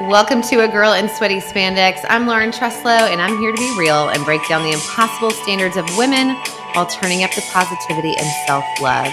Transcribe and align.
Welcome 0.00 0.42
to 0.42 0.64
A 0.64 0.66
Girl 0.66 0.94
in 0.94 1.08
Sweaty 1.08 1.38
Spandex. 1.38 2.04
I'm 2.08 2.26
Lauren 2.26 2.50
Treslow, 2.50 3.12
and 3.12 3.22
I'm 3.22 3.38
here 3.38 3.52
to 3.52 3.56
be 3.56 3.78
real 3.78 4.08
and 4.08 4.24
break 4.24 4.46
down 4.48 4.64
the 4.64 4.72
impossible 4.72 5.30
standards 5.30 5.76
of 5.76 5.84
women 5.96 6.30
while 6.72 6.84
turning 6.84 7.22
up 7.22 7.32
the 7.32 7.42
positivity 7.52 8.12
and 8.16 8.26
self 8.44 8.64
love. 8.80 9.12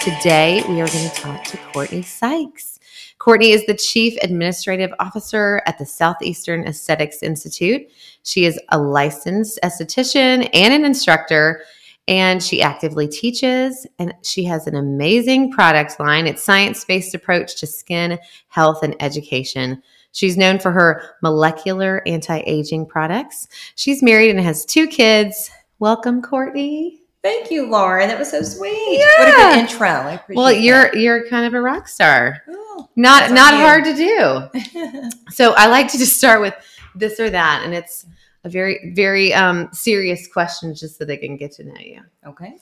Today, 0.00 0.64
we 0.70 0.80
are 0.80 0.86
going 0.86 1.10
to 1.10 1.14
talk 1.14 1.44
to 1.44 1.58
Courtney 1.74 2.00
Sykes. 2.00 2.80
Courtney 3.18 3.50
is 3.50 3.66
the 3.66 3.74
Chief 3.74 4.16
Administrative 4.22 4.90
Officer 5.00 5.60
at 5.66 5.76
the 5.76 5.84
Southeastern 5.84 6.66
Aesthetics 6.66 7.22
Institute. 7.22 7.86
She 8.22 8.46
is 8.46 8.58
a 8.70 8.78
licensed 8.78 9.60
esthetician 9.62 10.48
and 10.54 10.72
an 10.72 10.86
instructor, 10.86 11.62
and 12.08 12.42
she 12.42 12.62
actively 12.62 13.06
teaches. 13.06 13.86
And 13.98 14.14
she 14.22 14.44
has 14.44 14.66
an 14.66 14.76
amazing 14.76 15.52
product 15.52 16.00
line. 16.00 16.26
It's 16.26 16.42
science-based 16.42 17.14
approach 17.14 17.60
to 17.60 17.66
skin 17.66 18.18
health 18.48 18.82
and 18.82 18.96
education. 18.98 19.82
She's 20.12 20.36
known 20.36 20.58
for 20.58 20.70
her 20.70 21.02
molecular 21.22 22.02
anti-aging 22.06 22.86
products. 22.86 23.48
She's 23.74 24.02
married 24.02 24.30
and 24.30 24.40
has 24.40 24.64
two 24.64 24.86
kids. 24.86 25.50
Welcome, 25.78 26.22
Courtney. 26.22 27.00
Thank 27.22 27.50
you, 27.50 27.66
Lauren. 27.70 28.08
That 28.08 28.18
was 28.18 28.30
so 28.30 28.42
sweet. 28.42 28.98
Yeah. 28.98 29.06
What 29.24 29.28
a 29.28 29.32
good 29.32 29.58
intro. 29.70 29.88
I 29.88 30.12
appreciate 30.14 30.36
Well, 30.42 30.52
you're 30.52 30.82
that. 30.90 30.96
you're 30.96 31.28
kind 31.28 31.46
of 31.46 31.54
a 31.54 31.60
rock 31.60 31.86
star. 31.88 32.42
Oh, 32.48 32.88
Not 32.96 33.30
not 33.30 33.54
hard 33.54 33.84
to 33.84 33.94
do. 33.94 35.08
So 35.30 35.54
I 35.56 35.66
like 35.68 35.88
to 35.92 35.98
just 35.98 36.16
start 36.18 36.40
with 36.42 36.54
this 36.94 37.18
or 37.18 37.30
that, 37.30 37.62
and 37.64 37.72
it's 37.74 38.04
a 38.44 38.48
very 38.50 38.92
very 38.94 39.32
um, 39.32 39.68
serious 39.72 40.26
question, 40.26 40.74
just 40.74 40.98
so 40.98 41.04
they 41.04 41.16
can 41.16 41.36
get 41.36 41.52
to 41.52 41.64
know 41.64 41.78
you. 41.80 42.02
okay. 42.26 42.58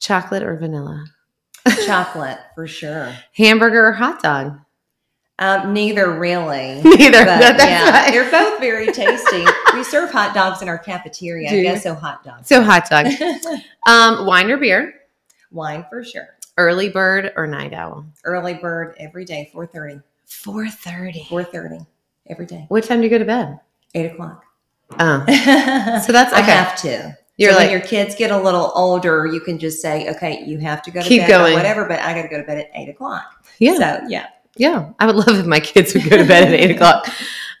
Chocolate 0.00 0.42
or 0.42 0.56
vanilla? 0.56 1.06
Chocolate 1.86 2.38
for 2.56 2.66
sure. 2.66 3.14
Hamburger 3.34 3.86
or 3.86 3.92
hot 3.92 4.20
dog? 4.22 4.58
Um, 5.38 5.72
neither 5.72 6.12
really. 6.18 6.80
Neither. 6.84 7.24
But, 7.24 7.40
that's 7.40 7.64
yeah, 7.64 7.90
right. 7.90 8.12
they're 8.12 8.30
both 8.30 8.60
very 8.60 8.86
tasty. 8.92 9.44
we 9.74 9.82
serve 9.82 10.10
hot 10.10 10.34
dogs 10.34 10.62
in 10.62 10.68
our 10.68 10.78
cafeteria. 10.78 11.48
Do 11.50 11.58
I 11.58 11.62
guess 11.62 11.82
so. 11.82 11.94
Hot 11.94 12.22
dogs. 12.22 12.46
So 12.48 12.62
hot 12.62 12.88
dog. 12.88 13.06
Um, 13.88 14.26
wine 14.26 14.48
or 14.50 14.58
beer? 14.58 14.94
Wine 15.50 15.84
for 15.90 16.04
sure. 16.04 16.28
Early 16.56 16.88
bird 16.90 17.32
or 17.34 17.46
night 17.48 17.72
owl? 17.72 18.04
Early 18.24 18.54
bird 18.54 18.94
every 18.98 19.24
day. 19.24 19.50
Four 19.52 19.66
thirty. 19.66 20.00
Four 20.26 20.68
thirty. 20.68 21.24
Four 21.28 21.42
thirty 21.42 21.78
every 22.28 22.46
day. 22.46 22.66
What 22.68 22.84
time 22.84 22.98
do 23.00 23.04
you 23.04 23.10
go 23.10 23.18
to 23.18 23.24
bed? 23.24 23.58
Eight 23.94 24.12
o'clock. 24.12 24.44
Oh, 25.00 25.24
so 26.06 26.12
that's 26.12 26.32
I 26.32 26.42
okay. 26.42 26.52
have 26.52 26.76
to. 26.82 27.16
You're 27.38 27.52
so 27.52 27.56
like 27.58 27.70
when 27.70 27.78
your 27.78 27.80
kids 27.80 28.14
get 28.14 28.30
a 28.30 28.38
little 28.38 28.70
older, 28.74 29.26
you 29.26 29.40
can 29.40 29.58
just 29.58 29.80
say, 29.82 30.08
"Okay, 30.10 30.44
you 30.44 30.58
have 30.58 30.82
to 30.82 30.90
go 30.90 31.00
to 31.02 31.08
Keep 31.08 31.22
bed 31.22 31.28
going. 31.28 31.54
or 31.54 31.56
whatever." 31.56 31.86
But 31.86 32.00
I 32.00 32.14
got 32.14 32.22
to 32.22 32.28
go 32.28 32.36
to 32.36 32.44
bed 32.44 32.58
at 32.58 32.70
eight 32.74 32.88
o'clock. 32.90 33.44
yeah, 33.58 33.74
So 33.74 34.06
yeah. 34.08 34.26
Yeah. 34.56 34.92
I 34.98 35.06
would 35.06 35.16
love 35.16 35.38
if 35.38 35.46
my 35.46 35.60
kids 35.60 35.94
would 35.94 36.08
go 36.08 36.16
to 36.16 36.24
bed 36.26 36.48
at 36.48 36.54
eight 36.54 36.70
o'clock. 36.76 37.08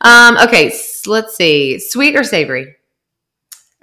Um, 0.00 0.36
okay, 0.38 0.68
s- 0.68 1.06
let's 1.06 1.36
see. 1.36 1.78
Sweet 1.78 2.16
or 2.16 2.24
savory? 2.24 2.74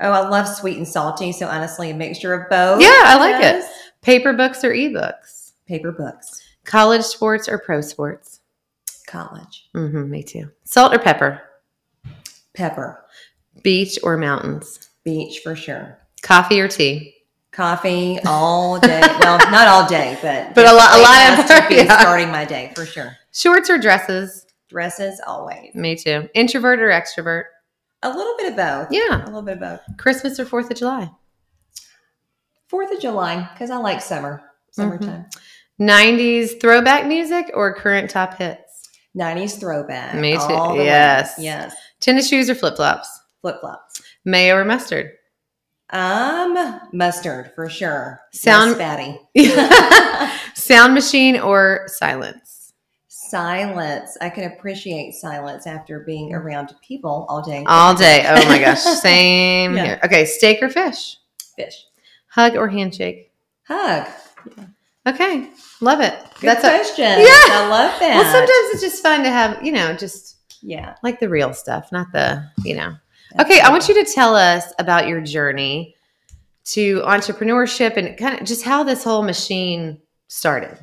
Oh, 0.02 0.12
I 0.12 0.28
love 0.30 0.48
sweet 0.48 0.78
and 0.78 0.88
salty. 0.88 1.32
So 1.32 1.48
honestly, 1.48 1.90
a 1.90 1.94
mixture 1.94 2.34
of 2.34 2.50
both. 2.50 2.82
Yeah, 2.82 2.88
I 3.06 3.18
like 3.18 3.44
it. 3.44 3.66
Paper 4.02 4.34
books 4.34 4.64
or 4.64 4.72
ebooks? 4.72 5.52
Paper 5.68 5.92
books, 5.92 6.42
College 6.66 7.04
sports 7.04 7.48
or 7.50 7.60
pro 7.60 7.82
sports? 7.82 8.40
college, 9.08 9.68
Mm-hmm, 9.76 10.10
me 10.10 10.24
too. 10.24 10.52
Salt 10.66 10.94
or 10.96 11.00
pepper? 11.00 11.42
pepper, 12.54 13.04
Beach 13.64 13.98
or 14.04 14.18
mountains? 14.18 14.90
beach 15.04 15.40
for 15.44 15.56
sure. 15.56 15.98
Coffee 16.22 16.60
or 16.60 16.68
tea? 16.68 17.16
Coffee 17.52 18.20
all 18.26 18.80
day. 18.80 19.02
well, 19.20 19.38
not 19.52 19.68
all 19.68 19.88
day, 19.88 20.18
but 20.22 20.54
But 20.54 20.68
a 20.68 20.74
lot- 20.74 20.98
a 20.98 21.02
lot 21.02 21.40
of- 21.40 21.46
to 21.70 21.76
yeah. 21.76 22.00
starting 22.00 22.30
my 22.32 22.46
day 22.46 22.72
for 22.76 22.86
sure. 22.86 23.16
Shorts 23.32 23.70
or 23.70 23.78
dresses? 23.78 24.46
Dresses 24.70 25.20
always. 25.26 25.74
Me 25.74 25.96
too. 25.96 26.30
Introvert 26.36 26.80
or 26.80 26.90
extrovert? 26.90 27.46
A 28.04 28.10
little 28.10 28.36
bit 28.38 28.52
of 28.52 28.56
both. 28.56 28.88
Yeah. 28.92 29.24
A 29.24 29.26
little 29.26 29.42
bit 29.42 29.56
of 29.56 29.60
both. 29.62 29.98
Christmas 29.98 30.40
or 30.40 30.46
Fourth 30.46 30.70
of 30.72 30.78
July? 30.78 31.10
Fourth 32.68 32.92
of 32.94 33.02
July 33.02 33.50
because 33.54 33.72
I 33.72 33.78
like 33.78 34.02
summer, 34.02 34.44
summertime. 34.72 35.26
Mm-hmm. 35.80 35.90
90s 35.90 36.62
throwback 36.62 37.08
music 37.08 37.50
or 37.56 37.74
current 37.74 38.10
top 38.12 38.36
hits? 38.38 38.90
90s 39.18 39.60
throwback. 39.60 40.14
Me 40.16 40.34
too. 40.34 40.48
the 40.48 40.74
way. 40.78 40.86
Yes. 40.86 41.34
Yes. 41.40 41.76
Tennis 42.00 42.30
shoes 42.30 42.50
or 42.50 42.56
flip 42.56 42.76
flops? 42.76 43.10
Flip 43.42 43.60
flops. 43.60 44.02
Mayo 44.24 44.56
or 44.56 44.66
mustard? 44.66 45.12
Um, 45.92 46.80
mustard 46.94 47.52
for 47.56 47.70
sure. 47.70 48.22
Sound- 48.32 48.78
fatty. 48.78 49.20
Sound 50.56 50.94
machine 50.94 51.40
or 51.40 51.84
silence? 51.88 52.46
silence. 53.08 54.18
I 54.22 54.30
can 54.32 54.52
appreciate 54.52 55.14
silence 55.14 55.68
after 55.68 56.00
being 56.00 56.34
around 56.34 56.74
people 56.82 57.28
all 57.30 57.44
day. 57.44 57.64
All 57.68 57.94
day. 57.94 58.24
Oh 58.28 58.44
my 58.50 58.58
gosh. 58.60 58.80
Same 58.82 59.76
Yeah. 59.76 59.84
here. 59.86 60.00
Okay. 60.04 60.26
Steak 60.26 60.64
or 60.64 60.70
fish? 60.70 61.18
Fish. 61.56 61.86
Hug 62.30 62.56
or 62.56 62.68
handshake? 62.68 63.32
Hug. 63.68 64.08
Okay. 65.06 65.48
Love 65.80 66.02
it. 66.02 66.14
Good 66.42 66.48
That's 66.48 66.64
a, 66.64 66.70
question. 66.70 67.04
Yeah. 67.06 67.16
I 67.20 67.68
love 67.70 68.00
that. 68.00 68.16
well, 68.16 68.32
sometimes 68.32 68.74
it's 68.74 68.82
just 68.82 69.04
fun 69.04 69.22
to 69.24 69.30
have, 69.30 69.64
you 69.64 69.74
know, 69.74 69.94
just 69.94 70.38
Yeah. 70.64 70.96
like 71.04 71.20
the 71.20 71.30
real 71.30 71.54
stuff, 71.54 71.92
not 71.92 72.08
the, 72.12 72.44
you 72.64 72.76
know. 72.76 72.96
Okay, 73.40 73.60
I 73.60 73.70
want 73.70 73.88
you 73.88 73.94
to 74.04 74.12
tell 74.12 74.36
us 74.36 74.72
about 74.80 75.08
your 75.08 75.22
journey 75.22 75.96
to 76.66 77.02
entrepreneurship 77.02 77.98
and 77.98 78.18
kind 78.18 78.40
of 78.40 78.48
just 78.48 78.64
how 78.64 78.84
this 78.84 79.04
whole 79.04 79.22
machine 79.24 80.00
started. 80.28 80.78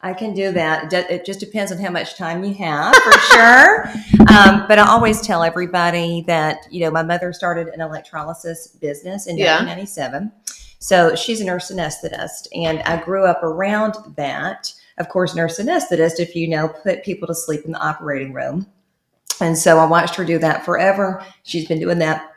I 0.00 0.14
can 0.14 0.34
do 0.34 0.50
that. 0.52 0.92
It 0.92 1.10
It 1.10 1.24
just 1.24 1.38
depends 1.38 1.70
on 1.70 1.78
how 1.78 1.90
much 1.90 2.16
time 2.16 2.42
you 2.42 2.54
have, 2.54 2.94
for 2.96 3.12
sure. 3.32 3.84
Um, 4.28 4.64
but 4.66 4.78
I 4.78 4.86
always 4.88 5.20
tell 5.20 5.42
everybody 5.42 6.24
that 6.26 6.66
you 6.70 6.80
know 6.80 6.90
my 6.90 7.02
mother 7.02 7.32
started 7.32 7.68
an 7.68 7.80
electrolysis 7.80 8.68
business 8.68 9.26
in 9.26 9.38
Yeah. 9.38 9.56
1997, 9.64 10.32
so 10.78 11.14
she's 11.14 11.40
a 11.40 11.44
nurse 11.44 11.70
anesthetist, 11.70 12.48
and 12.54 12.80
I 12.82 13.02
grew 13.02 13.24
up 13.24 13.42
around 13.42 13.94
that. 14.16 14.72
Of 14.98 15.08
course, 15.08 15.34
nurse 15.34 15.58
anesthetist, 15.58 16.18
if 16.18 16.34
you 16.34 16.48
know, 16.48 16.68
put 16.68 17.04
people 17.04 17.28
to 17.28 17.34
sleep 17.34 17.64
in 17.64 17.72
the 17.72 17.78
operating 17.78 18.32
room, 18.32 18.66
and 19.40 19.56
so 19.56 19.78
I 19.78 19.86
watched 19.86 20.14
her 20.16 20.24
do 20.24 20.38
that 20.38 20.64
forever. 20.64 21.24
She's 21.42 21.66
been 21.66 21.80
doing 21.80 21.98
that 21.98 22.28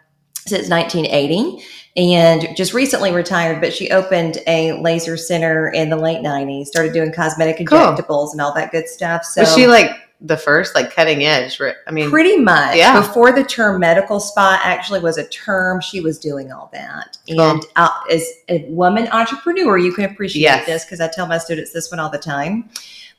since 0.48 0.70
1980 0.70 1.64
and 1.98 2.56
just 2.56 2.74
recently 2.74 3.12
retired, 3.12 3.62
but 3.62 3.74
she 3.74 3.90
opened 3.90 4.38
a 4.48 4.74
laser 4.82 5.18
center 5.18 5.70
in 5.70 5.90
the 5.90 5.96
late 5.96 6.20
90s, 6.22 6.68
started 6.68 6.94
doing 6.94 7.12
cosmetic 7.12 7.58
Cool. 7.68 7.80
injectables 7.80 8.32
and 8.32 8.42
all 8.42 8.54
that 8.54 8.72
good 8.72 8.88
stuff. 8.88 9.24
So 9.24 9.42
Was 9.42 9.56
she 9.56 9.66
like 9.66 9.90
the 10.22 10.38
first, 10.38 10.76
like 10.76 10.92
cutting 10.94 11.24
edge? 11.26 11.60
right? 11.60 11.76
I 11.88 11.92
mean, 11.92 12.10
pretty 12.10 12.38
much 12.38 12.76
Yeah. 12.76 13.00
before 13.00 13.32
the 13.32 13.44
term 13.44 13.80
medical 13.80 14.20
spa 14.20 14.60
actually 14.64 15.00
was 15.00 15.18
a 15.18 15.26
term, 15.30 15.82
she 15.82 16.00
was 16.02 16.20
doing 16.20 16.52
all 16.52 16.70
that. 16.74 17.18
Cool. 17.28 17.42
And 17.42 17.66
uh, 17.76 17.90
as 18.12 18.24
a 18.50 18.66
woman 18.70 19.08
entrepreneur, 19.12 19.78
you 19.78 19.94
can 19.94 20.06
appreciate 20.06 20.42
Yes. 20.44 20.66
this 20.68 20.86
because 20.86 21.02
I 21.02 21.08
tell 21.08 21.28
my 21.28 21.38
students 21.38 21.72
this 21.74 21.90
one 21.92 22.00
all 22.00 22.10
the 22.10 22.18
time. 22.20 22.70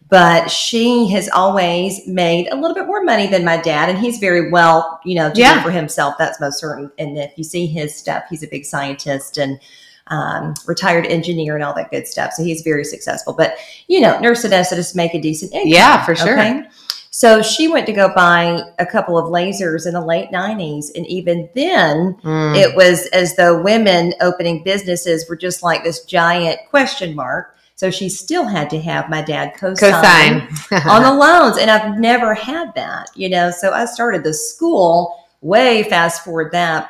But 0.08 0.50
she 0.50 1.08
has 1.08 1.28
always 1.30 2.06
made 2.06 2.46
a 2.48 2.54
little 2.56 2.74
bit 2.74 2.86
more 2.86 3.02
money 3.02 3.26
than 3.26 3.44
my 3.44 3.56
dad, 3.56 3.88
and 3.88 3.98
he's 3.98 4.18
very 4.18 4.50
well, 4.50 5.00
you 5.04 5.16
know, 5.16 5.32
to 5.32 5.40
Yeah. 5.40 5.62
for 5.62 5.70
himself. 5.70 6.14
That's 6.16 6.40
most 6.40 6.60
certain. 6.60 6.92
And 6.98 7.18
if 7.18 7.32
you 7.36 7.42
see 7.42 7.66
his 7.66 7.94
stuff, 7.96 8.22
he's 8.30 8.42
a 8.44 8.46
big 8.46 8.64
scientist 8.64 9.36
and 9.36 9.58
um, 10.08 10.54
retired 10.66 11.06
engineer 11.06 11.56
and 11.56 11.64
all 11.64 11.74
that 11.74 11.90
good 11.90 12.06
stuff. 12.06 12.32
So 12.34 12.44
he's 12.44 12.62
very 12.62 12.84
successful. 12.84 13.32
But 13.32 13.56
you 13.88 14.00
know, 14.00 14.18
nurse 14.20 14.44
anesthetists 14.44 14.94
make 14.94 15.14
a 15.14 15.20
decent 15.20 15.52
income. 15.52 15.68
Yeah, 15.68 16.04
for 16.04 16.14
sure. 16.14 16.36
So 17.10 17.40
she 17.40 17.66
went 17.66 17.86
to 17.86 17.92
go 17.94 18.12
buy 18.14 18.60
a 18.78 18.84
couple 18.84 19.16
of 19.16 19.32
lasers 19.32 19.86
in 19.86 19.94
the 19.94 20.02
late 20.02 20.30
90s. 20.30 20.90
And 20.94 21.06
even 21.06 21.48
then, 21.54 22.14
mm, 22.22 22.54
it 22.56 22.76
was 22.76 23.06
as 23.06 23.36
though 23.36 23.60
women 23.62 24.12
opening 24.20 24.62
businesses 24.62 25.26
were 25.26 25.34
just 25.34 25.62
like 25.62 25.82
this 25.82 26.04
giant 26.04 26.58
question 26.68 27.14
mark. 27.16 27.55
So 27.76 27.90
she 27.90 28.08
still 28.08 28.46
had 28.46 28.70
to 28.70 28.80
have 28.80 29.10
my 29.10 29.20
dad 29.20 29.52
co-sign, 29.54 30.40
cosign. 30.40 30.86
on 30.90 31.02
the 31.02 31.12
loans. 31.12 31.58
And 31.58 31.70
I've 31.70 31.98
never 31.98 32.34
had 32.34 32.74
that, 32.74 33.10
you 33.14 33.28
know. 33.28 33.50
So 33.50 33.72
I 33.72 33.84
started 33.84 34.24
the 34.24 34.32
school 34.32 35.24
way 35.42 35.82
fast 35.84 36.24
forward 36.24 36.52
that 36.52 36.88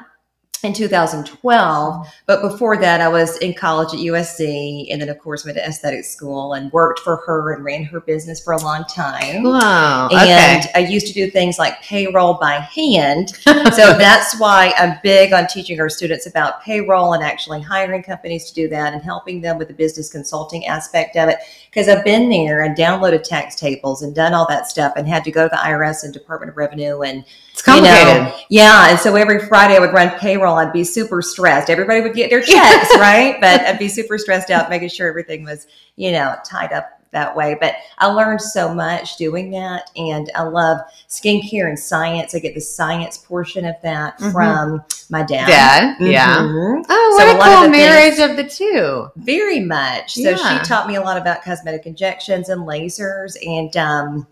in 0.63 0.73
2012. 0.73 2.07
But 2.27 2.43
before 2.43 2.77
that, 2.79 3.01
I 3.01 3.09
was 3.09 3.37
in 3.39 3.55
college 3.55 3.95
at 3.95 4.01
USC. 4.01 4.89
And 4.91 5.01
then, 5.01 5.09
of 5.09 5.19
course, 5.19 5.45
went 5.45 5.57
to 5.57 5.65
aesthetic 5.65 6.05
school 6.05 6.55
and 6.55 6.73
worked 6.73 7.01
for 7.01 7.17
her 7.27 7.53
and 7.53 7.65
ran 7.65 7.85
her 7.85 8.01
business 8.01 8.43
for 8.43 8.53
a 8.53 8.61
long 8.63 8.85
time. 8.85 9.43
wow. 9.43 10.07
Okay. 10.07 10.17
And 10.19 10.65
I 10.75 10.81
used 10.81 11.07
to 11.09 11.13
do 11.13 11.31
things 11.31 11.59
like 11.59 11.81
payroll 11.83 12.35
by 12.35 12.55
hand. 12.55 13.33
So 13.77 13.93
that's 13.99 14.39
why 14.39 14.73
I'm 14.79 14.99
big 15.03 15.33
on 15.33 15.49
teaching 15.49 15.81
our 15.81 15.89
students 15.89 16.27
about 16.27 16.63
payroll 16.63 17.13
and 17.13 17.23
actually 17.23 17.61
hiring 17.61 18.03
companies 18.03 18.49
to 18.49 18.55
do 18.55 18.69
that 18.69 18.95
and 18.95 19.03
helping 19.03 19.41
them 19.41 19.59
with 19.59 19.69
the 19.69 19.75
business 19.75 20.11
consulting 20.11 20.67
aspect 20.67 21.17
of 21.17 21.29
it. 21.29 21.39
Because 21.69 21.89
I've 21.89 22.05
been 22.05 22.31
there 22.31 22.63
and 22.63 22.77
downloaded 22.77 23.23
tax 23.23 23.55
tables 23.55 24.03
and 24.03 24.15
done 24.15 24.35
all 24.35 24.47
that 24.49 24.69
stuff 24.69 24.95
and 24.97 25.07
had 25.07 25.25
to 25.25 25.31
go 25.31 25.45
to 25.45 25.49
the 25.51 25.57
IRS 25.57 26.05
and 26.05 26.13
Department 26.13 26.51
of 26.51 26.57
Revenue 26.57 27.03
and 27.03 27.25
it's 27.59 27.67
you 27.69 27.81
know, 27.83 28.35
yeah, 28.49 28.91
and 28.91 28.99
so 28.99 29.17
every 29.17 29.47
Friday 29.47 29.77
I 29.77 29.81
would 29.81 29.93
run 29.93 30.11
payroll. 30.19 30.57
I'd 30.57 30.73
be 30.73 30.85
super 30.85 31.23
stressed. 31.23 31.71
Everybody 31.71 32.01
would 32.01 32.15
get 32.15 32.31
their 32.31 32.43
checks, 32.43 32.95
right? 32.99 33.37
But 33.41 33.63
I'd 33.63 33.79
be 33.79 33.89
super 33.89 34.19
stressed 34.19 34.51
out, 34.51 34.69
making 34.71 34.89
sure 34.91 35.09
everything 35.09 35.45
was, 35.45 35.67
you 35.97 36.13
know, 36.13 36.37
tied 36.45 36.73
up 36.73 36.91
that 37.13 37.35
way. 37.35 37.57
But 37.59 37.77
I 37.99 38.07
learned 38.09 38.43
so 38.43 38.75
much 38.75 39.17
doing 39.17 39.51
that, 39.53 39.91
and 39.97 40.31
I 40.35 40.43
love 40.43 40.79
skincare 41.09 41.69
and 41.69 41.79
science. 41.79 42.35
I 42.35 42.41
get 42.41 42.55
the 42.55 42.61
science 42.61 43.17
portion 43.17 43.65
of 43.65 43.77
that 43.83 44.19
Mhm. 44.19 44.33
from 44.33 44.85
my 45.09 45.23
dad. 45.23 45.47
Dad, 45.47 45.97
yeah. 46.01 46.37
Mhm. 46.39 46.85
Oh, 46.89 47.17
So 47.19 47.27
what 47.27 47.35
a 47.35 47.39
a 47.39 47.39
lot 47.39 47.49
of 47.49 47.55
cool 47.55 47.63
the 47.63 47.69
marriage 47.71 48.19
of 48.19 48.37
the 48.37 48.45
two. 48.45 49.09
Very 49.17 49.61
much. 49.61 50.15
So 50.15 50.31
Yeah. 50.31 50.37
she 50.37 50.65
taught 50.69 50.89
me 50.89 50.97
a 50.97 51.01
lot 51.01 51.17
about 51.17 51.43
cosmetic 51.43 51.87
injections 51.87 52.49
and 52.49 52.63
lasers. 52.67 53.37
And 53.47 53.75
um, 53.77 54.27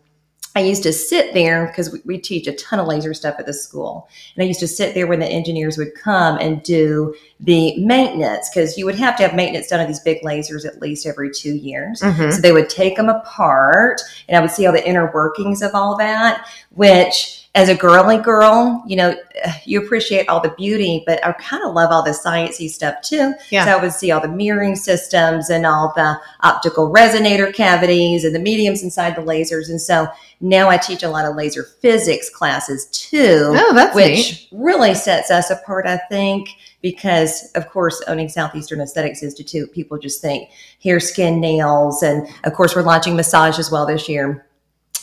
I 0.56 0.60
used 0.60 0.84
to 0.84 0.92
sit 0.92 1.34
there 1.34 1.66
because 1.66 1.90
we, 1.90 2.00
we 2.04 2.18
teach 2.18 2.46
a 2.46 2.52
ton 2.52 2.78
of 2.78 2.86
laser 2.86 3.12
stuff 3.12 3.36
at 3.38 3.46
the 3.46 3.52
school. 3.52 4.08
And 4.36 4.44
I 4.44 4.46
used 4.46 4.60
to 4.60 4.68
sit 4.68 4.94
there 4.94 5.06
when 5.06 5.18
the 5.18 5.26
engineers 5.26 5.76
would 5.76 5.94
come 5.96 6.38
and 6.38 6.62
do 6.62 7.14
the 7.40 7.76
maintenance 7.84 8.48
because 8.50 8.78
you 8.78 8.84
would 8.84 8.94
have 8.94 9.16
to 9.16 9.24
have 9.24 9.34
maintenance 9.34 9.68
done 9.68 9.80
on 9.80 9.88
these 9.88 10.00
big 10.00 10.22
lasers 10.22 10.64
at 10.64 10.80
least 10.80 11.06
every 11.06 11.30
two 11.32 11.54
years. 11.56 12.00
Mhm. 12.00 12.32
So 12.32 12.40
they 12.40 12.52
would 12.52 12.70
take 12.70 12.96
them 12.96 13.08
apart 13.08 14.00
and 14.28 14.36
I 14.36 14.40
would 14.40 14.50
see 14.50 14.64
all 14.64 14.72
the 14.72 14.86
inner 14.86 15.10
workings 15.12 15.60
of 15.60 15.72
all 15.74 15.96
that, 15.96 16.46
which 16.70 17.43
as 17.56 17.68
a 17.68 17.74
girly 17.74 18.18
girl, 18.18 18.82
you 18.86 18.96
know, 18.96 19.14
you 19.64 19.80
appreciate 19.80 20.28
all 20.28 20.40
the 20.40 20.52
beauty, 20.56 21.04
but 21.06 21.24
I 21.24 21.32
kind 21.32 21.62
of 21.64 21.72
love 21.72 21.90
all 21.92 22.02
the 22.02 22.10
sciencey 22.10 22.68
stuff 22.68 23.00
too. 23.02 23.32
Yeah. 23.50 23.64
So 23.64 23.78
I 23.78 23.80
would 23.82 23.92
see 23.92 24.10
all 24.10 24.20
the 24.20 24.28
mirroring 24.28 24.74
systems 24.74 25.50
and 25.50 25.64
all 25.64 25.92
the 25.94 26.18
optical 26.40 26.90
resonator 26.92 27.54
cavities 27.54 28.24
and 28.24 28.34
the 28.34 28.40
mediums 28.40 28.82
inside 28.82 29.14
the 29.14 29.22
lasers. 29.22 29.68
And 29.70 29.80
so 29.80 30.08
now 30.40 30.68
I 30.68 30.76
teach 30.76 31.04
a 31.04 31.08
lot 31.08 31.24
of 31.26 31.36
laser 31.36 31.62
physics 31.62 32.28
classes 32.28 32.86
too 32.86 33.52
Oh, 33.54 33.72
that's 33.74 33.96
neat. 33.96 34.16
which 34.16 34.48
really 34.50 34.94
sets 34.94 35.30
us 35.30 35.50
apart, 35.50 35.86
I 35.86 35.98
think, 36.10 36.48
because 36.82 37.50
of 37.54 37.68
course, 37.70 38.02
owning 38.08 38.28
Southeastern 38.28 38.80
Aesthetics 38.80 39.22
Institute, 39.22 39.72
people 39.72 39.96
just 39.96 40.20
think 40.20 40.50
hair, 40.82 40.98
skin, 40.98 41.40
nails, 41.40 42.02
and 42.02 42.26
of 42.42 42.52
course, 42.52 42.74
we're 42.74 42.82
launching 42.82 43.14
massage 43.16 43.58
as 43.60 43.70
well 43.70 43.86
this 43.86 44.08
year, 44.08 44.44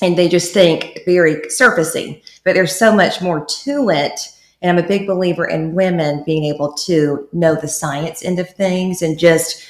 and 0.02 0.18
they 0.18 0.28
just 0.28 0.54
think 0.54 1.00
very 1.06 1.36
surfacey, 1.48 2.22
but 2.44 2.54
there's 2.54 2.78
so 2.78 2.94
much 2.96 3.22
more 3.22 3.46
to 3.46 3.90
it. 3.90 4.20
And 4.62 4.70
I'm 4.78 4.84
a 4.84 4.88
big 4.88 5.08
believer 5.08 5.46
in 5.46 5.74
women 5.74 6.24
being 6.26 6.46
able 6.46 6.74
to 6.74 7.28
know 7.34 7.56
the 7.56 7.68
science 7.68 8.24
end 8.24 8.40
of 8.40 8.50
things 8.50 9.02
and 9.02 9.18
just 9.18 9.64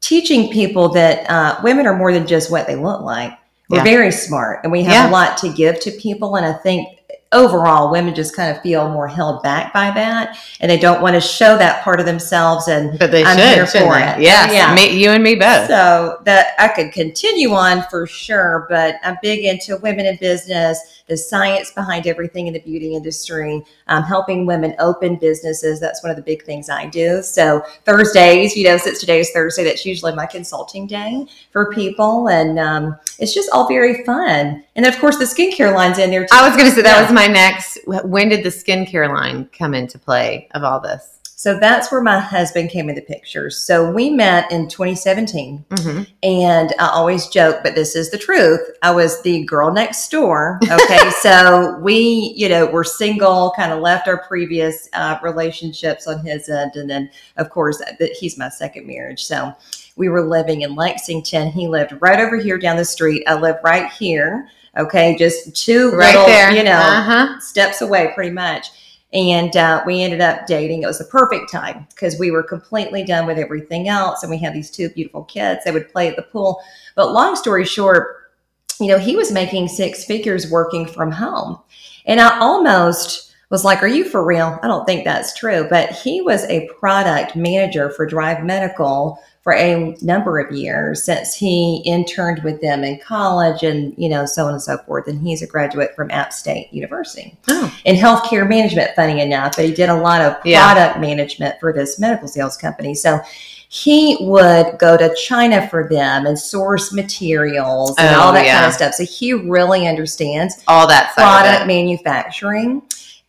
teaching 0.00 0.52
people 0.52 0.88
that 0.90 1.28
uh, 1.30 1.58
women 1.64 1.86
are 1.86 1.96
more 1.96 2.12
than 2.12 2.26
just 2.26 2.50
what 2.50 2.66
they 2.66 2.76
look 2.76 3.00
like. 3.02 3.32
We're 3.68 3.78
Yeah. 3.78 3.84
very 3.84 4.12
smart 4.12 4.60
and 4.62 4.70
we 4.70 4.84
have 4.84 4.92
Yeah. 5.06 5.10
a 5.10 5.12
lot 5.12 5.36
to 5.38 5.48
give 5.48 5.80
to 5.80 5.90
people. 5.90 6.36
And 6.36 6.46
I 6.46 6.52
think 6.52 6.95
overall, 7.32 7.90
women 7.90 8.14
just 8.14 8.34
kind 8.36 8.54
of 8.54 8.62
feel 8.62 8.88
more 8.88 9.08
held 9.08 9.42
back 9.42 9.72
by 9.72 9.90
that 9.90 10.38
and 10.60 10.70
they 10.70 10.78
don't 10.78 11.02
want 11.02 11.14
to 11.14 11.20
show 11.20 11.58
that 11.58 11.82
part 11.82 12.00
of 12.00 12.06
themselves. 12.06 12.68
And 12.68 12.98
But 12.98 13.10
they 13.10 13.24
I'm 13.24 13.36
should, 13.36 13.48
here 13.54 13.66
for 13.66 13.94
they? 13.94 14.08
it. 14.12 14.20
Yes, 14.20 14.52
Yeah. 14.52 14.74
me, 14.74 14.96
you 14.96 15.10
and 15.10 15.22
me 15.22 15.34
both. 15.34 15.66
so 15.68 16.18
that 16.24 16.54
I 16.58 16.68
could 16.68 16.92
continue 16.92 17.50
on 17.52 17.82
for 17.90 18.06
sure, 18.06 18.66
but 18.70 18.96
I'm 19.04 19.18
big 19.22 19.44
into 19.44 19.76
women 19.78 20.06
in 20.06 20.16
business, 20.16 21.02
the 21.08 21.16
science 21.16 21.70
behind 21.72 22.06
everything 22.06 22.46
in 22.46 22.52
the 22.52 22.60
beauty 22.60 22.94
industry, 22.94 23.64
um, 23.88 24.02
helping 24.02 24.46
women 24.46 24.74
open 24.78 25.16
businesses. 25.16 25.78
That's 25.80 26.02
one 26.02 26.10
of 26.10 26.16
the 26.16 26.22
big 26.22 26.44
things 26.44 26.70
I 26.70 26.86
do. 26.86 27.22
So 27.22 27.62
Thursdays, 27.84 28.56
you 28.56 28.64
know, 28.64 28.76
since 28.76 29.00
today 29.00 29.20
is 29.20 29.30
Thursday, 29.30 29.64
that's 29.64 29.84
usually 29.86 30.14
my 30.14 30.26
consulting 30.26 30.86
day 30.86 31.26
for 31.50 31.72
people, 31.72 32.28
and 32.28 32.58
um, 32.58 32.96
it's 33.18 33.34
just 33.34 33.50
all 33.52 33.68
very 33.68 34.04
fun. 34.04 34.64
And 34.76 34.86
of 34.86 34.96
course, 34.98 35.18
the 35.18 35.24
skincare 35.24 35.74
line's 35.74 35.98
in 35.98 36.10
there 36.10 36.22
too. 36.22 36.28
I 36.32 36.46
was 36.46 36.56
going 36.56 36.68
to 36.68 36.74
say 36.74 36.82
that 36.82 36.96
Yeah. 36.96 37.02
was 37.02 37.12
my 37.12 37.26
next. 37.26 37.78
When 37.86 38.28
did 38.28 38.44
the 38.44 38.50
skincare 38.50 39.08
line 39.12 39.48
come 39.52 39.74
into 39.74 39.98
play 39.98 40.48
of 40.54 40.62
all 40.62 40.80
this? 40.80 41.12
So 41.38 41.58
that's 41.58 41.92
where 41.92 42.00
my 42.00 42.18
husband 42.18 42.70
came 42.70 42.88
in 42.88 42.94
the 42.94 43.02
picture. 43.02 43.50
So 43.50 43.92
we 43.92 44.08
met 44.08 44.50
in 44.50 44.68
2017. 44.68 45.64
hmm 45.70 46.02
And 46.22 46.72
I 46.78 46.88
always 46.88 47.26
joke, 47.28 47.58
but 47.62 47.74
this 47.74 47.94
is 47.94 48.10
the 48.10 48.16
truth. 48.16 48.60
I 48.82 48.90
was 48.90 49.20
the 49.22 49.44
girl 49.44 49.70
next 49.70 50.10
door. 50.10 50.58
Okay. 50.70 51.10
so 51.20 51.78
we, 51.80 52.32
you 52.34 52.48
know, 52.48 52.64
were 52.66 52.84
single, 52.84 53.52
kind 53.54 53.70
of 53.70 53.80
left 53.80 54.08
our 54.08 54.22
previous 54.26 54.88
uh, 54.94 55.18
relationships 55.22 56.06
on 56.06 56.24
his 56.24 56.48
end. 56.48 56.72
And 56.76 56.88
then, 56.88 57.10
of 57.36 57.50
course, 57.50 57.82
he's 58.18 58.38
my 58.38 58.48
second 58.48 58.86
marriage. 58.86 59.24
So 59.24 59.54
we 59.96 60.08
were 60.08 60.26
living 60.26 60.62
in 60.62 60.74
Lexington. 60.74 61.50
He 61.50 61.68
lived 61.68 61.92
right 62.00 62.18
over 62.18 62.38
here 62.38 62.58
down 62.58 62.76
the 62.78 62.84
street. 62.84 63.24
I 63.26 63.34
live 63.34 63.56
right 63.62 63.90
here. 63.92 64.48
Okay. 64.76 65.16
Just 65.16 65.54
two 65.56 65.90
Right 65.92 66.06
little, 66.14 66.26
there, 66.26 66.52
you 66.52 66.62
know, 66.62 66.72
Uh 66.78 67.02
huh. 67.02 67.40
steps 67.40 67.80
away 67.82 68.12
pretty 68.14 68.30
much. 68.30 68.68
And 69.12 69.56
uh, 69.56 69.82
we 69.86 70.02
ended 70.02 70.20
up 70.20 70.46
dating. 70.46 70.82
It 70.82 70.86
was 70.86 70.98
the 70.98 71.04
perfect 71.04 71.50
time 71.50 71.86
because 71.90 72.18
we 72.18 72.30
were 72.30 72.42
completely 72.42 73.04
done 73.04 73.26
with 73.26 73.38
everything 73.38 73.88
else. 73.88 74.22
And 74.22 74.30
we 74.30 74.36
had 74.38 74.52
these 74.52 74.70
two 74.70 74.90
beautiful 74.90 75.24
kids. 75.24 75.62
They 75.64 75.70
would 75.70 75.90
play 75.90 76.08
at 76.08 76.16
the 76.16 76.22
pool. 76.22 76.60
But 76.96 77.12
long 77.12 77.36
story 77.36 77.64
short, 77.64 78.32
you 78.80 78.88
know, 78.88 78.98
he 78.98 79.16
was 79.16 79.32
making 79.32 79.68
six 79.68 80.04
figures 80.04 80.50
working 80.50 80.86
from 80.86 81.10
home. 81.12 81.58
And 82.04 82.20
I 82.20 82.38
almost 82.40 83.32
was 83.48 83.64
like, 83.64 83.82
Are 83.82 83.86
you 83.88 84.04
for 84.08 84.24
real? 84.24 84.58
I 84.62 84.66
don't 84.66 84.84
think 84.84 85.04
that's 85.04 85.34
true. 85.38 85.66
But 85.70 85.92
he 85.92 86.20
was 86.20 86.44
a 86.44 86.68
product 86.78 87.36
manager 87.36 87.90
for 87.90 88.06
Drive 88.06 88.44
Medical 88.44 89.18
for 89.46 89.54
a 89.54 89.96
number 90.02 90.40
of 90.40 90.50
years 90.50 91.04
since 91.04 91.32
he 91.32 91.80
interned 91.84 92.42
with 92.42 92.60
them 92.60 92.82
in 92.82 92.98
college 92.98 93.62
and, 93.62 93.94
you 93.96 94.08
know, 94.08 94.26
so 94.26 94.44
on 94.46 94.50
and 94.54 94.60
so 94.60 94.76
forth. 94.78 95.06
And 95.06 95.20
he's 95.20 95.40
a 95.40 95.46
graduate 95.46 95.94
from 95.94 96.10
App 96.10 96.32
State 96.32 96.72
University 96.72 97.32
Oh, 97.48 97.72
in 97.84 97.94
healthcare 97.94 98.48
management, 98.48 98.90
funny 98.96 99.20
enough, 99.20 99.54
but 99.54 99.64
he 99.66 99.72
did 99.72 99.88
a 99.88 99.94
lot 99.94 100.20
of 100.20 100.34
Yeah. 100.44 100.64
product 100.74 100.98
management 100.98 101.60
for 101.60 101.72
this 101.72 101.96
medical 102.00 102.26
sales 102.26 102.56
company. 102.56 102.96
So 102.96 103.20
he 103.68 104.16
would 104.22 104.78
go 104.80 104.96
to 104.96 105.14
China 105.14 105.68
for 105.68 105.88
them 105.88 106.26
and 106.26 106.36
source 106.36 106.92
materials 106.92 107.94
and 107.98 108.16
Oh, 108.16 108.20
all 108.22 108.32
that 108.32 108.46
yeah. 108.46 108.54
kind 108.56 108.66
of 108.66 108.72
stuff. 108.72 108.94
So 108.94 109.04
he 109.04 109.32
really 109.32 109.86
understands 109.86 110.56
all 110.66 110.88
that 110.88 111.14
product 111.14 111.68
manufacturing. 111.68 112.82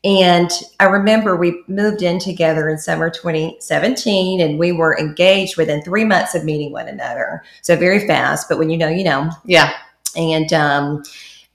And 0.08 0.50
I 0.80 0.86
remember 0.86 1.36
we 1.36 1.64
moved 1.68 2.02
in 2.02 2.18
together 2.18 2.70
in 2.70 2.78
summer 2.78 3.10
2017 3.10 4.40
and 4.40 4.58
we 4.58 4.72
were 4.72 4.98
engaged 4.98 5.58
within 5.58 5.82
three 5.82 6.06
months 6.06 6.34
of 6.34 6.46
meeting 6.46 6.72
one 6.72 6.88
another. 6.88 7.44
So 7.62 7.76
very 7.76 8.08
fast, 8.08 8.48
but 8.48 8.58
when 8.58 8.70
you 8.70 8.78
know, 8.78 8.88
you 8.88 9.04
know. 9.04 9.30
Yeah. 9.44 9.74
And 10.16 10.54
um, 10.54 11.04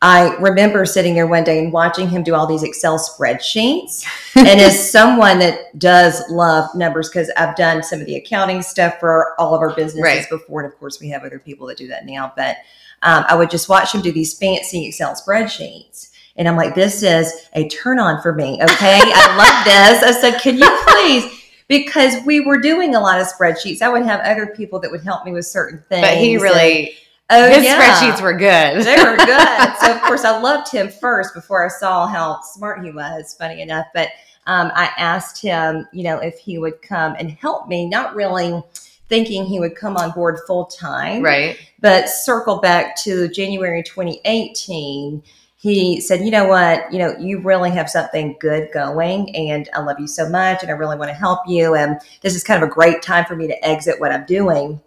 I 0.02 0.34
remember 0.36 0.84
sitting 0.84 1.14
there 1.14 1.26
one 1.26 1.44
day 1.44 1.60
and 1.60 1.72
watching 1.72 2.10
him 2.10 2.22
do 2.22 2.34
all 2.34 2.46
these 2.46 2.62
Excel 2.62 2.98
spreadsheets. 2.98 4.04
and 4.36 4.60
as 4.60 4.92
someone 4.92 5.38
that 5.38 5.78
does 5.78 6.22
love 6.28 6.68
numbers, 6.74 7.08
because 7.08 7.30
I've 7.38 7.56
done 7.56 7.82
some 7.82 8.00
of 8.00 8.06
the 8.06 8.16
accounting 8.16 8.60
stuff 8.60 9.00
for 9.00 9.34
all 9.40 9.54
of 9.54 9.62
our 9.62 9.74
businesses 9.74 10.02
Right. 10.02 10.28
before, 10.28 10.62
and 10.62 10.70
of 10.70 10.78
course 10.78 11.00
we 11.00 11.08
have 11.08 11.22
other 11.22 11.38
people 11.38 11.66
that 11.68 11.78
do 11.78 11.88
that 11.88 12.04
now. 12.04 12.34
But 12.36 12.56
um, 13.00 13.24
I 13.28 13.34
would 13.34 13.48
just 13.50 13.70
watch 13.70 13.94
him 13.94 14.02
do 14.02 14.12
these 14.12 14.36
fancy 14.36 14.86
Excel 14.86 15.14
spreadsheets. 15.14 16.10
And 16.36 16.48
I'm 16.48 16.56
like, 16.56 16.74
this 16.74 17.02
is 17.02 17.48
a 17.54 17.68
turn 17.68 17.98
on 17.98 18.22
for 18.22 18.32
me. 18.32 18.54
Okay. 18.62 19.00
I 19.02 19.36
love 19.36 19.64
this. 19.64 20.02
I 20.02 20.20
said, 20.20 20.40
can 20.40 20.56
you 20.56 20.84
please? 20.88 21.40
Because 21.68 22.24
we 22.24 22.40
were 22.40 22.58
doing 22.58 22.94
a 22.94 23.00
lot 23.00 23.20
of 23.20 23.26
spreadsheets. 23.26 23.82
I 23.82 23.88
would 23.88 24.02
have 24.02 24.20
other 24.20 24.46
people 24.46 24.78
that 24.80 24.90
would 24.90 25.02
help 25.02 25.24
me 25.24 25.32
with 25.32 25.46
certain 25.46 25.82
things. 25.88 26.06
But 26.06 26.18
he 26.18 26.34
and- 26.34 26.42
really, 26.42 26.96
oh, 27.30 27.48
his 27.48 27.64
yeah. 27.64 27.78
spreadsheets 27.78 28.22
were 28.22 28.32
good. 28.32 28.82
They 28.84 28.96
were 28.96 29.16
good. 29.16 29.76
so 29.80 29.94
of 29.94 30.02
course 30.02 30.24
I 30.24 30.38
loved 30.40 30.70
him 30.70 30.88
first 30.88 31.34
before 31.34 31.64
I 31.64 31.68
saw 31.68 32.06
how 32.06 32.40
smart 32.42 32.84
he 32.84 32.90
was, 32.90 33.34
funny 33.34 33.60
enough. 33.62 33.86
But 33.94 34.08
um, 34.46 34.72
I 34.74 34.90
asked 34.98 35.40
him, 35.40 35.86
you 35.92 36.02
know, 36.02 36.18
if 36.18 36.38
he 36.38 36.58
would 36.58 36.82
come 36.82 37.14
and 37.18 37.30
help 37.30 37.68
me, 37.68 37.88
not 37.88 38.14
really 38.14 38.62
thinking 39.08 39.44
he 39.44 39.60
would 39.60 39.76
come 39.76 39.96
on 39.96 40.10
board 40.12 40.40
full 40.46 40.66
time. 40.66 41.22
right. 41.22 41.58
But 41.80 42.08
circle 42.08 42.58
back 42.58 42.96
to 43.02 43.28
January 43.28 43.82
2018. 43.82 45.22
He 45.62 46.00
said, 46.00 46.22
you 46.24 46.32
know 46.32 46.48
what, 46.48 46.92
you 46.92 46.98
know, 46.98 47.16
you 47.20 47.38
really 47.40 47.70
have 47.70 47.88
something 47.88 48.34
good 48.40 48.68
going 48.74 49.32
and 49.36 49.68
I 49.72 49.80
love 49.80 50.00
you 50.00 50.08
so 50.08 50.28
much 50.28 50.60
and 50.60 50.72
I 50.72 50.74
really 50.74 50.96
want 50.96 51.10
to 51.10 51.14
help 51.14 51.38
you. 51.46 51.76
And 51.76 52.00
this 52.20 52.34
is 52.34 52.42
kind 52.42 52.60
of 52.60 52.68
a 52.68 52.72
great 52.72 53.00
time 53.00 53.24
for 53.26 53.36
me 53.36 53.46
to 53.46 53.64
exit 53.64 54.00
what 54.00 54.10
I'm 54.10 54.26
doing. 54.26 54.80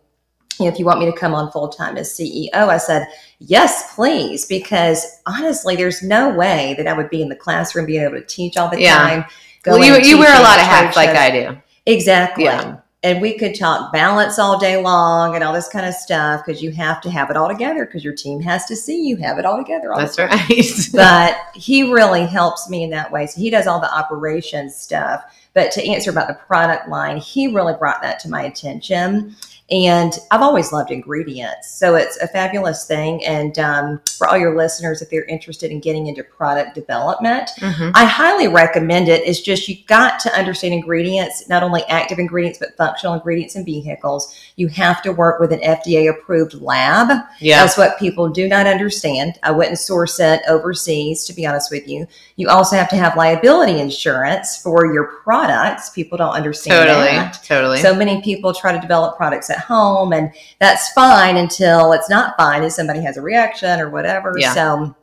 You 0.60 0.66
know, 0.66 0.72
if 0.74 0.78
you 0.78 0.84
want 0.84 1.00
me 1.00 1.06
to 1.06 1.18
come 1.18 1.34
on 1.34 1.50
full 1.54 1.70
time 1.70 1.96
as 1.96 2.10
CEO, 2.10 2.54
I 2.54 2.76
said, 2.76 3.08
yes, 3.40 3.96
please, 3.96 4.46
because 4.46 5.06
honestly, 5.26 5.78
there's 5.78 6.04
no 6.04 6.36
way 6.36 6.76
that 6.78 6.88
I 6.88 6.94
would 6.94 7.10
be 7.10 7.22
in 7.22 7.30
the 7.30 7.38
classroom 7.38 7.86
being 7.86 8.02
able 8.02 8.20
to 8.20 8.26
teach 8.26 8.58
all 8.58 8.70
the 8.70 8.82
Yeah. 8.82 8.98
time. 8.98 9.26
Well, 9.66 9.82
you, 9.82 9.98
you 10.02 10.20
wear 10.20 10.38
a 10.38 10.44
lot 10.44 10.60
of 10.60 10.66
hats 10.66 10.98
like. 10.98 11.10
I 11.10 11.32
do. 11.32 11.58
Exactly. 11.86 12.44
Yeah. 12.44 12.80
And 13.06 13.22
we 13.22 13.38
could 13.38 13.54
talk 13.54 13.94
balance 13.94 14.40
all 14.40 14.58
day 14.58 14.78
long 14.82 15.36
and 15.36 15.44
all 15.44 15.54
this 15.54 15.68
kind 15.68 15.86
of 15.86 15.94
stuff 15.94 16.44
because 16.44 16.64
you 16.64 16.72
have 16.72 17.02
to 17.02 17.12
have 17.12 17.30
it 17.30 17.38
all 17.38 17.48
together 17.48 17.86
because 17.86 18.04
your 18.04 18.16
team 18.16 18.42
has 18.42 18.66
to 18.66 18.76
see 18.76 19.08
you 19.08 19.16
have 19.18 19.38
it 19.38 19.46
all 19.46 19.58
together. 19.58 19.94
All 19.94 20.00
That's 20.00 20.18
right. 20.18 20.90
But 20.92 21.38
he 21.54 21.94
really 21.94 22.26
helps 22.26 22.68
me 22.68 22.82
in 22.82 22.90
that 22.90 23.12
way. 23.12 23.28
So 23.28 23.40
he 23.40 23.52
does 23.52 23.68
all 23.68 23.80
the 23.80 23.96
operations 23.96 24.76
stuff. 24.76 25.24
But 25.54 25.72
to 25.74 25.88
answer 25.88 26.10
about 26.10 26.30
the 26.30 26.34
product 26.34 26.90
line, 26.90 27.18
he 27.18 27.54
really 27.54 27.76
brought 27.78 28.02
that 28.02 28.20
to 28.22 28.30
my 28.30 28.42
attention. 28.42 29.36
And 29.72 30.14
I've 30.30 30.44
always 30.44 30.72
loved 30.72 30.92
ingredients. 30.92 31.72
So 31.80 31.96
it's 31.96 32.18
a 32.22 32.28
fabulous 32.28 32.86
thing. 32.86 33.26
And 33.26 33.58
um, 33.58 34.00
for 34.16 34.28
all 34.28 34.38
your 34.38 34.56
listeners, 34.56 35.02
if 35.02 35.10
they're 35.10 35.26
interested 35.26 35.72
in 35.72 35.80
getting 35.80 36.06
into 36.06 36.24
product 36.24 36.76
development, 36.76 37.50
Mhm. 37.60 37.92
I 37.96 38.06
highly 38.06 38.48
recommend 38.48 39.08
it. 39.10 39.24
It's 39.26 39.42
just 39.42 39.68
you 39.68 39.78
got 39.88 40.20
to 40.20 40.32
understand 40.38 40.76
ingredients, 40.76 41.50
not 41.50 41.64
only 41.64 41.84
active 41.90 42.20
ingredients, 42.20 42.60
but 42.60 42.78
functional 42.78 43.16
ingredients 43.16 43.56
in 43.56 43.66
vehicles. 43.66 44.36
You 44.56 44.68
have 44.68 45.02
to 45.02 45.12
work 45.12 45.40
with 45.40 45.52
an 45.52 45.62
FDA 45.64 46.08
approved 46.12 46.62
lab. 46.62 47.10
Yeah. 47.40 47.62
That's 47.62 47.76
what 47.76 47.98
people 47.98 48.30
do 48.30 48.48
not 48.48 48.68
understand. 48.68 49.40
I 49.42 49.50
wouldn't 49.50 49.80
source 49.80 50.20
it 50.20 50.42
overseas, 50.48 51.26
to 51.26 51.34
be 51.34 51.48
honest 51.48 51.72
with 51.72 51.88
you. 51.88 52.06
You 52.36 52.50
also 52.50 52.76
have 52.76 52.90
to 52.90 52.98
have 52.98 53.18
liability 53.18 53.80
insurance 53.80 54.58
for 54.58 54.94
your 54.94 55.06
products. 55.24 55.90
People 55.90 56.20
don't 56.20 56.34
understand 56.36 56.88
Totally. 56.88 57.08
that. 57.08 57.40
Totally. 57.44 57.80
So 57.80 57.96
many 57.96 58.22
people 58.22 58.54
try 58.54 58.72
to 58.72 58.80
develop 58.80 59.18
products 59.18 59.50
at 59.56 59.62
home, 59.64 60.14
and 60.14 60.32
that's 60.60 60.92
fine 60.94 61.38
until 61.38 61.94
it's 61.94 62.10
not 62.10 62.36
fine 62.38 62.64
and 62.64 62.72
somebody 62.72 63.02
has 63.02 63.18
a 63.18 63.22
reaction 63.22 63.80
or 63.80 63.90
whatever. 63.90 64.36
Yeah. 64.38 64.54
So, 64.54 64.96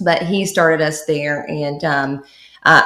but 0.00 0.22
he 0.22 0.46
started 0.46 0.80
us 0.84 1.04
there, 1.06 1.44
and 1.48 1.82
um, 1.84 2.24
uh, 2.64 2.82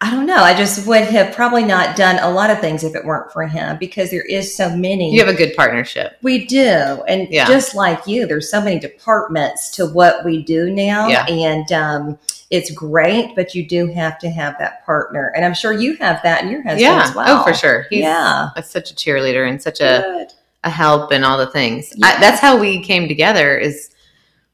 I 0.00 0.10
don't 0.10 0.26
know. 0.26 0.36
I 0.36 0.54
just 0.54 0.86
would 0.86 1.04
have 1.04 1.34
probably 1.34 1.64
not 1.64 1.96
done 1.96 2.18
a 2.20 2.30
lot 2.30 2.50
of 2.50 2.60
things 2.60 2.84
if 2.84 2.94
it 2.94 3.06
weren't 3.06 3.32
for 3.32 3.46
him 3.46 3.78
because 3.78 4.10
there 4.10 4.24
is 4.24 4.54
so 4.54 4.68
many. 4.76 5.14
you 5.14 5.24
have 5.24 5.34
a 5.34 5.36
good 5.36 5.56
partnership. 5.56 6.18
We 6.20 6.44
do. 6.46 7.02
And 7.08 7.26
Yeah. 7.30 7.46
just 7.46 7.74
like 7.74 8.06
you, 8.06 8.26
there's 8.26 8.50
so 8.50 8.60
many 8.60 8.78
departments 8.78 9.70
to 9.76 9.86
what 9.86 10.22
we 10.22 10.42
do 10.42 10.68
now. 10.68 11.08
Yeah. 11.08 11.24
And 11.26 11.72
um, 11.72 12.18
it's 12.54 12.70
great, 12.70 13.34
but 13.34 13.52
you 13.52 13.66
do 13.66 13.88
have 13.88 14.16
to 14.20 14.30
have 14.30 14.56
that 14.60 14.86
partner. 14.86 15.32
And 15.34 15.44
I'm 15.44 15.54
sure 15.54 15.72
you 15.72 15.96
have 15.96 16.22
that 16.22 16.44
in 16.44 16.50
your 16.50 16.62
husband 16.62 16.80
Yeah. 16.82 17.02
as 17.02 17.14
well. 17.14 17.40
Oh, 17.40 17.44
for 17.44 17.52
sure. 17.52 17.86
He's 17.90 18.02
yeah. 18.02 18.50
a- 18.54 18.62
such 18.62 18.92
a 18.92 18.94
cheerleader 18.94 19.48
and 19.48 19.60
such 19.60 19.80
a, 19.80 20.02
Good. 20.06 20.32
a 20.62 20.70
help 20.70 21.10
and 21.10 21.24
all 21.24 21.36
the 21.36 21.48
things. 21.48 21.92
Yeah. 21.96 22.06
I, 22.06 22.20
that's 22.20 22.40
how 22.40 22.56
we 22.56 22.80
came 22.80 23.08
together 23.08 23.58
is 23.58 23.90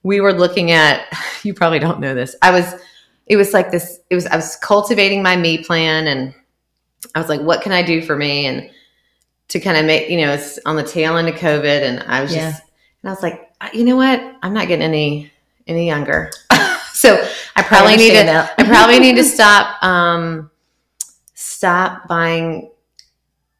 we 0.02 0.21
were 0.23 0.33
looking 0.33 0.71
at, 0.71 1.04
you 1.42 1.52
probably 1.52 1.78
don't 1.78 2.00
know 2.00 2.14
this. 2.14 2.35
I 2.40 2.50
was, 2.50 2.75
it 3.26 3.37
was 3.37 3.52
like 3.52 3.71
this, 3.71 4.00
it 4.09 4.14
was, 4.14 4.26
I 4.26 4.37
was 4.37 4.57
cultivating 4.57 5.23
my 5.23 5.37
me 5.37 5.62
plan 5.62 6.07
and 6.07 6.35
I 7.14 7.19
was 7.21 7.28
like, 7.28 7.42
what 7.42 7.61
can 7.61 7.73
I 7.73 7.83
do 7.83 8.00
for 8.00 8.16
me? 8.16 8.47
And 8.47 8.71
to 9.49 9.61
kind 9.61 9.76
of 9.76 9.85
make, 9.85 10.09
you 10.09 10.16
know, 10.23 10.33
it's 10.33 10.59
on 10.64 10.76
the 10.76 10.83
tail 10.85 11.19
end 11.19 11.28
of 11.28 11.35
COVID 11.35 11.83
and 11.83 12.02
I 12.04 12.23
was 12.23 12.35
Yeah. 12.35 12.50
just, 12.52 12.62
and 13.02 13.11
I 13.11 13.12
was 13.12 13.23
like, 13.23 13.50
you 13.75 13.85
know 13.85 13.97
what? 13.97 14.21
I'm 14.42 14.54
not 14.54 14.69
getting 14.69 14.85
any, 14.85 15.30
any 15.66 15.87
younger. 15.87 16.30
so 16.94 17.26
I 17.56 17.62
probably 17.62 17.97
need 17.97 18.12
to. 18.12 18.50
I 18.59 18.64
probably 18.64 18.99
need 18.99 19.16
to 19.16 19.25
stop 19.25 19.82
um 19.82 20.50
stop 21.35 22.09
buying 22.09 22.70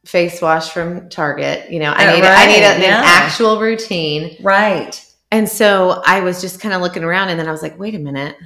face 0.05 0.41
wash 0.43 0.71
from 0.71 1.09
Target. 1.09 1.71
You 1.71 1.81
know, 1.81 1.93
I 1.93 2.07
Oh, 2.11 2.17
need 2.17 2.25
I 2.25 2.47
need 2.47 2.63
a, 2.65 2.69
right, 2.69 2.83
an 2.83 3.03
actual 3.05 3.61
routine. 3.61 4.37
Right. 4.43 5.05
And 5.31 5.49
so 5.49 6.03
I 6.05 6.21
was 6.21 6.41
just 6.41 6.61
kind 6.61 6.75
of 6.75 6.83
looking 6.83 7.05
around 7.05 7.29
and 7.29 7.39
then 7.39 7.47
I 7.47 7.53
was 7.53 7.63
like, 7.63 7.79
wait 7.79 7.95
a 7.95 7.99
minute. 7.99 8.37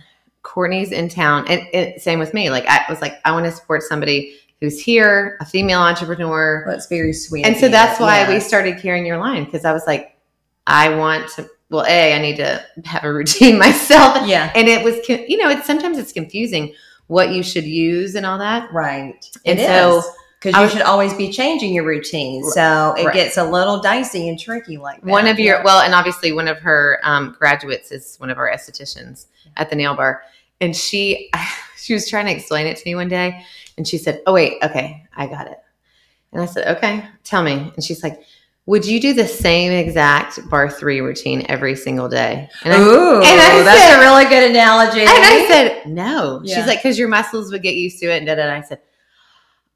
Courtney's 0.42 0.92
in 0.92 1.08
town. 1.08 1.46
And, 1.48 1.62
and 1.72 2.00
same 2.00 2.18
with 2.18 2.34
me. 2.34 2.50
Like 2.50 2.66
I 2.66 2.84
was 2.90 3.00
like, 3.00 3.14
I 3.24 3.32
want 3.32 3.46
to 3.46 3.52
support 3.52 3.82
somebody 3.82 4.36
who's 4.60 4.80
here, 4.80 5.38
a 5.40 5.46
female 5.46 5.80
entrepreneur. 5.80 6.64
Well, 6.66 6.76
it's 6.76 6.86
very 6.86 7.12
sweet. 7.12 7.46
And 7.46 7.56
so 7.56 7.68
that's 7.68 7.98
why 7.98 8.28
we 8.28 8.40
started 8.40 8.78
carrying 8.80 9.06
your 9.06 9.18
line 9.18 9.44
because 9.44 9.64
I 9.64 9.72
was 9.72 9.86
like, 9.86 10.18
I 10.66 10.94
want 10.94 11.28
to 11.36 11.48
well, 11.74 11.84
A, 11.86 12.14
I 12.14 12.18
need 12.20 12.36
to 12.36 12.64
have 12.84 13.04
a 13.04 13.12
routine 13.12 13.58
myself 13.66 14.26
Yeah. 14.26 14.52
and 14.54 14.68
it 14.68 14.82
was 14.84 14.96
you 15.08 15.36
know 15.36 15.48
it's 15.50 15.66
sometimes 15.66 15.98
it's 15.98 16.12
confusing 16.12 16.74
what 17.08 17.30
you 17.30 17.42
should 17.42 17.64
use 17.64 18.14
and 18.14 18.24
all 18.24 18.38
that 18.38 18.72
Right. 18.72 19.24
And 19.44 19.58
It 19.58 19.66
so. 19.66 20.02
Because 20.40 20.62
you 20.62 20.68
should 20.78 20.86
always 20.86 21.14
be 21.14 21.32
changing 21.32 21.72
your 21.72 21.84
routine. 21.86 22.44
So 22.50 22.92
it 22.98 23.04
Right. 23.06 23.14
gets 23.14 23.38
a 23.38 23.44
little 23.44 23.80
dicey 23.80 24.28
and 24.28 24.38
tricky 24.38 24.76
like 24.76 25.00
that. 25.00 25.06
one 25.06 25.26
of 25.26 25.38
your 25.38 25.62
well 25.64 25.80
and 25.80 25.94
obviously 25.94 26.32
one 26.32 26.48
of 26.48 26.58
her 26.58 27.00
um, 27.02 27.34
graduates 27.38 27.90
is 27.90 28.16
one 28.18 28.28
of 28.28 28.36
our 28.36 28.50
estheticians 28.50 29.26
at 29.56 29.70
the 29.70 29.76
nail 29.76 29.94
bar 29.96 30.22
and 30.60 30.76
she 30.76 31.30
she 31.78 31.94
was 31.94 32.08
trying 32.10 32.26
to 32.26 32.32
explain 32.32 32.66
it 32.66 32.76
to 32.76 32.82
me 32.84 32.94
one 32.94 33.08
day 33.08 33.42
and 33.78 33.88
she 33.88 33.96
said 33.98 34.20
oh 34.26 34.34
wait 34.34 34.54
okay 34.62 35.06
i 35.16 35.26
got 35.26 35.46
it 35.46 35.58
and 36.32 36.42
i 36.42 36.46
said 36.46 36.76
okay 36.76 37.04
tell 37.24 37.42
me 37.42 37.72
and 37.74 37.82
she's 37.84 38.02
like 38.02 38.22
would 38.66 38.86
you 38.86 38.98
do 39.00 39.12
the 39.12 39.26
same 39.28 39.72
exact 39.72 40.38
barre3 40.50 41.02
routine 41.02 41.44
every 41.50 41.76
single 41.76 42.08
day 42.08 42.48
and 42.64 42.72
I, 42.72 42.80
Ooh, 42.80 43.16
and 43.16 43.24
I 43.40 43.62
that's 43.62 43.80
said- 43.80 43.98
a 43.98 44.00
really 44.00 44.24
good 44.24 44.50
analogy. 44.50 45.00
And 45.00 45.08
I 45.10 45.46
said, 45.48 45.86
no. 45.86 46.40
Yeah. 46.44 46.56
She's 46.56 46.66
like, 46.66 46.78
because 46.78 46.98
your 46.98 47.08
muscles 47.08 47.52
would 47.52 47.62
get 47.62 47.74
used 47.74 47.98
to 48.00 48.06
it. 48.06 48.18
And, 48.18 48.26
da. 48.26 48.50
I 48.54 48.62
said, 48.62 48.80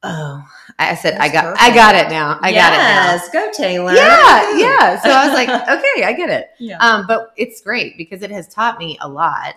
oh. 0.03 0.43
I 0.79 0.95
said, 0.95 1.15
I 1.15 1.29
That's 1.29 1.33
got, 1.33 1.45
it 1.45 1.49
now. 1.49 1.51
I 1.51 1.57
perfect. 1.59 1.75
got 1.75 1.95
it 1.97 2.09
now. 2.09 2.39
I 2.41 2.49
yes, 2.51 3.29
go 3.31 3.51
Taylor. 3.53 3.95
got 3.95 4.45
it 4.45 4.53
now. 4.55 4.59
Yeah, 4.59 4.69
yeah. 4.95 5.01
So 5.01 5.11
I 5.11 5.27
was 5.27 5.35
like, 5.35 5.49
okay, 5.69 6.05
I 6.05 6.13
get 6.13 6.31
it. 6.31 6.51
Yeah. 6.59 6.79
Um, 6.79 7.07
but 7.07 7.33
it's 7.37 7.61
great 7.61 7.97
because 7.99 8.23
it 8.23 8.31
has 8.31 8.47
taught 8.49 8.79
me 8.79 8.97
a 9.01 9.09
lot 9.09 9.55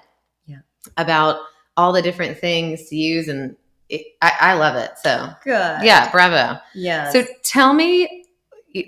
Yeah. 0.48 0.58
about 0.98 1.42
all 1.78 1.94
the 1.94 2.02
different 2.02 2.38
things 2.40 2.90
to 2.90 2.96
use, 2.96 3.28
and 3.28 3.56
it, 3.88 4.08
I, 4.22 4.32
I 4.42 4.54
love 4.56 4.76
it. 4.76 4.92
So 5.02 5.30
Good. 5.44 5.84
yeah, 5.84 6.10
bravo. 6.12 6.60
Yeah. 6.74 7.12
So 7.12 7.24
tell 7.44 7.74
me, 7.74 8.21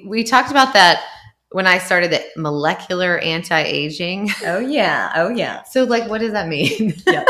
we 0.06 0.24
talked 0.24 0.52
about 0.52 0.74
that 0.74 1.04
when 1.52 1.68
I 1.68 1.78
started 1.78 2.12
the 2.12 2.24
molecular 2.38 3.20
anti-aging. 3.20 4.30
oh 4.46 4.60
yeah. 4.60 5.12
Oh 5.16 5.30
yeah. 5.30 5.64
So 5.70 5.84
like, 5.84 6.10
what 6.10 6.20
does 6.20 6.32
that 6.34 6.48
mean? 6.48 6.94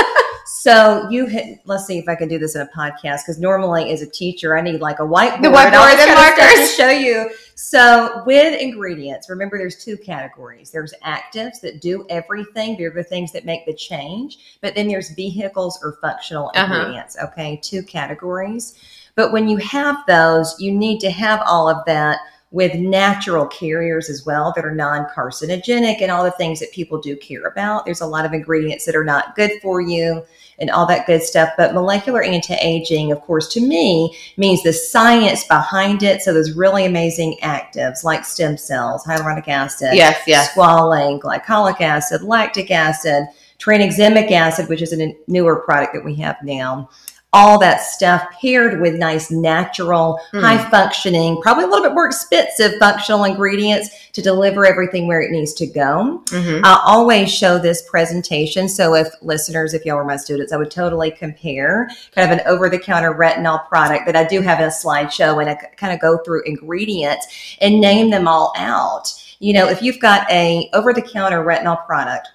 So 0.46 1.08
you 1.10 1.26
hit. 1.26 1.60
Let's 1.66 1.86
see 1.88 1.98
if 1.98 2.08
I 2.10 2.16
can 2.16 2.28
do 2.28 2.38
this 2.38 2.56
in 2.56 2.62
a 2.62 2.68
podcast 2.68 3.22
because 3.22 3.40
normally 3.40 3.92
as 3.92 4.02
a 4.02 4.10
teacher 4.10 4.58
I 4.58 4.62
need 4.62 4.82
like 4.82 5.00
a 5.00 5.04
whiteboard, 5.04 5.42
The 5.42 5.48
whiteboard 5.48 5.96
and 5.96 6.16
markers. 6.16 6.70
to 6.70 6.76
show 6.76 6.90
you. 6.90 7.32
So 7.56 8.24
with 8.26 8.60
ingredients, 8.62 9.30
remember 9.30 9.58
there's 9.58 9.84
two 9.84 9.98
categories. 9.98 10.70
There's 10.70 10.94
actives 11.04 11.62
that 11.62 11.82
do 11.82 12.06
everything. 12.10 12.76
They're 12.78 12.92
the 12.92 13.04
things 13.06 13.32
that 13.32 13.46
make 13.46 13.66
the 13.66 13.74
change. 13.74 14.58
But 14.62 14.76
then 14.76 14.88
there's 14.90 15.12
vehicles 15.12 15.80
or 15.82 15.98
functional 16.02 16.52
Uh-huh. 16.56 16.74
ingredients. 16.74 17.18
Okay, 17.24 17.60
two 17.64 17.82
categories. 17.82 18.76
But 19.16 19.32
when 19.32 19.48
you 19.48 19.58
have 19.58 19.96
those, 20.08 20.56
you 20.60 20.72
need 20.74 21.00
to 21.00 21.10
have 21.10 21.42
all 21.46 21.70
of 21.70 21.78
that 21.86 22.20
with 22.54 22.76
natural 22.76 23.48
carriers 23.48 24.12
as 24.12 24.28
well 24.28 24.54
that 24.56 24.64
are 24.64 24.74
non 24.74 25.06
carcinogenic 25.08 26.02
and 26.02 26.12
all 26.12 26.24
the 26.24 26.32
things 26.32 26.60
that 26.60 26.72
people 26.72 27.02
do 27.02 27.18
care 27.18 27.42
about. 27.46 27.84
There's 27.84 28.00
a 28.00 28.06
lot 28.06 28.26
of 28.26 28.32
ingredients 28.32 28.86
that 28.86 28.96
are 28.96 29.04
not 29.04 29.36
good 29.36 29.52
for 29.60 29.82
you 29.82 30.24
and 30.60 30.70
all 30.70 30.86
that 30.86 31.08
good 31.08 31.24
stuff. 31.24 31.50
But 31.58 31.74
molecular 31.74 32.22
anti 32.22 32.54
aging, 32.54 33.12
of 33.12 33.22
course, 33.22 33.48
to 33.54 33.60
me 33.60 34.16
means 34.38 34.62
the 34.62 34.72
science 34.72 35.46
behind 35.48 36.04
it. 36.04 36.22
So 36.22 36.32
there's 36.32 36.54
really 36.54 36.86
amazing 36.86 37.38
actives 37.42 38.04
like 38.04 38.24
stem 38.24 38.56
cells, 38.56 39.04
hyaluronic 39.04 39.48
acid, 39.48 39.90
yes, 39.94 40.22
yes. 40.28 40.54
squalane, 40.54 41.20
glycolic 41.20 41.82
acid, 41.82 42.22
lactic 42.22 42.70
acid, 42.70 43.26
tranexamic 43.58 44.30
acid, 44.32 44.70
which 44.70 44.84
is 44.84 44.94
a 44.94 45.16
newer 45.26 45.56
product 45.56 45.96
that 45.96 46.06
we 46.06 46.14
have 46.16 46.38
now. 46.44 46.88
All 47.34 47.58
that 47.60 47.82
stuff 47.82 48.24
paired 48.40 48.80
with 48.80 48.94
nice, 48.96 49.32
natural, 49.32 50.20
Mm. 50.34 50.42
high 50.42 50.70
functioning, 50.70 51.42
probably 51.42 51.64
a 51.64 51.68
little 51.68 51.84
bit 51.84 51.94
more 51.94 52.06
expensive 52.06 52.74
functional 52.80 53.24
ingredients 53.24 53.90
to 54.14 54.22
deliver 54.22 54.66
everything 54.66 55.08
where 55.08 55.22
it 55.22 55.32
needs 55.32 55.54
to 55.54 55.66
go. 55.66 56.22
Mhm. 56.28 56.62
I 56.64 56.80
always 56.86 57.32
show 57.32 57.58
this 57.58 57.82
presentation. 57.90 58.70
So 58.70 58.94
if 58.94 59.08
listeners, 59.24 59.74
if 59.74 59.84
y'all 59.86 59.98
were 59.98 60.04
my 60.04 60.18
students, 60.18 60.54
I 60.54 60.58
would 60.58 60.70
totally 60.70 61.10
compare 61.10 61.90
kind 62.16 62.32
of 62.32 62.38
an 62.38 62.46
over-the-counter 62.46 63.16
retinol 63.16 63.68
product 63.68 64.06
that 64.06 64.16
I 64.16 64.24
do 64.24 64.42
have 64.42 64.60
in 64.60 64.66
a 64.66 64.70
slideshow 64.70 65.42
and 65.42 65.50
I 65.50 65.56
kind 65.56 65.92
of 65.94 66.00
go 66.00 66.18
through 66.20 66.44
ingredients 66.46 67.26
and 67.60 67.82
name 67.82 68.12
them 68.12 68.28
all 68.28 68.54
out. 68.56 69.12
You 69.40 69.54
know, 69.54 69.68
if 69.68 69.82
you've 69.82 70.00
got 70.00 70.30
a 70.32 70.70
over-the-counter 70.74 71.44
retinol 71.44 71.84
product 71.86 72.30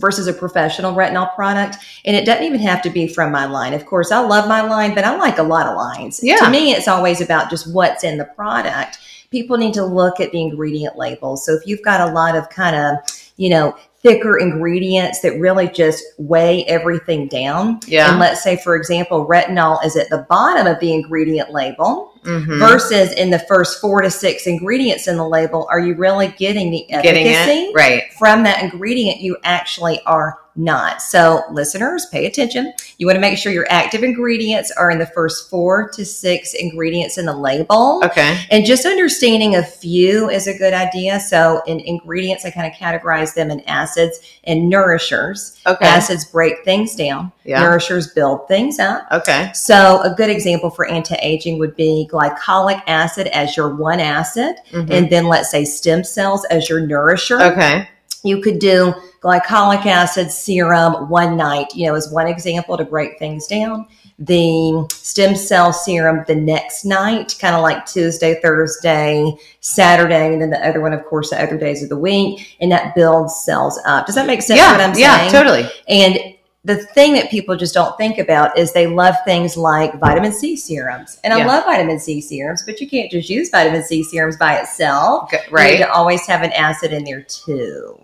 versus 0.00 0.26
a 0.26 0.32
professional 0.32 0.94
retinol 0.94 1.34
product, 1.34 1.76
and 2.04 2.16
it 2.16 2.24
doesn't 2.24 2.44
even 2.44 2.60
have 2.60 2.82
to 2.82 2.90
be 2.90 3.06
from 3.06 3.30
my 3.30 3.44
line. 3.44 3.74
Of 3.74 3.86
course, 3.86 4.10
I 4.10 4.20
love 4.20 4.48
my 4.48 4.62
line, 4.62 4.94
but 4.94 5.04
I 5.04 5.16
like 5.16 5.38
a 5.38 5.42
lot 5.42 5.66
of 5.66 5.76
lines. 5.76 6.20
Yeah. 6.22 6.36
To 6.36 6.50
me, 6.50 6.72
it's 6.72 6.88
always 6.88 7.20
about 7.20 7.50
just 7.50 7.72
what's 7.72 8.02
in 8.04 8.18
the 8.18 8.24
product 8.24 8.98
people 9.30 9.56
need 9.56 9.74
to 9.74 9.84
look 9.84 10.20
at 10.20 10.32
the 10.32 10.40
ingredient 10.40 10.96
labels. 10.96 11.44
So 11.44 11.54
if 11.54 11.66
you've 11.66 11.82
got 11.82 12.00
a 12.00 12.12
lot 12.12 12.36
of 12.36 12.50
kind 12.50 12.76
of, 12.76 12.96
you 13.36 13.48
know, 13.48 13.76
thicker 14.02 14.38
ingredients 14.38 15.20
that 15.20 15.38
really 15.38 15.68
just 15.68 16.02
weigh 16.18 16.64
everything 16.64 17.28
down. 17.28 17.80
Yeah. 17.86 18.10
And 18.10 18.18
let's 18.18 18.42
say, 18.42 18.56
for 18.56 18.74
example, 18.74 19.26
retinol 19.26 19.84
is 19.84 19.96
at 19.96 20.08
the 20.08 20.26
bottom 20.28 20.66
of 20.66 20.80
the 20.80 20.92
ingredient 20.92 21.52
label 21.52 22.09
Mhm. 22.24 22.58
versus 22.58 23.12
in 23.12 23.30
the 23.30 23.38
first 23.38 23.80
four 23.80 24.02
to 24.02 24.10
six 24.10 24.46
ingredients 24.46 25.08
in 25.08 25.16
the 25.16 25.26
label. 25.26 25.66
Are 25.70 25.80
you 25.80 25.94
really 25.94 26.28
getting 26.38 26.70
the 26.70 26.86
Getting 27.02 27.26
efficacy 27.28 27.60
it 27.70 27.74
right. 27.74 28.02
from 28.18 28.42
that 28.44 28.62
ingredient? 28.62 29.20
You 29.20 29.36
actually 29.44 30.00
are 30.06 30.38
not. 30.56 31.00
So, 31.00 31.42
listeners, 31.52 32.06
pay 32.10 32.26
attention. 32.26 32.72
You 32.98 33.06
want 33.06 33.16
to 33.16 33.20
make 33.20 33.38
sure 33.38 33.52
your 33.52 33.68
active 33.70 34.02
ingredients 34.02 34.72
are 34.72 34.90
in 34.90 34.98
the 34.98 35.06
first 35.06 35.48
four 35.48 35.88
to 35.90 36.04
six 36.04 36.54
ingredients 36.54 37.16
in 37.16 37.24
the 37.24 37.32
label. 37.32 38.02
Okay. 38.04 38.36
And 38.50 38.66
just 38.66 38.84
understanding 38.84 39.54
a 39.54 39.62
few 39.62 40.28
is 40.28 40.48
a 40.48 40.58
good 40.58 40.74
idea. 40.74 41.20
So, 41.20 41.62
in 41.66 41.78
ingredients, 41.80 42.44
I 42.44 42.50
kind 42.50 42.66
of 42.66 42.72
categorize 42.78 43.32
them 43.34 43.50
in 43.50 43.60
acids 43.68 44.18
and 44.44 44.68
nourishers. 44.68 45.56
Okay. 45.66 45.86
Acids 45.86 46.24
break 46.24 46.64
things 46.64 46.96
down, 46.96 47.30
Yeah. 47.44 47.60
nourishers 47.62 48.12
build 48.12 48.48
things 48.48 48.78
up. 48.80 49.06
Okay. 49.12 49.50
So, 49.54 50.00
a 50.02 50.10
good 50.14 50.30
example 50.30 50.68
for 50.68 50.84
anti 50.86 51.14
aging 51.22 51.58
would 51.60 51.76
be 51.76 52.08
glycolic 52.10 52.82
acid 52.86 53.26
as 53.28 53.56
your 53.56 53.68
one 53.74 54.00
acid, 54.00 54.56
Mhm. 54.72 54.90
and 54.90 55.10
then 55.10 55.26
let's 55.26 55.50
say 55.50 55.64
stem 55.64 56.04
cells 56.04 56.44
as 56.46 56.68
your 56.68 56.80
nourisher. 56.80 57.40
okay. 57.40 57.88
You 58.22 58.42
could 58.42 58.58
do 58.58 58.92
glycolic 59.22 59.86
acid 59.86 60.30
serum 60.30 61.08
one 61.08 61.36
night, 61.38 61.74
you 61.74 61.86
know, 61.86 61.94
as 61.94 62.10
one 62.10 62.26
example 62.26 62.76
to 62.76 62.84
break 62.84 63.18
things 63.18 63.46
down. 63.46 63.86
The 64.18 64.86
stem 64.92 65.34
cell 65.34 65.72
serum 65.72 66.24
the 66.26 66.34
next 66.34 66.84
night, 66.84 67.36
kind 67.40 67.54
of 67.56 67.62
like 67.62 67.86
Tuesday, 67.86 68.38
Thursday, 68.42 69.34
Saturday, 69.60 70.26
and 70.34 70.42
then 70.42 70.50
the 70.50 70.66
other 70.66 70.82
one, 70.82 70.92
of 70.92 71.02
course, 71.06 71.30
the 71.30 71.42
other 71.42 71.56
days 71.56 71.82
of 71.82 71.88
the 71.88 71.96
week, 71.96 72.56
and 72.60 72.70
that 72.70 72.94
builds 72.94 73.34
cells 73.42 73.80
up. 73.86 74.04
Does 74.04 74.16
that 74.16 74.26
make 74.26 74.42
sense? 74.42 74.58
yeah, 74.60 74.72
what 74.72 74.80
I'm 74.82 74.94
yeah, 74.98 75.16
saying? 75.16 75.30
totally. 75.32 75.70
And 75.88 76.18
the 76.62 76.76
thing 76.76 77.14
that 77.14 77.30
people 77.30 77.56
just 77.56 77.72
don't 77.72 77.96
think 77.96 78.18
about 78.18 78.58
is 78.58 78.72
they 78.72 78.86
love 78.86 79.14
things 79.24 79.56
like 79.56 79.98
vitamin 79.98 80.30
C 80.30 80.56
serums. 80.56 81.18
And 81.24 81.32
I 81.32 81.46
love 81.46 81.64
vitamin 81.64 81.98
C 81.98 82.20
serums, 82.20 82.64
but 82.64 82.80
you 82.82 82.88
can't 82.88 83.10
just 83.10 83.30
use 83.30 83.48
vitamin 83.48 83.82
C 83.82 84.02
serums 84.02 84.36
by 84.36 84.56
itself. 84.60 85.32
Right, 85.50 85.72
You 85.72 85.78
need 85.78 85.84
to 85.84 85.92
always 85.92 86.26
have 86.26 86.42
an 86.42 86.52
acid 86.52 86.92
in 86.92 87.04
there 87.04 87.22
too. 87.22 87.98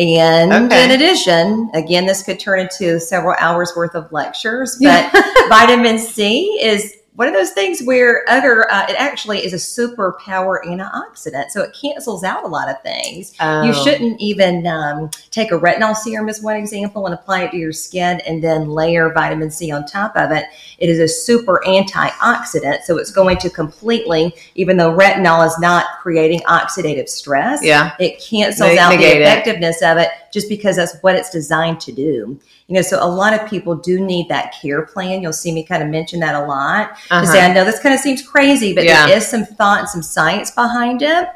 And 0.00 0.52
Okay. 0.52 0.84
in 0.84 0.90
addition, 0.90 1.70
again, 1.74 2.04
this 2.04 2.24
could 2.24 2.40
turn 2.40 2.58
into 2.58 2.98
several 2.98 3.36
hours 3.38 3.72
worth 3.76 3.94
of 3.94 4.10
lectures, 4.10 4.76
but 4.82 5.08
vitamin 5.48 5.96
C 5.98 6.58
is 6.60 6.96
one 7.14 7.28
of 7.28 7.34
those 7.34 7.50
things 7.50 7.82
where 7.82 8.24
other 8.26 8.72
uh, 8.72 8.86
it 8.88 8.96
actually 8.98 9.44
is 9.44 9.52
a 9.52 9.56
superpower 9.56 10.64
antioxidant, 10.64 11.50
so 11.50 11.60
it 11.60 11.76
cancels 11.78 12.24
out 12.24 12.42
a 12.42 12.46
lot 12.46 12.70
of 12.70 12.80
things. 12.82 13.32
You 13.38 13.70
Oh. 13.74 13.84
shouldn't 13.84 14.18
even 14.18 14.66
um, 14.66 15.10
take 15.30 15.52
a 15.52 15.58
retinol 15.58 15.94
serum 15.94 16.30
as 16.30 16.40
one 16.40 16.56
example 16.56 17.04
and 17.04 17.14
apply 17.14 17.42
it 17.42 17.50
to 17.50 17.58
your 17.58 17.72
skin 17.72 18.20
and 18.26 18.42
then 18.42 18.70
layer 18.70 19.12
vitamin 19.12 19.50
C 19.50 19.70
on 19.70 19.84
top 19.84 20.16
of 20.16 20.30
it. 20.30 20.46
It 20.78 20.88
is 20.88 20.98
a 21.00 21.06
super 21.08 21.60
antioxidant, 21.66 22.82
so 22.84 22.96
it's 22.96 23.10
going 23.10 23.36
to 23.38 23.50
completely, 23.50 24.34
even 24.54 24.78
though 24.78 24.96
retinol 24.96 25.46
is 25.46 25.58
not 25.58 25.84
creating 26.00 26.40
oxidative 26.40 27.08
stress, 27.10 27.62
Yeah. 27.62 27.92
it 28.00 28.20
cancels 28.22 28.70
Neg- 28.70 28.78
out 28.78 28.90
the 28.90 28.96
negate 28.96 29.16
it. 29.20 29.22
effectiveness 29.22 29.82
of 29.82 29.98
it 29.98 30.08
just 30.32 30.48
because 30.48 30.76
that's 30.76 30.96
what 31.02 31.14
it's 31.14 31.30
designed 31.30 31.78
to 31.80 31.92
do. 31.92 32.40
You 32.66 32.74
know, 32.74 32.82
so 32.82 32.98
a 33.02 33.06
lot 33.06 33.34
of 33.34 33.48
people 33.48 33.76
do 33.76 34.00
need 34.04 34.28
that 34.28 34.54
care 34.60 34.82
plan. 34.86 35.22
You'll 35.22 35.32
see 35.32 35.52
me 35.52 35.62
kind 35.62 35.82
of 35.82 35.88
mention 35.90 36.20
that 36.20 36.34
a 36.34 36.44
lot 36.46 36.92
Uh-huh. 37.10 37.24
say, 37.26 37.40
I 37.44 37.52
know 37.52 37.64
this 37.64 37.78
kind 37.78 37.94
of 37.94 38.00
seems 38.00 38.26
crazy, 38.26 38.74
but 38.74 38.84
Yeah. 38.84 39.06
there 39.06 39.16
is 39.18 39.26
some 39.26 39.44
thought 39.44 39.80
and 39.80 39.88
some 39.88 40.02
science 40.02 40.50
behind 40.50 41.02
it. 41.02 41.28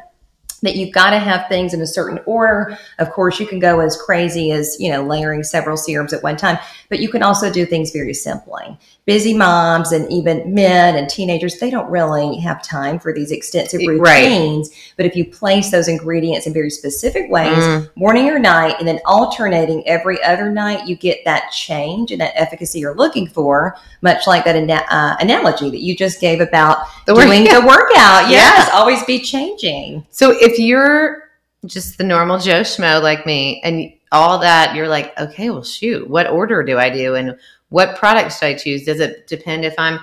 That 0.62 0.74
you've 0.76 0.94
got 0.94 1.10
to 1.10 1.18
have 1.18 1.46
things 1.50 1.74
in 1.74 1.82
a 1.82 1.86
certain 1.86 2.18
order. 2.24 2.78
Of 2.98 3.10
course, 3.10 3.38
you 3.38 3.46
can 3.46 3.58
go 3.58 3.80
as 3.80 3.94
crazy 4.00 4.50
as, 4.52 4.74
you 4.80 4.90
know, 4.90 5.02
layering 5.02 5.42
several 5.42 5.76
serums 5.76 6.14
at 6.14 6.22
one 6.22 6.38
time, 6.38 6.58
but 6.88 7.00
you 7.00 7.08
can 7.08 7.22
also 7.22 7.50
do 7.52 7.66
things 7.66 7.90
very 7.90 8.14
simply. 8.14 8.78
Busy 9.04 9.34
moms 9.34 9.92
and 9.92 10.10
even 10.10 10.52
men 10.52 10.96
and 10.96 11.08
teenagers, 11.08 11.58
they 11.58 11.70
don't 11.70 11.88
really 11.90 12.38
have 12.38 12.62
time 12.62 12.98
for 12.98 13.12
these 13.12 13.30
extensive 13.30 13.80
Right. 13.98 14.24
routines. 14.24 14.70
But 14.96 15.06
if 15.06 15.14
you 15.14 15.24
place 15.24 15.70
those 15.70 15.86
ingredients 15.88 16.46
in 16.46 16.52
very 16.52 16.70
specific 16.70 17.30
ways, 17.30 17.56
Mm. 17.56 17.90
morning 17.96 18.28
or 18.28 18.38
night, 18.38 18.76
and 18.78 18.86
then 18.88 18.98
alternating 19.06 19.86
every 19.86 20.22
other 20.24 20.50
night, 20.50 20.86
you 20.88 20.96
get 20.96 21.24
that 21.24 21.50
change 21.52 22.10
and 22.10 22.20
that 22.20 22.32
efficacy 22.34 22.80
you're 22.80 22.94
looking 22.96 23.28
for, 23.28 23.76
much 24.02 24.26
like 24.26 24.44
that 24.44 24.56
ana- 24.56 24.84
uh, 24.90 25.16
analogy 25.20 25.70
that 25.70 25.82
you 25.82 25.94
just 25.96 26.20
gave 26.20 26.40
about 26.40 26.78
The 27.06 27.14
work- 27.14 27.26
doing 27.26 27.44
the 27.44 27.60
workout. 27.66 28.28
Yes, 28.30 28.68
Yeah. 28.68 28.74
always 28.74 29.02
be 29.04 29.20
changing. 29.20 30.04
So 30.10 30.30
if 30.40 30.58
you're 30.58 31.22
just 31.64 31.98
the 31.98 32.04
normal 32.04 32.38
Joe 32.38 32.60
Schmo 32.62 33.02
like 33.02 33.26
me 33.26 33.60
and 33.64 33.90
all 34.12 34.38
that, 34.38 34.74
you're 34.74 34.88
like, 34.88 35.18
okay, 35.18 35.50
well, 35.50 35.62
shoot, 35.64 36.08
what 36.08 36.28
order 36.28 36.62
do 36.62 36.78
I 36.78 36.90
do? 36.90 37.14
And 37.14 37.36
what 37.68 37.96
products 37.96 38.38
should 38.38 38.46
I 38.46 38.54
choose? 38.54 38.84
Does 38.84 39.00
it 39.00 39.26
depend 39.26 39.64
if 39.64 39.74
I'm 39.78 39.98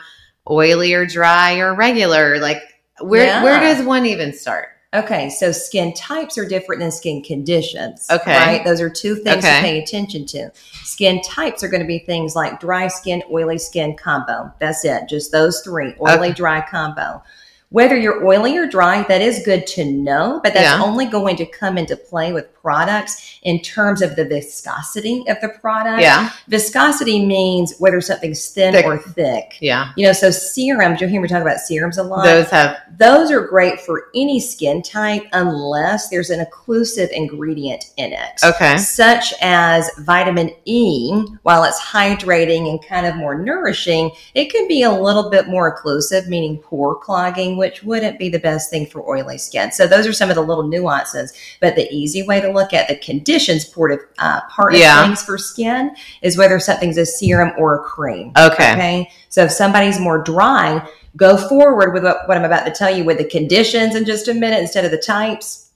oily 0.50 0.94
or 0.94 1.06
dry 1.06 1.60
or 1.60 1.74
regular? 1.74 2.40
Like, 2.40 2.62
where, 3.00 3.26
Yeah. 3.26 3.44
where 3.44 3.60
does 3.60 3.86
one 3.86 4.06
even 4.06 4.34
start? 4.34 4.68
Okay, 4.94 5.30
so 5.32 5.52
skin 5.52 5.92
types 5.94 6.38
are 6.38 6.46
different 6.46 6.80
than 6.80 6.92
skin 6.92 7.24
conditions. 7.24 8.06
Okay. 8.12 8.38
Right? 8.38 8.64
Those 8.64 8.80
are 8.80 8.92
two 8.92 9.16
things 9.16 9.44
Okay. 9.44 9.56
to 9.56 9.62
pay 9.62 9.80
attention 9.80 10.28
to. 10.28 10.52
Skin 10.84 11.20
types 11.24 11.64
are 11.64 11.68
going 11.68 11.82
to 11.82 11.88
be 11.88 11.98
things 11.98 12.36
like 12.36 12.60
dry 12.60 12.88
skin, 12.88 13.24
oily 13.32 13.58
skin 13.58 13.96
combo. 13.96 14.54
That's 14.60 14.86
it. 14.86 15.10
Just 15.10 15.32
those 15.32 15.62
three 15.62 15.96
oily, 16.00 16.28
Okay. 16.28 16.34
dry 16.34 16.62
combo. 16.62 17.24
Whether 17.70 17.98
you're 17.98 18.24
oily 18.24 18.56
or 18.56 18.68
dry, 18.68 19.02
that 19.08 19.20
is 19.20 19.42
good 19.44 19.66
to 19.66 19.84
know, 19.84 20.40
but 20.44 20.54
that's 20.54 20.78
Yeah. 20.78 20.84
only 20.84 21.08
going 21.08 21.38
to 21.38 21.46
come 21.48 21.80
into 21.80 21.96
play 21.98 22.32
with 22.32 22.53
products 22.64 23.40
in 23.44 23.60
terms 23.60 24.02
of 24.02 24.16
the 24.16 24.24
viscosity 24.26 25.24
of 25.28 25.38
the 25.42 25.50
product. 25.50 26.02
Yeah. 26.02 26.32
Viscosity 26.48 27.24
means 27.24 27.76
whether 27.78 28.00
something's 28.00 28.50
thin 28.50 28.74
Thick. 28.74 28.86
or 28.86 28.98
thick. 28.98 29.58
Yeah. 29.60 29.92
You 29.98 30.08
know, 30.08 30.14
so 30.14 30.32
serums, 30.32 31.02
you'll 31.02 31.10
hear 31.10 31.22
me 31.22 31.28
talk 31.28 31.42
about 31.42 31.60
serums 31.60 31.98
a 31.98 32.04
lot 32.04 32.24
Those 32.24 32.50
have, 32.50 32.78
those 32.98 33.30
are 33.32 33.46
great 33.46 33.82
for 33.82 34.06
any 34.16 34.40
skin 34.40 34.82
type 34.82 35.24
unless 35.34 36.08
there's 36.08 36.30
an 36.30 36.46
occlusive 36.46 37.10
ingredient 37.10 37.92
in 37.98 38.14
it. 38.14 38.42
okay. 38.44 38.78
Such 38.78 39.34
as 39.42 39.92
vitamin 40.00 40.52
E, 40.64 41.12
while 41.44 41.66
it's 41.66 41.82
hydrating 41.82 42.70
and 42.70 42.84
kind 42.86 43.06
of 43.06 43.16
more 43.18 43.38
nourishing, 43.38 44.10
it 44.36 44.50
can 44.52 44.68
be 44.70 44.84
a 44.84 44.92
little 44.92 45.30
bit 45.30 45.48
more 45.48 45.78
occlusive, 45.78 46.28
meaning 46.30 46.60
pore 46.60 46.96
clogging, 46.96 47.58
which 47.58 47.84
wouldn't 47.84 48.18
be 48.18 48.30
the 48.30 48.40
best 48.40 48.70
thing 48.70 48.86
for 48.86 49.02
oily 49.10 49.38
skin. 49.38 49.72
So, 49.72 49.86
those 49.86 50.08
are 50.08 50.14
some 50.14 50.30
of 50.30 50.36
the 50.36 50.42
little 50.42 50.66
nuances. 50.66 51.34
But 51.60 51.76
the 51.76 51.92
easy 51.94 52.24
way 52.24 52.40
to 52.40 52.53
look 52.54 52.74
at 52.74 52.88
the 52.88 52.96
conditions 52.96 53.66
part 53.66 53.92
of, 53.92 54.00
uh, 54.20 54.42
part 54.50 54.76
Yeah. 54.76 55.02
of 55.02 55.06
things 55.08 55.24
for 55.24 55.38
skin 55.38 55.96
is 56.22 56.38
whether 56.38 56.60
something's 56.60 56.98
a 56.98 57.06
serum 57.06 57.54
or 57.58 57.76
a 57.76 57.80
cream. 57.80 58.32
Okay. 58.38 58.74
Okay. 58.74 59.10
So 59.30 59.44
if 59.44 59.52
somebody's 59.52 60.00
more 60.00 60.20
dry, 60.20 60.88
go 61.16 61.38
forward 61.38 61.94
with 61.94 62.04
what, 62.04 62.28
what 62.28 62.38
I'm 62.38 62.46
about 62.46 62.66
to 62.66 62.72
tell 62.72 62.96
you 62.96 63.04
with 63.04 63.18
the 63.18 63.26
conditions 63.26 63.96
in 63.96 64.06
just 64.06 64.28
a 64.28 64.34
minute 64.34 64.60
instead 64.60 64.86
of 64.86 64.92
the 64.92 64.98
types, 64.98 65.70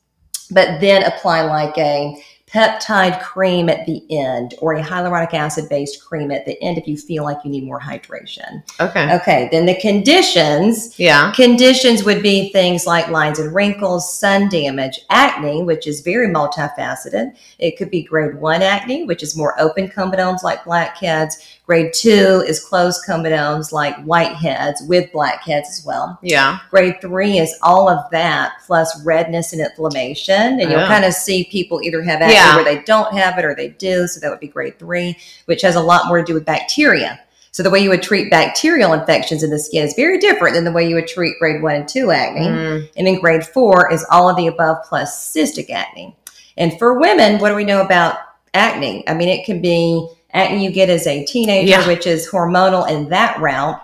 but 0.51 0.79
then 0.79 1.03
apply 1.03 1.41
like 1.41 1.77
a 1.77 2.21
peptide 2.47 3.21
cream 3.21 3.67
at 3.67 3.85
the 3.85 4.01
end 4.09 4.55
or 4.59 4.73
a 4.73 4.81
hyaluronic 4.81 5.33
acid 5.33 5.67
based 5.67 6.03
cream 6.05 6.31
at 6.31 6.45
the 6.45 6.61
end 6.63 6.77
if 6.77 6.87
you 6.87 6.95
feel 6.95 7.25
like 7.25 7.37
you 7.43 7.51
need 7.51 7.65
more 7.65 7.79
hydration. 7.79 8.63
Okay. 8.79 9.13
Okay. 9.15 9.49
Then 9.51 9.65
the 9.65 9.75
conditions 9.75 10.97
Yeah. 10.97 11.33
Conditions 11.33 12.05
would 12.05 12.23
be 12.23 12.49
things 12.53 12.85
like 12.87 13.09
lines 13.09 13.39
and 13.39 13.53
wrinkles, 13.53 14.17
sun 14.17 14.47
damage, 14.47 15.01
acne, 15.09 15.63
which 15.63 15.87
is 15.87 15.99
very 15.99 16.27
multifaceted. 16.27 17.35
It 17.59 17.77
could 17.77 17.91
be 17.91 18.03
grade 18.03 18.39
one 18.39 18.61
acne, 18.61 19.03
which 19.03 19.23
is 19.23 19.35
more 19.35 19.59
open 19.59 19.89
comedones 19.89 20.41
like 20.41 20.63
blackheads. 20.63 21.56
Grade 21.67 21.91
two 21.93 22.45
is 22.47 22.63
closed 22.63 23.01
comedones 23.05 23.73
like 23.73 23.93
whiteheads 23.97 24.75
with 24.87 25.11
blackheads 25.11 25.67
as 25.67 25.85
well. 25.85 26.17
Yeah. 26.23 26.59
Grade 26.71 27.01
three 27.01 27.39
is 27.39 27.53
all 27.61 27.89
of 27.89 28.09
that 28.11 28.53
plus 28.65 29.03
redness 29.03 29.51
and 29.51 29.61
inflammation. 29.61 30.61
And 30.61 30.71
you'll 30.71 30.87
kind 30.87 31.03
of 31.03 31.13
see 31.13 31.43
people 31.43 31.81
either 31.83 32.01
have 32.01 32.21
acne 32.21 32.35
Yeah. 32.35 32.55
where 32.55 32.63
they 32.63 32.81
don't 32.83 33.13
have 33.13 33.37
it 33.37 33.43
or 33.43 33.53
they 33.53 33.67
do. 33.67 34.07
So 34.07 34.21
that 34.21 34.29
would 34.29 34.39
be 34.39 34.47
grade 34.47 34.79
three, 34.79 35.17
which 35.43 35.61
has 35.61 35.75
a 35.75 35.81
lot 35.81 36.07
more 36.07 36.19
to 36.19 36.23
do 36.23 36.33
with 36.33 36.45
bacteria. 36.45 37.19
So 37.51 37.63
the 37.63 37.69
way 37.69 37.79
you 37.79 37.89
would 37.89 38.03
treat 38.03 38.31
bacterial 38.31 38.93
infections 38.93 39.43
in 39.43 39.49
the 39.49 39.59
skin 39.59 39.83
is 39.83 39.93
very 39.93 40.19
different 40.19 40.55
than 40.55 40.63
the 40.63 40.71
way 40.71 40.87
you 40.87 40.95
would 40.95 41.07
treat 41.07 41.37
grade 41.37 41.61
one 41.61 41.75
and 41.75 41.87
two 41.87 42.11
acne. 42.11 42.47
Mm. 42.47 42.89
And 42.95 43.07
then 43.07 43.19
grade 43.19 43.45
four 43.45 43.91
is 43.91 44.05
all 44.09 44.29
of 44.29 44.37
the 44.37 44.47
above 44.47 44.77
plus 44.85 45.33
cystic 45.35 45.69
acne. 45.69 46.15
And 46.55 46.79
for 46.79 46.97
women, 46.97 47.41
what 47.41 47.49
do 47.49 47.55
we 47.55 47.65
know 47.65 47.81
about 47.81 48.19
acne? 48.53 49.03
I 49.09 49.13
mean, 49.13 49.27
it 49.27 49.45
can 49.45 49.61
be 49.61 50.07
acne 50.37 50.63
you 50.63 50.71
get 50.71 50.89
as 50.89 51.07
a 51.07 51.25
teenager, 51.25 51.69
Yeah. 51.69 51.87
which 51.87 52.07
is 52.07 52.29
hormonal 52.29 52.89
in 52.89 53.09
that 53.09 53.39
route. 53.39 53.81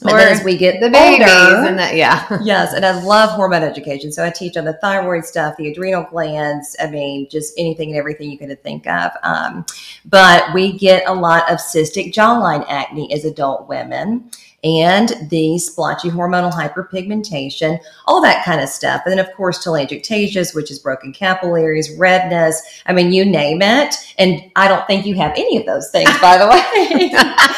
But 0.00 0.12
Or 0.12 0.18
as 0.18 0.44
we 0.44 0.56
get 0.56 0.80
The 0.80 0.90
babies 0.90 1.26
older, 1.28 1.66
and 1.66 1.76
that, 1.80 1.96
yeah. 1.96 2.38
yes, 2.44 2.72
and 2.72 2.86
I 2.86 3.02
love 3.02 3.30
hormone 3.30 3.64
education. 3.64 4.12
So 4.12 4.24
I 4.24 4.30
teach 4.30 4.56
on 4.56 4.64
the 4.64 4.74
thyroid 4.74 5.24
stuff, 5.24 5.56
the 5.56 5.68
adrenal 5.72 6.04
glands. 6.04 6.76
I 6.80 6.86
mean, 6.88 7.28
just 7.28 7.52
anything 7.58 7.90
and 7.90 7.98
everything 7.98 8.30
you 8.30 8.38
can 8.38 8.54
think 8.58 8.86
of. 8.86 9.10
Um, 9.24 9.66
but 10.04 10.54
we 10.54 10.78
get 10.78 11.02
a 11.08 11.12
lot 11.12 11.50
of 11.50 11.58
cystic 11.58 12.14
jawline 12.14 12.64
acne 12.68 13.12
as 13.12 13.24
adult 13.24 13.68
women. 13.68 14.30
And 14.64 15.12
the 15.30 15.56
splotchy 15.58 16.10
hormonal 16.10 16.52
hyperpigmentation, 16.52 17.78
all 18.06 18.20
that 18.22 18.44
kind 18.44 18.60
of 18.60 18.68
stuff. 18.68 19.02
And 19.04 19.12
then, 19.16 19.24
of 19.24 19.32
course, 19.34 19.64
telangiectasias, 19.64 20.52
which 20.54 20.70
is 20.72 20.80
broken 20.80 21.12
capillaries, 21.12 21.96
redness. 21.96 22.60
I 22.86 22.92
mean, 22.92 23.12
you 23.12 23.24
name 23.24 23.62
it. 23.62 23.94
And 24.18 24.50
I 24.56 24.66
don't 24.66 24.84
think 24.88 25.06
you 25.06 25.14
have 25.14 25.32
any 25.36 25.58
of 25.58 25.66
those 25.66 25.90
things, 25.90 26.10
by 26.18 26.38
the 26.38 26.48
way. 26.48 27.10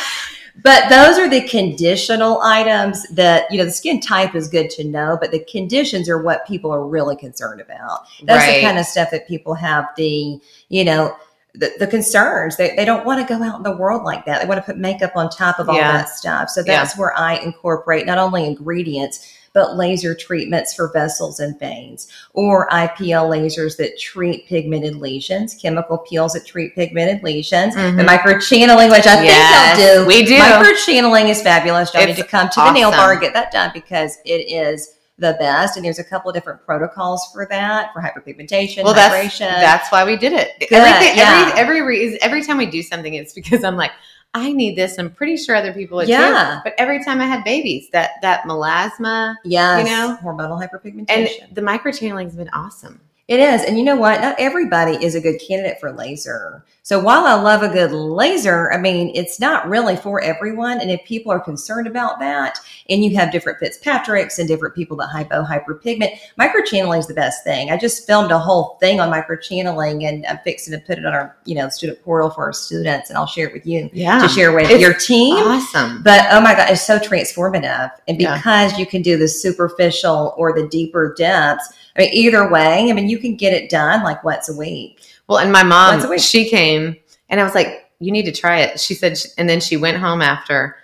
But 0.63 0.89
those 0.91 1.19
are 1.19 1.29
the 1.29 1.41
conditional 1.49 2.41
items 2.43 3.09
that, 3.11 3.51
you 3.51 3.59
know, 3.59 3.65
the 3.65 3.71
skin 3.71 4.01
type 4.01 4.35
is 4.35 4.49
good 4.49 4.69
to 4.71 4.85
know, 4.85 5.17
but 5.19 5.31
the 5.31 5.43
conditions 5.45 6.09
are 6.09 6.23
what 6.23 6.47
people 6.47 6.71
are 6.71 6.87
really 6.87 7.17
concerned 7.17 7.61
about. 7.61 8.01
That's 8.25 8.45
Right. 8.45 8.57
the 8.57 8.63
kind 8.63 8.79
of 8.79 8.85
stuff 8.85 9.11
that 9.13 9.27
people 9.27 9.55
have 9.55 9.87
the, 9.97 10.39
you 10.69 10.85
know, 10.85 11.17
the, 11.55 11.73
the 11.79 11.87
concerns. 11.87 12.57
They, 12.57 12.75
they 12.77 12.85
don't 12.85 13.05
want 13.05 13.27
to 13.27 13.35
go 13.39 13.43
out 13.43 13.57
in 13.57 13.63
the 13.63 13.77
world 13.77 14.03
like 14.05 14.25
that. 14.27 14.41
They 14.43 14.49
want 14.49 14.59
to 14.59 14.65
put 14.65 14.79
makeup 14.79 15.13
on 15.17 15.29
top 15.31 15.59
of 15.59 15.69
all 15.69 15.77
Yeah. 15.77 15.93
that 15.93 16.09
stuff. 16.09 16.49
So 16.51 16.63
that's 16.63 16.97
where 16.97 17.17
I 17.19 17.37
incorporate 17.39 18.07
not 18.07 18.19
only 18.19 18.45
ingredients, 18.47 19.37
but 19.53 19.77
laser 19.77 20.15
treatments 20.15 20.75
for 20.75 20.93
vessels 20.93 21.41
and 21.41 21.59
veins, 21.59 22.07
or 22.35 22.69
IPL 22.69 23.29
lasers 23.29 23.77
that 23.79 23.99
treat 23.99 24.47
pigmented 24.47 24.95
lesions, 24.95 25.55
chemical 25.55 25.99
peels 25.99 26.35
that 26.35 26.47
treat 26.47 26.73
pigmented 26.77 27.25
lesions, 27.25 27.75
the 27.75 27.81
Mhm. 27.81 28.07
microchanneling, 28.07 28.93
which 28.93 29.09
I 29.09 29.25
Yes, 29.25 29.77
think 29.77 29.89
y'all 29.89 30.05
do. 30.05 30.07
we 30.07 30.25
do. 30.25 30.39
Microchanneling 30.39 31.29
is 31.31 31.43
fabulous. 31.43 31.93
Y'all 31.93 32.07
need 32.07 32.15
to 32.15 32.23
come 32.23 32.49
to 32.49 32.61
the 32.61 32.71
nail 32.71 32.93
bar 32.93 33.11
and 33.11 33.21
get 33.21 33.35
that 33.35 33.51
done 33.51 33.73
because 33.75 34.19
it 34.25 34.49
is 34.53 34.95
the 35.21 35.37
best. 35.39 35.77
And 35.77 35.85
there's 35.85 35.99
a 35.99 36.05
couple 36.05 36.29
of 36.31 36.35
different 36.35 36.65
protocols 36.65 37.29
for 37.33 37.47
that 37.51 37.93
for 37.93 38.01
hyperpigmentation, 38.01 38.83
well, 38.83 38.95
that's 38.95 39.15
hydration. 39.15 39.49
that's 39.49 39.93
why 39.93 40.05
we 40.05 40.17
did 40.17 40.33
it. 40.33 40.59
Good, 40.59 40.73
Everything, 40.73 41.17
yeah. 41.17 41.53
every 41.57 41.79
every 41.81 42.19
every 42.23 42.43
time 42.45 42.59
we 42.59 42.67
do 42.67 42.83
something, 42.83 43.15
it's 43.15 43.33
because 43.41 43.63
I'm 43.63 43.77
like, 43.77 43.93
I 44.35 44.53
need 44.53 44.77
this. 44.77 44.99
I'm 44.99 45.11
pretty 45.11 45.37
sure 45.37 45.55
other 45.57 45.73
people 45.73 45.97
would 45.99 46.09
Yeah. 46.09 46.57
too. 46.57 46.61
But 46.65 46.75
every 46.79 47.03
time 47.05 47.21
I 47.21 47.27
had 47.27 47.45
babies, 47.45 47.89
that 47.93 48.13
that 48.23 48.43
melasma 48.45 49.35
yes, 49.45 49.79
you 49.79 49.85
know? 49.95 50.17
hormonal 50.23 50.61
hyperpigmentation, 50.61 51.09
and 51.47 51.55
the 51.55 51.61
microchanneling 51.63 52.25
has 52.25 52.37
been 52.37 52.51
awesome. 52.51 53.01
It 53.31 53.39
is. 53.39 53.63
And 53.63 53.79
you 53.79 53.85
know 53.85 53.95
what? 53.95 54.21
Not 54.21 54.35
everybody 54.41 54.97
is 55.05 55.15
a 55.15 55.21
good 55.21 55.39
candidate 55.41 55.79
for 55.79 55.93
laser. 55.93 56.65
So 56.83 56.99
while 56.99 57.27
I 57.27 57.35
love 57.35 57.63
a 57.63 57.69
good 57.69 57.93
laser, 57.93 58.73
I 58.73 58.77
mean, 58.77 59.13
it's 59.15 59.39
not 59.39 59.69
really 59.69 59.95
for 59.95 60.21
everyone. 60.21 60.81
And 60.81 60.91
if 60.91 61.05
people 61.05 61.31
are 61.31 61.39
concerned 61.39 61.87
about 61.87 62.19
that, 62.19 62.59
and 62.89 63.05
you 63.05 63.15
have 63.17 63.31
different 63.31 63.61
Fitzpatricks 63.61 64.41
and 64.41 64.49
different 64.49 64.75
people 64.75 64.97
that 64.97 65.11
hypo 65.13 65.45
hyperpigment, 65.45 66.19
microchanneling 66.41 66.99
is 66.99 67.07
the 67.07 67.15
best 67.15 67.45
thing. 67.45 67.71
I 67.71 67.77
just 67.77 68.05
filmed 68.05 68.33
a 68.33 68.39
whole 68.41 68.79
thing 68.81 68.99
on 68.99 69.13
microchanneling 69.13 70.09
and 70.09 70.27
I'm 70.27 70.39
fixing 70.39 70.73
to 70.77 70.85
put 70.85 70.99
it 70.99 71.07
on 71.07 71.13
our, 71.13 71.37
you 71.45 71.55
know, 71.55 71.69
student 71.69 72.03
portal 72.03 72.31
for 72.31 72.47
our 72.47 72.53
students 72.53 73.11
and 73.11 73.17
I'll 73.17 73.29
share 73.29 73.47
it 73.47 73.53
with 73.53 73.65
you 73.65 73.89
Yeah, 73.93 74.19
to 74.19 74.29
share 74.29 74.51
with 74.53 74.69
It's 74.69 74.81
your 74.81 74.95
team. 74.95 75.37
awesome. 75.37 76.03
But 76.03 76.27
oh 76.33 76.41
my 76.41 76.57
God, 76.57 76.69
it's 76.69 76.85
so 76.85 76.99
transformative. 76.99 77.93
And 78.09 78.21
Yeah. 78.21 78.35
because 78.39 78.77
you 78.77 78.87
can 78.87 79.03
do 79.03 79.17
the 79.17 79.29
superficial 79.29 80.35
or 80.37 80.53
the 80.53 80.67
deeper 80.67 81.15
depths, 81.17 81.73
I 81.97 82.01
mean, 82.03 82.11
either 82.13 82.49
way, 82.51 82.89
I 82.91 82.93
mean, 82.93 83.09
you 83.09 83.19
can 83.19 83.35
get 83.37 83.53
it 83.53 83.71
done 83.71 84.03
like 84.05 84.23
once 84.25 84.49
a 84.49 84.55
week. 84.57 85.01
Well, 85.27 85.39
and 85.39 85.53
my 85.53 85.63
mom, 85.63 86.19
she 86.19 86.49
came 86.49 86.97
and 87.29 87.41
I 87.41 87.45
was 87.45 87.55
like, 87.55 87.91
you 87.99 88.11
need 88.13 88.25
to 88.25 88.33
try 88.33 88.61
it. 88.61 88.81
She 88.81 88.95
said, 88.95 89.19
and 89.39 89.49
then 89.49 89.61
she 89.61 89.77
went 89.77 89.97
home 89.99 90.23
after 90.23 90.77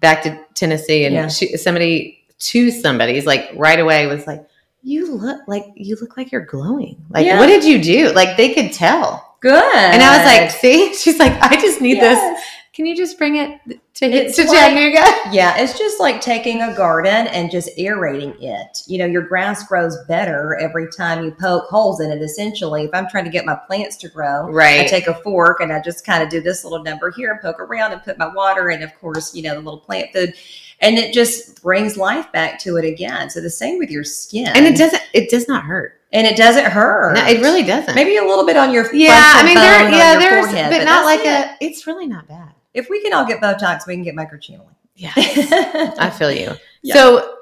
back 0.00 0.22
to 0.24 0.38
Tennessee 0.54 1.04
and 1.04 1.14
Yeah. 1.14 1.28
she, 1.28 1.56
somebody 1.56 2.24
to 2.38 2.70
somebody's 2.70 3.24
like 3.26 3.50
right 3.54 3.78
away 3.80 4.06
was 4.06 4.26
like, 4.26 4.46
you 4.82 5.12
look 5.14 5.40
like, 5.46 5.64
you 5.74 5.96
look 6.00 6.16
like 6.16 6.30
you're 6.32 6.44
glowing. 6.44 6.96
Like, 7.10 7.24
Yeah. 7.26 7.38
what 7.38 7.46
did 7.46 7.64
you 7.64 7.82
do? 7.82 8.12
Like 8.12 8.36
they 8.36 8.52
could 8.54 8.72
tell. 8.72 9.36
Good. 9.40 9.74
And 9.74 10.02
I 10.02 10.16
was 10.16 10.26
like, 10.26 10.50
see, 10.50 10.94
she's 11.00 11.18
like, 11.18 11.32
I 11.40 11.60
just 11.60 11.80
need 11.80 12.00
this. 12.00 12.40
Yes. 12.76 12.86
Can 12.86 12.86
you 12.86 12.94
just 12.96 13.16
bring 13.18 13.36
it 13.36 13.60
to, 13.94 14.06
It's 14.06 14.36
to 14.36 14.44
like- 14.44 14.58
Chattanooga? 14.58 15.02
Yeah, 15.32 15.56
it's 15.58 15.76
just 15.78 15.98
like 15.98 16.20
taking 16.20 16.62
a 16.62 16.74
garden 16.74 17.26
and 17.28 17.50
just 17.50 17.70
aerating 17.78 18.36
it. 18.40 18.82
You 18.86 18.98
know, 18.98 19.06
your 19.06 19.22
grass 19.22 19.66
grows 19.66 19.96
better 20.06 20.54
every 20.60 20.88
time 20.90 21.24
you 21.24 21.32
poke 21.32 21.64
holes 21.64 22.00
in 22.00 22.10
it. 22.10 22.22
Essentially, 22.22 22.84
if 22.84 22.90
I'm 22.94 23.08
trying 23.08 23.24
to 23.24 23.30
get 23.30 23.44
my 23.44 23.54
plants 23.66 23.96
to 23.98 24.08
grow, 24.08 24.48
right, 24.50 24.80
I 24.80 24.84
take 24.86 25.06
a 25.08 25.14
fork 25.14 25.60
and 25.60 25.72
I 25.72 25.80
just 25.80 26.04
kind 26.06 26.22
of 26.22 26.28
do 26.28 26.40
this 26.40 26.64
little 26.64 26.82
number 26.82 27.10
here 27.10 27.32
and 27.32 27.40
poke 27.40 27.58
around 27.60 27.92
and 27.92 28.02
put 28.02 28.18
my 28.18 28.28
water 28.28 28.68
and 28.68 28.84
of 28.84 28.94
course, 29.00 29.34
you 29.34 29.42
know, 29.42 29.54
the 29.54 29.60
little 29.60 29.80
plant 29.80 30.12
food. 30.12 30.34
And 30.80 30.98
it 30.98 31.14
just 31.14 31.62
brings 31.62 31.96
life 31.96 32.30
back 32.32 32.58
to 32.60 32.76
it 32.76 32.84
again. 32.84 33.30
So 33.30 33.40
the 33.40 33.50
same 33.50 33.78
with 33.78 33.90
your 33.90 34.04
skin. 34.04 34.48
and 34.54 34.66
it 34.66 34.76
doesn't, 34.76 35.02
it 35.14 35.30
does 35.30 35.48
not 35.48 35.64
hurt. 35.64 35.98
and 36.12 36.26
it 36.26 36.36
doesn't 36.36 36.66
hurt. 36.66 37.14
No, 37.14 37.26
it 37.26 37.40
really 37.40 37.62
doesn't. 37.62 37.94
maybe 37.94 38.16
a 38.18 38.22
little 38.24 38.44
bit 38.44 38.56
on 38.58 38.72
your 38.72 38.94
yeah, 38.94 39.32
I 39.36 39.42
mean, 39.42 39.54
there, 39.54 39.90
yeah, 39.90 40.18
there's, 40.18 40.46
forehead, 40.46 40.70
but, 40.70 40.84
not 40.84 41.04
like 41.06 41.22
that's 41.24 41.60
a, 41.60 41.64
it's 41.64 41.86
really 41.86 42.06
not 42.06 42.28
bad. 42.28 42.52
If 42.76 42.88
we 42.90 43.02
can 43.02 43.12
all 43.12 43.24
get 43.26 43.40
Botox, 43.40 43.86
we 43.86 43.94
can 43.94 44.04
get 44.04 44.14
microchanneling. 44.14 44.74
Yeah. 44.94 45.12
I 45.16 46.10
feel 46.10 46.30
you. 46.30 46.52
Yeah. 46.82 46.94
So, 46.94 47.34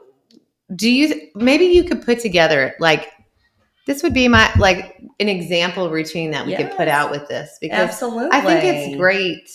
do 0.75 0.91
you 0.91 1.29
maybe 1.35 1.67
you 1.67 1.85
could 1.85 2.03
put 2.05 2.21
together 2.21 2.75
like 2.81 3.11
this 3.87 4.03
would 4.03 4.15
be 4.15 4.29
my 4.29 4.51
like 4.59 4.99
an 5.21 5.29
example 5.29 5.91
routine 5.91 6.31
that 6.31 6.47
we 6.47 6.57
could 6.57 6.71
put 6.73 6.89
out 6.89 7.11
with 7.11 7.29
this 7.29 7.59
because 7.61 7.91
Absolutely. 7.91 8.31
I 8.33 8.41
think 8.41 8.65
it's 8.65 8.97
great 8.97 9.51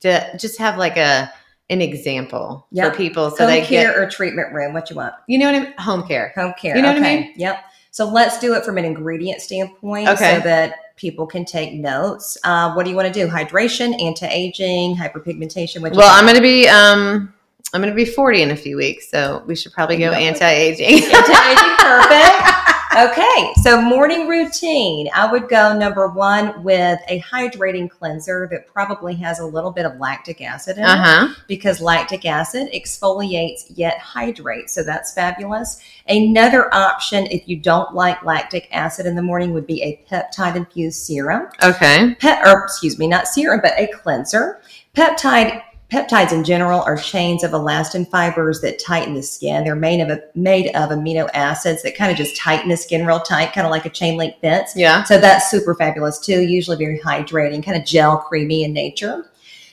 to 0.00 0.36
just 0.38 0.58
have 0.58 0.76
like 0.76 0.96
a 0.96 1.32
an 1.70 1.80
example 1.80 2.66
Yeah. 2.72 2.90
for 2.90 2.96
people 2.96 3.30
so 3.30 3.38
Home 3.38 3.46
they 3.46 3.62
care 3.62 3.92
get 3.92 3.96
or 3.96 4.08
treatment 4.08 4.52
room. 4.52 4.74
What 4.74 4.90
you 4.90 4.96
want? 4.96 5.14
you 5.28 5.38
know 5.38 5.46
what 5.46 5.54
I 5.54 5.60
mean 5.60 5.72
home 5.78 6.06
care. 6.06 6.32
Home 6.36 6.52
care. 6.60 6.76
You 6.76 6.82
know 6.82 6.92
what 6.92 6.98
I 7.02 7.16
mean? 7.16 7.32
Yep. 7.36 7.64
So 7.90 8.06
let's 8.08 8.38
do 8.38 8.54
it 8.54 8.64
from 8.64 8.76
an 8.78 8.84
ingredient 8.84 9.40
standpoint 9.40 10.08
Okay. 10.08 10.36
so 10.36 10.40
that 10.44 10.74
people 11.00 11.26
can 11.26 11.44
take 11.44 11.72
notes. 11.72 12.36
Uh, 12.44 12.72
what 12.74 12.84
do 12.84 12.90
you 12.90 12.96
want 12.96 13.12
to 13.12 13.12
do? 13.12 13.26
Hydration, 13.26 14.00
anti-aging, 14.02 14.96
hyperpigmentation. 14.96 15.80
Well. 15.80 16.00
I'm 16.02 16.24
going 16.24 16.36
to 16.36 16.42
be 16.42 16.68
um 16.68 17.32
I'm 17.72 17.80
going 17.80 17.92
to 17.92 17.96
be 17.96 18.04
40 18.04 18.42
in 18.42 18.50
a 18.50 18.56
few 18.56 18.76
weeks, 18.76 19.08
so 19.08 19.44
we 19.46 19.54
should 19.54 19.72
probably 19.72 19.96
go 19.96 20.10
anti-aging. 20.10 21.04
Anti-aging, 21.04 21.76
perfect. 21.78 22.59
Okay, 22.92 23.52
so 23.62 23.80
morning 23.80 24.26
routine. 24.26 25.08
I 25.14 25.30
would 25.30 25.48
go 25.48 25.78
number 25.78 26.08
one 26.08 26.64
with 26.64 26.98
a 27.06 27.20
hydrating 27.20 27.88
cleanser 27.88 28.48
that 28.50 28.66
probably 28.66 29.14
has 29.14 29.38
a 29.38 29.46
little 29.46 29.70
bit 29.70 29.86
of 29.86 29.96
lactic 30.00 30.40
acid 30.40 30.76
in 30.76 30.82
it. 30.82 30.88
uh-huh. 30.88 31.34
because 31.46 31.80
lactic 31.80 32.26
acid 32.26 32.68
exfoliates 32.74 33.66
yet 33.76 33.98
hydrates. 33.98 34.74
So 34.74 34.82
that's 34.82 35.14
fabulous. 35.14 35.80
Another 36.08 36.74
option, 36.74 37.26
if 37.26 37.46
you 37.46 37.56
don't 37.56 37.94
like 37.94 38.24
lactic 38.24 38.68
acid 38.72 39.06
in 39.06 39.14
the 39.14 39.22
morning, 39.22 39.54
would 39.54 39.68
be 39.68 39.82
a 39.84 40.04
peptide 40.10 40.56
infused 40.56 40.98
serum. 41.06 41.46
Okay. 41.62 42.16
Pet, 42.18 42.44
or 42.44 42.64
excuse 42.64 42.98
me, 42.98 43.06
not 43.06 43.28
serum, 43.28 43.60
but 43.62 43.72
a 43.78 43.86
cleanser. 43.86 44.62
Peptide. 44.96 45.62
Peptides 45.90 46.32
in 46.32 46.44
general 46.44 46.82
are 46.82 46.96
chains 46.96 47.42
of 47.42 47.50
elastin 47.50 48.08
fibers 48.08 48.60
that 48.60 48.78
tighten 48.78 49.14
the 49.14 49.22
skin. 49.22 49.64
They're 49.64 49.74
made 49.74 50.00
of 50.00 50.20
made 50.36 50.68
of 50.68 50.90
amino 50.90 51.28
acids 51.34 51.82
that 51.82 51.96
kind 51.96 52.12
of 52.12 52.16
just 52.16 52.36
tighten 52.36 52.68
the 52.68 52.76
skin 52.76 53.04
real 53.04 53.18
tight, 53.18 53.52
kind 53.52 53.66
of 53.66 53.72
like 53.72 53.86
a 53.86 53.90
chain 53.90 54.16
link 54.16 54.36
fence. 54.40 54.72
Yeah. 54.76 55.02
So 55.02 55.18
that's 55.18 55.50
super 55.50 55.74
fabulous 55.74 56.20
too. 56.20 56.42
Usually 56.42 56.76
very 56.76 57.00
hydrating, 57.00 57.64
kind 57.64 57.76
of 57.76 57.84
gel 57.84 58.18
creamy 58.18 58.62
in 58.62 58.72
nature. 58.72 59.30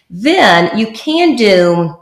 Then 0.10 0.76
you 0.78 0.92
can 0.94 1.36
do 1.36 1.96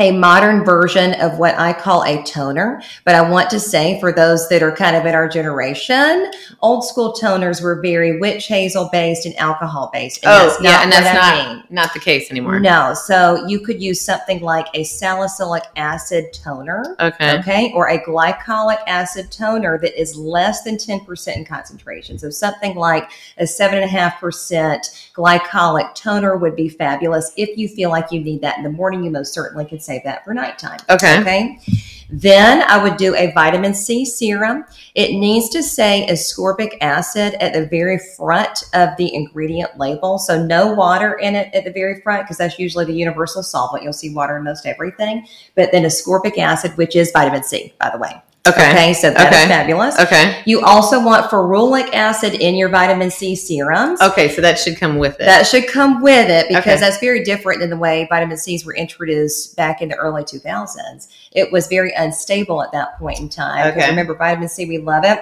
a 0.00 0.10
modern 0.10 0.64
version 0.64 1.14
of 1.20 1.38
what 1.38 1.54
I 1.58 1.72
call 1.72 2.02
a 2.04 2.22
toner. 2.24 2.82
But 3.04 3.14
I 3.14 3.28
want 3.28 3.50
to 3.50 3.60
say 3.60 4.00
for 4.00 4.12
those 4.12 4.48
that 4.48 4.62
are 4.62 4.72
kind 4.74 4.96
of 4.96 5.06
in 5.06 5.14
our 5.14 5.28
generation, 5.28 6.30
old 6.60 6.84
school 6.84 7.14
toners 7.20 7.62
were 7.62 7.80
very 7.80 8.18
witch 8.18 8.46
hazel 8.46 8.88
based 8.90 9.26
and 9.26 9.36
alcohol 9.36 9.90
based. 9.92 10.20
Oh, 10.24 10.56
yeah, 10.60 10.82
and 10.82 10.90
that's 10.90 11.06
I 11.06 11.12
not 11.44 11.54
mean. 11.54 11.64
not 11.70 11.92
the 11.94 12.00
case 12.00 12.30
anymore. 12.30 12.58
No, 12.58 12.94
so 12.94 13.46
you 13.46 13.60
could 13.60 13.80
use 13.82 14.00
something 14.00 14.40
like 14.40 14.66
a 14.74 14.84
salicylic 14.84 15.64
acid 15.76 16.32
toner, 16.32 16.96
Okay. 16.98 17.38
okay, 17.38 17.72
or 17.74 17.88
a 17.88 17.98
glycolic 17.98 18.78
acid 18.86 19.30
toner 19.30 19.78
that 19.78 20.00
is 20.00 20.16
less 20.16 20.62
than 20.62 20.76
10% 20.76 21.36
in 21.36 21.44
concentration. 21.44 22.18
So 22.18 22.30
something 22.30 22.74
like 22.76 23.10
a 23.38 23.44
7.5% 23.44 25.10
glycolic 25.14 25.94
toner 25.94 26.36
would 26.36 26.56
be 26.56 26.68
fabulous. 26.68 27.32
If 27.36 27.56
you 27.58 27.68
feel 27.68 27.90
like 27.90 28.10
you 28.10 28.20
need 28.20 28.40
that 28.40 28.56
in 28.56 28.64
the 28.64 28.70
morning, 28.70 29.04
you 29.04 29.10
most 29.10 29.32
certainly 29.34 29.64
can 29.64 29.80
save 29.82 30.04
that 30.04 30.24
for 30.24 30.34
nighttime. 30.34 30.78
Okay. 30.88 31.20
Okay. 31.20 31.58
Then 32.14 32.62
I 32.68 32.82
would 32.82 32.98
do 32.98 33.14
a 33.14 33.32
vitamin 33.32 33.72
C 33.72 34.04
serum. 34.04 34.66
It 34.94 35.18
needs 35.18 35.48
to 35.48 35.62
say 35.62 36.06
ascorbic 36.10 36.76
acid 36.82 37.34
at 37.40 37.54
the 37.54 37.66
very 37.66 37.98
front 38.18 38.64
of 38.74 38.90
the 38.98 39.14
ingredient 39.14 39.78
label. 39.78 40.18
So 40.18 40.44
no 40.44 40.74
water 40.74 41.14
in 41.14 41.34
it 41.34 41.52
at 41.54 41.64
the 41.64 41.72
very 41.72 42.02
front 42.02 42.24
because 42.24 42.36
that's 42.36 42.58
usually 42.58 42.84
the 42.84 42.92
universal 42.92 43.42
solvent. 43.42 43.82
You'll 43.82 43.94
see 43.94 44.14
water 44.14 44.36
in 44.36 44.44
most 44.44 44.66
everything. 44.66 45.26
But 45.54 45.72
then 45.72 45.84
ascorbic 45.84 46.36
acid, 46.36 46.76
which 46.76 46.96
is 46.96 47.10
vitamin 47.12 47.44
C, 47.44 47.72
by 47.80 47.88
the 47.88 47.98
way. 47.98 48.22
Okay. 48.46 48.70
Okay. 48.72 48.92
So 48.94 49.10
that 49.10 49.32
is 49.32 49.38
Okay. 49.38 49.48
fabulous. 49.48 49.98
Okay. 50.00 50.42
You 50.46 50.62
also 50.62 51.02
want 51.04 51.30
ferulic 51.30 51.92
acid 51.94 52.34
in 52.34 52.56
your 52.56 52.68
vitamin 52.68 53.10
C 53.10 53.36
serums. 53.36 54.00
Okay. 54.02 54.28
So 54.28 54.40
that 54.42 54.58
should 54.58 54.76
come 54.78 54.98
with 54.98 55.14
it. 55.20 55.26
That 55.26 55.46
should 55.46 55.68
come 55.68 56.02
with 56.02 56.28
it 56.28 56.48
because 56.48 56.64
Okay. 56.64 56.76
that's 56.76 56.98
very 56.98 57.22
different 57.22 57.60
than 57.60 57.70
the 57.70 57.76
way 57.76 58.06
vitamin 58.10 58.36
C's 58.36 58.64
were 58.64 58.74
introduced 58.74 59.56
back 59.56 59.80
in 59.80 59.88
the 59.90 59.94
early 59.96 60.24
2000s. 60.24 61.06
It 61.30 61.52
was 61.52 61.68
very 61.68 61.92
unstable 61.96 62.62
at 62.62 62.72
that 62.72 62.98
point 62.98 63.20
in 63.20 63.28
time. 63.28 63.68
Okay. 63.68 63.88
Remember, 63.88 64.14
vitamin 64.14 64.48
C, 64.48 64.66
we 64.66 64.78
love 64.78 65.04
it. 65.04 65.20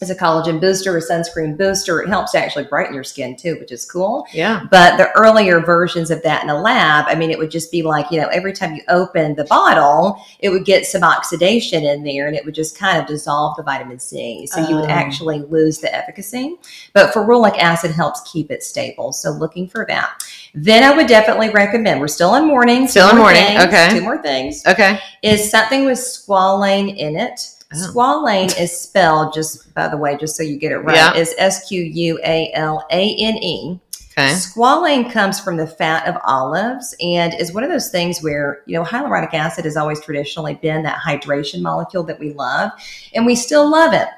It's 0.00 0.10
a 0.10 0.14
collagen 0.14 0.60
booster, 0.60 0.96
a 0.96 1.00
sunscreen 1.00 1.58
booster. 1.58 2.00
It 2.00 2.08
helps 2.08 2.30
to 2.32 2.38
actually 2.38 2.64
brighten 2.64 2.94
your 2.94 3.02
skin 3.02 3.34
too, 3.34 3.56
which 3.58 3.72
is 3.72 3.84
cool. 3.84 4.26
yeah. 4.32 4.64
But 4.70 4.96
the 4.96 5.10
earlier 5.16 5.58
versions 5.60 6.12
of 6.12 6.22
that 6.22 6.44
in 6.44 6.50
a 6.50 6.60
lab, 6.60 7.06
I 7.08 7.16
mean, 7.16 7.30
it 7.32 7.38
would 7.38 7.50
just 7.50 7.72
be 7.72 7.82
like, 7.82 8.06
you 8.12 8.20
know, 8.20 8.28
every 8.28 8.52
time 8.52 8.74
you 8.76 8.82
open 8.88 9.34
the 9.34 9.44
bottle, 9.46 10.22
it 10.38 10.50
would 10.50 10.64
get 10.64 10.86
some 10.86 11.02
oxidation 11.02 11.82
in 11.84 12.04
there 12.04 12.28
and 12.28 12.36
it 12.36 12.44
would 12.44 12.54
just 12.54 12.78
kind 12.78 12.96
of 13.00 13.06
dissolve 13.06 13.56
the 13.56 13.64
vitamin 13.64 13.98
C. 13.98 14.46
So 14.46 14.60
you 14.68 14.76
would 14.76 14.84
Oh. 14.84 14.88
actually 14.88 15.40
lose 15.40 15.78
the 15.78 15.92
efficacy. 15.92 16.56
But 16.92 17.12
ferulic 17.12 17.58
acid 17.58 17.90
helps 17.90 18.20
keep 18.30 18.52
it 18.52 18.62
stable. 18.62 19.12
So 19.12 19.30
looking 19.30 19.66
for 19.68 19.84
that. 19.88 20.22
Then 20.54 20.84
I 20.84 20.96
would 20.96 21.08
definitely 21.08 21.50
recommend, 21.50 22.00
we're 22.00 22.06
still 22.08 22.36
in 22.36 22.46
morning. 22.46 22.86
Still 22.86 23.10
in 23.10 23.16
morning, 23.16 23.44
things, 23.44 23.64
okay. 23.64 23.88
Two 23.90 24.00
more 24.02 24.22
things 24.22 24.64
Okay. 24.66 25.00
is 25.22 25.50
something 25.50 25.84
with 25.86 25.98
squalane 25.98 26.96
in 26.96 27.16
it. 27.16 27.40
Oh. 27.72 27.76
Squalane 27.76 28.58
is 28.60 28.78
spelled 28.78 29.34
just 29.34 29.74
by 29.74 29.88
the 29.88 29.96
way, 29.96 30.16
just 30.16 30.36
so 30.36 30.42
you 30.42 30.56
get 30.56 30.72
it 30.72 30.78
right, 30.78 30.96
Yeah. 30.96 31.14
is 31.14 31.34
S 31.38 31.68
Q 31.68 31.82
U 31.82 32.18
A 32.24 32.50
L 32.54 32.86
A 32.90 33.14
N 33.16 33.36
E. 33.36 33.78
Okay. 34.16 34.30
Squalane 34.32 35.12
comes 35.12 35.38
from 35.38 35.56
the 35.56 35.66
fat 35.66 36.08
of 36.08 36.20
olives 36.24 36.94
and 37.00 37.34
is 37.34 37.52
one 37.52 37.62
of 37.62 37.70
those 37.70 37.90
things 37.90 38.20
where, 38.20 38.62
you 38.66 38.74
know, 38.76 38.84
hyaluronic 38.84 39.32
acid 39.32 39.64
has 39.64 39.76
always 39.76 40.00
traditionally 40.00 40.54
been 40.54 40.82
that 40.82 40.98
hydration 40.98 41.60
molecule 41.62 42.02
that 42.04 42.18
we 42.18 42.32
love, 42.32 42.72
and 43.14 43.24
we 43.24 43.36
still 43.36 43.70
love 43.70 43.92
it. 43.92 44.08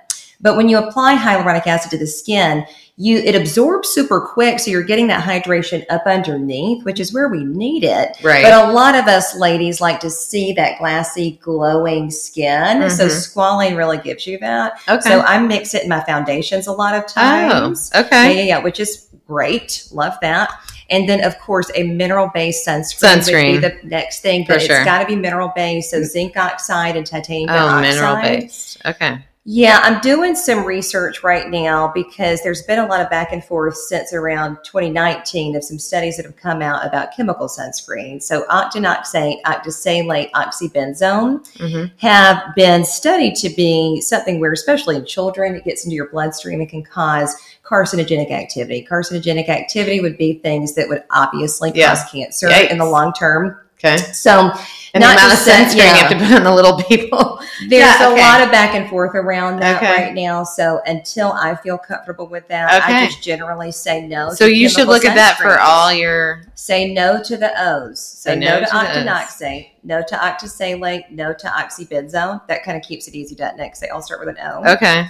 But 0.40 0.56
when 0.56 0.70
you 0.70 0.78
apply 0.78 1.16
hyaluronic 1.16 1.66
acid 1.66 1.90
to 1.90 1.98
the 1.98 2.06
skin, 2.06 2.64
you 3.02 3.16
it 3.16 3.34
absorbs 3.34 3.88
super 3.88 4.20
quick, 4.20 4.60
so 4.60 4.70
you're 4.70 4.82
getting 4.82 5.06
that 5.06 5.24
hydration 5.24 5.84
up 5.88 6.02
underneath, 6.04 6.84
which 6.84 7.00
is 7.00 7.14
where 7.14 7.28
we 7.28 7.42
need 7.44 7.82
it. 7.82 8.18
Right. 8.22 8.42
But 8.44 8.52
a 8.52 8.72
lot 8.72 8.94
of 8.94 9.06
us 9.06 9.34
ladies 9.36 9.80
like 9.80 10.00
to 10.00 10.10
see 10.10 10.52
that 10.52 10.78
glassy, 10.78 11.40
glowing 11.42 12.10
skin. 12.10 12.90
So 12.90 13.06
Mhm. 13.06 13.10
squalane 13.10 13.76
really 13.76 13.96
gives 13.96 14.26
you 14.26 14.38
that. 14.40 14.74
okay. 14.86 15.00
So 15.08 15.20
I 15.22 15.38
mix 15.38 15.72
it 15.74 15.82
in 15.84 15.88
my 15.88 16.00
foundations 16.04 16.66
a 16.66 16.72
lot 16.72 16.94
of 16.94 17.06
times. 17.06 17.90
oh, 17.94 18.00
okay. 18.00 18.36
yeah, 18.36 18.42
yeah, 18.42 18.58
which 18.58 18.78
is 18.78 19.06
great. 19.26 19.84
Love 19.92 20.14
that. 20.20 20.50
And 20.90 21.08
then, 21.08 21.22
of 21.24 21.38
course, 21.38 21.70
a 21.74 21.84
mineral 21.84 22.30
based 22.34 22.66
sunscreen, 22.66 23.16
Sunscreen. 23.22 23.52
would 23.52 23.60
be 23.62 23.68
the 23.68 23.88
next 23.88 24.20
thing. 24.20 24.44
For 24.44 24.54
But 24.54 24.62
sure. 24.62 24.76
it's 24.76 24.84
got 24.84 24.98
to 24.98 25.06
be 25.06 25.16
mineral 25.16 25.52
based. 25.56 25.90
So 25.92 26.02
zinc 26.02 26.36
oxide 26.36 26.96
and 26.96 27.06
titanium 27.06 27.48
Oh, 27.48 27.54
dioxide. 27.54 27.82
mineral 27.82 28.16
based. 28.22 28.76
Okay. 28.84 29.18
Yeah, 29.52 29.80
I'm 29.82 29.98
doing 30.00 30.36
some 30.36 30.64
research 30.64 31.24
right 31.24 31.50
now 31.50 31.90
because 31.92 32.40
there's 32.44 32.62
been 32.62 32.78
a 32.78 32.86
lot 32.86 33.00
of 33.00 33.10
back 33.10 33.32
and 33.32 33.42
forth 33.44 33.76
since 33.76 34.12
around 34.12 34.58
2019 34.62 35.56
of 35.56 35.64
some 35.64 35.76
studies 35.76 36.16
that 36.18 36.24
have 36.24 36.36
come 36.36 36.62
out 36.62 36.86
about 36.86 37.08
chemical 37.16 37.48
sunscreen. 37.48 38.22
So 38.22 38.44
octinoxate, 38.44 39.42
octisalate, 39.42 40.30
oxybenzone 40.36 41.44
hmm 41.58 41.86
have 41.96 42.54
been 42.54 42.84
studied 42.84 43.34
to 43.36 43.48
be 43.48 44.00
something 44.00 44.38
where, 44.38 44.52
especially 44.52 44.94
in 44.94 45.04
children, 45.04 45.56
it 45.56 45.64
gets 45.64 45.84
into 45.84 45.96
your 45.96 46.08
bloodstream 46.10 46.60
and 46.60 46.68
can 46.68 46.84
cause 46.84 47.34
carcinogenic 47.64 48.30
activity. 48.30 48.86
Carcinogenic 48.88 49.48
activity 49.48 50.00
would 50.00 50.16
be 50.16 50.34
things 50.34 50.76
that 50.76 50.88
would 50.88 51.02
obviously 51.10 51.72
Yeah. 51.74 51.88
cause 51.88 52.04
cancer 52.12 52.46
Yikes. 52.48 52.70
in 52.70 52.78
the 52.78 52.84
long 52.86 53.12
term. 53.14 53.58
Okay. 53.82 53.96
So 54.12 54.52
And 54.92 55.02
Not 55.02 55.16
the 55.18 55.24
amount 55.24 55.32
of 55.32 55.38
just 55.38 55.46
that- 55.46 55.68
sunscreen 55.70 55.76
yeah. 55.76 55.84
you 55.94 56.00
have 56.00 56.10
to 56.10 56.18
put 56.18 56.36
on 56.36 56.42
the 56.44 56.52
little 56.52 56.76
people. 56.82 57.38
there's 57.68 57.70
Yeah, 57.70 58.08
a 58.08 58.10
lot 58.16 58.40
of 58.40 58.50
back 58.50 58.74
and 58.74 58.90
forth 58.90 59.14
around 59.14 59.60
that 59.60 59.76
Okay. 59.82 60.06
right 60.06 60.14
now. 60.14 60.42
So 60.42 60.80
until 60.86 61.32
I 61.32 61.54
feel 61.54 61.78
comfortable 61.78 62.26
with 62.26 62.48
that, 62.48 62.82
I 62.82 63.06
just 63.06 63.22
generally 63.22 63.70
say 63.70 64.06
no. 64.06 64.30
So 64.32 64.46
you 64.46 64.68
should 64.68 64.88
look 64.88 65.04
at 65.04 65.14
that 65.14 65.36
for 65.38 65.60
all 65.60 65.92
your. 65.92 66.42
Say 66.56 66.92
no 66.92 67.22
to 67.22 67.36
the 67.36 67.52
O's. 67.56 68.00
Say 68.04 68.32
Say 68.32 68.36
no, 68.40 68.58
no 68.58 68.60
to, 68.60 68.66
to 68.66 68.72
octinoxate, 68.72 69.70
no 69.84 70.02
to 70.02 70.14
octisalate, 70.16 71.10
no 71.10 71.32
to 71.34 71.46
oxybenzone. 71.46 72.46
That 72.48 72.64
kind 72.64 72.76
of 72.76 72.82
keeps 72.82 73.06
it 73.08 73.14
easy, 73.14 73.34
doesn't 73.34 73.60
it? 73.60 73.68
'Cause 73.70 73.80
they 73.80 73.88
all 73.88 74.02
start 74.02 74.20
with 74.20 74.28
an 74.30 74.36
O. 74.42 74.72
Okay. 74.74 75.06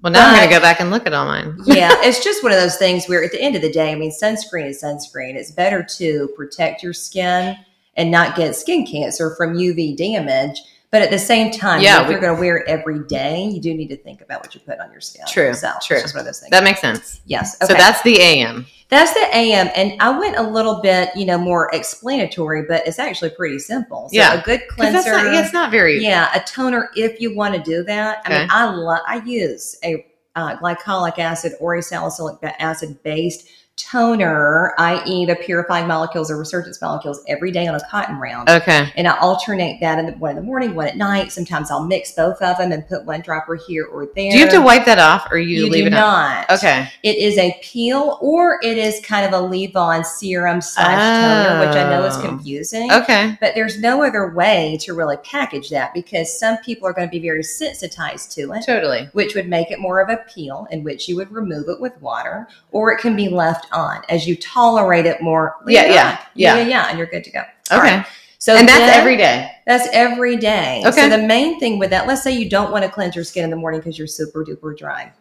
Well, 0.00 0.12
now 0.12 0.28
I'm 0.28 0.34
going 0.36 0.48
to 0.48 0.54
go 0.54 0.60
back 0.60 0.80
and 0.80 0.90
look 0.90 1.06
at 1.06 1.12
all 1.12 1.26
mine. 1.26 1.56
yeah, 1.64 1.92
it's 2.02 2.24
just 2.24 2.42
one 2.42 2.50
of 2.50 2.58
those 2.60 2.76
things 2.76 3.06
where 3.06 3.22
at 3.22 3.30
the 3.30 3.40
end 3.40 3.54
of 3.54 3.62
the 3.62 3.70
day, 3.70 3.92
I 3.92 3.94
mean, 3.94 4.10
sunscreen 4.10 4.66
is 4.66 4.82
sunscreen. 4.82 5.36
It's 5.36 5.52
better 5.52 5.82
to 5.98 6.28
protect 6.36 6.82
your 6.82 6.92
skin 6.92 7.56
and 7.96 8.10
not 8.10 8.36
get 8.36 8.54
skin 8.56 8.86
cancer 8.86 9.34
from 9.36 9.54
UV 9.54 9.96
damage. 9.96 10.60
But 10.90 11.00
at 11.00 11.10
the 11.10 11.18
same 11.18 11.50
time, 11.50 11.80
Yeah, 11.80 12.02
if 12.02 12.06
we- 12.08 12.12
you're 12.12 12.20
going 12.20 12.34
to 12.36 12.40
wear 12.40 12.58
it 12.58 12.68
every 12.68 12.98
day, 13.06 13.44
you 13.44 13.62
do 13.62 13.72
need 13.72 13.88
to 13.88 13.96
think 13.96 14.20
about 14.20 14.42
what 14.42 14.54
you 14.54 14.60
put 14.60 14.78
on 14.78 14.92
your 14.92 15.00
skin. 15.00 15.24
True, 15.26 15.54
So 15.54 15.70
true. 15.82 15.96
It's 15.96 16.02
just 16.04 16.14
one 16.14 16.20
of 16.20 16.26
those 16.26 16.40
things. 16.40 16.50
That 16.50 16.64
makes 16.64 16.82
sense. 16.82 17.22
yes. 17.24 17.56
So 17.66 17.72
that's 17.72 18.02
the 18.02 18.20
AM. 18.20 18.66
That's 18.90 19.14
the 19.14 19.26
AM, 19.34 19.70
and 19.74 19.94
I 20.02 20.10
went 20.18 20.36
a 20.36 20.42
little 20.42 20.82
bit, 20.82 21.08
you 21.16 21.24
know, 21.24 21.38
more 21.38 21.70
explanatory, 21.74 22.64
but 22.68 22.86
it's 22.86 22.98
actually 22.98 23.30
pretty 23.30 23.58
simple. 23.58 24.10
So 24.10 24.16
Yeah. 24.18 24.34
a 24.34 24.42
good 24.42 24.68
cleanser. 24.68 25.12
not, 25.12 25.32
yeah, 25.32 25.40
it's 25.42 25.52
not 25.54 25.70
very. 25.70 26.02
Yeah, 26.02 26.28
a 26.34 26.40
toner 26.40 26.90
if 26.94 27.18
you 27.22 27.34
want 27.34 27.54
to 27.54 27.60
do 27.62 27.84
that. 27.84 28.20
I 28.26 28.28
mean, 28.40 28.48
I 28.50 28.64
love. 28.66 29.00
I 29.06 29.22
use 29.24 29.76
a 29.82 30.04
uh, 30.36 30.56
glycolic 30.58 31.18
acid 31.18 31.52
or 31.58 31.74
a 31.76 31.82
salicylic 31.82 32.36
acid 32.58 33.02
based 33.02 33.48
toner, 33.76 34.74
i.e., 34.78 35.24
the 35.26 35.36
purifying 35.36 35.86
molecules 35.86 36.30
or 36.30 36.38
resurgence 36.38 36.80
molecules, 36.80 37.22
every 37.28 37.50
day 37.50 37.66
on 37.66 37.74
a 37.74 37.80
cotton 37.88 38.16
round. 38.16 38.48
Okay. 38.48 38.90
And 38.96 39.06
I 39.08 39.18
alternate 39.18 39.80
that 39.80 39.98
in 39.98 40.06
the, 40.06 40.12
one 40.12 40.30
in 40.30 40.36
the 40.36 40.42
morning, 40.42 40.74
one 40.74 40.88
at 40.88 40.96
night. 40.96 41.32
Sometimes 41.32 41.70
I'll 41.70 41.84
mix 41.86 42.12
both 42.12 42.40
of 42.42 42.58
them 42.58 42.72
and 42.72 42.86
put 42.86 43.04
one 43.04 43.20
dropper 43.20 43.54
here 43.56 43.84
or 43.86 44.06
there. 44.14 44.30
Do 44.30 44.36
you 44.38 44.44
have 44.44 44.52
to 44.54 44.60
wipe 44.60 44.84
that 44.86 44.98
off 44.98 45.28
or 45.30 45.38
you, 45.38 45.64
You 45.64 45.70
leave 45.70 45.86
it 45.86 45.94
on? 45.94 46.00
not. 46.00 46.50
Okay. 46.50 46.88
It 47.02 47.16
is 47.16 47.36
a 47.38 47.58
peel 47.62 48.18
or 48.20 48.58
it 48.62 48.78
is 48.78 49.00
kind 49.04 49.26
of 49.26 49.32
a 49.32 49.44
leave-on 49.44 50.04
serum 50.04 50.60
slash 50.60 50.98
toner, 50.98 51.66
which 51.66 51.76
I 51.76 51.88
know 51.90 52.04
is 52.04 52.16
Oh. 52.16 52.20
confusing. 52.22 52.92
Okay. 52.92 53.36
But 53.40 53.54
there's 53.54 53.80
no 53.80 54.02
other 54.02 54.30
way 54.30 54.76
to 54.82 54.94
really 54.94 55.16
package 55.18 55.70
that 55.70 55.94
because 55.94 56.38
some 56.38 56.58
people 56.58 56.86
are 56.86 56.92
going 56.92 57.08
to 57.08 57.10
be 57.10 57.18
very 57.20 57.42
sensitized 57.42 58.32
to 58.32 58.52
it, 58.52 58.64
Totally. 58.66 59.08
which 59.12 59.34
would 59.34 59.48
make 59.48 59.70
it 59.70 59.78
more 59.80 60.00
of 60.00 60.08
a 60.08 60.18
peel 60.32 60.66
in 60.70 60.82
which 60.84 61.08
you 61.08 61.16
would 61.16 61.30
remove 61.32 61.68
it 61.68 61.80
with 61.80 62.00
water, 62.00 62.48
or 62.70 62.92
it 62.92 63.00
can 63.00 63.16
be 63.16 63.28
left 63.28 63.66
on 63.72 64.02
as 64.08 64.26
you 64.26 64.36
tolerate 64.36 65.06
it 65.06 65.22
more. 65.22 65.56
Yeah, 65.66 65.86
yeah, 65.86 65.92
yeah. 66.34 66.56
yeah, 66.56 66.66
yeah, 66.66 66.86
and 66.88 66.98
you're 66.98 67.06
good 67.06 67.24
to 67.24 67.30
go. 67.30 67.42
Okay. 67.70 67.96
right. 67.96 68.06
So 68.38 68.56
and 68.56 68.68
that's 68.68 68.80
then- 68.80 69.00
every 69.00 69.16
day. 69.16 69.50
That's 69.66 69.88
every 69.92 70.36
day. 70.36 70.82
Okay. 70.84 71.02
So 71.02 71.08
the 71.08 71.24
main 71.26 71.60
thing 71.60 71.78
with 71.78 71.90
that, 71.90 72.08
let's 72.08 72.22
say 72.24 72.32
you 72.32 72.50
don't 72.50 72.72
want 72.72 72.84
to 72.84 72.90
cleanse 72.90 73.14
your 73.14 73.24
skin 73.24 73.44
in 73.44 73.50
the 73.50 73.56
morning 73.56 73.80
because 73.80 73.96
you're 73.96 74.08
super 74.08 74.44
duper 74.44 74.76
dry. 74.76 75.12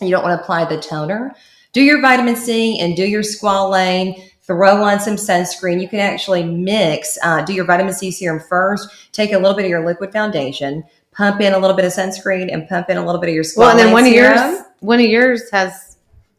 You 0.00 0.10
don't 0.10 0.22
want 0.22 0.38
to 0.38 0.42
apply 0.42 0.66
the 0.66 0.80
toner. 0.80 1.34
Do 1.72 1.80
your 1.80 2.00
vitamin 2.00 2.36
C 2.36 2.78
and 2.78 2.94
do 2.94 3.04
your 3.04 3.22
squalane. 3.22 4.30
Throw 4.42 4.82
on 4.82 5.00
some 5.00 5.16
sunscreen. 5.16 5.80
You 5.80 5.88
can 5.88 6.00
actually 6.00 6.44
mix. 6.44 7.18
Uh, 7.22 7.42
do 7.42 7.52
your 7.52 7.64
vitamin 7.64 7.94
C 7.94 8.10
serum 8.10 8.40
first. 8.40 8.88
Take 9.12 9.32
a 9.32 9.38
little 9.38 9.54
bit 9.54 9.64
of 9.64 9.70
your 9.70 9.84
liquid 9.84 10.12
foundation. 10.12 10.84
Pump 11.12 11.40
in 11.40 11.52
a 11.54 11.58
little 11.58 11.76
bit 11.76 11.84
of 11.84 11.92
sunscreen 11.92 12.52
and 12.52 12.68
pump 12.68 12.90
in 12.90 12.96
a 12.96 13.04
little 13.04 13.20
bit 13.20 13.28
of 13.28 13.34
your 13.34 13.44
squalane 13.44 13.56
Well, 13.58 13.70
and 13.70 13.78
then 13.78 13.92
one 13.92 14.04
of 14.04 14.12
yours, 14.12 14.62
one 14.80 15.00
of 15.00 15.06
yours 15.06 15.50
has 15.50 15.96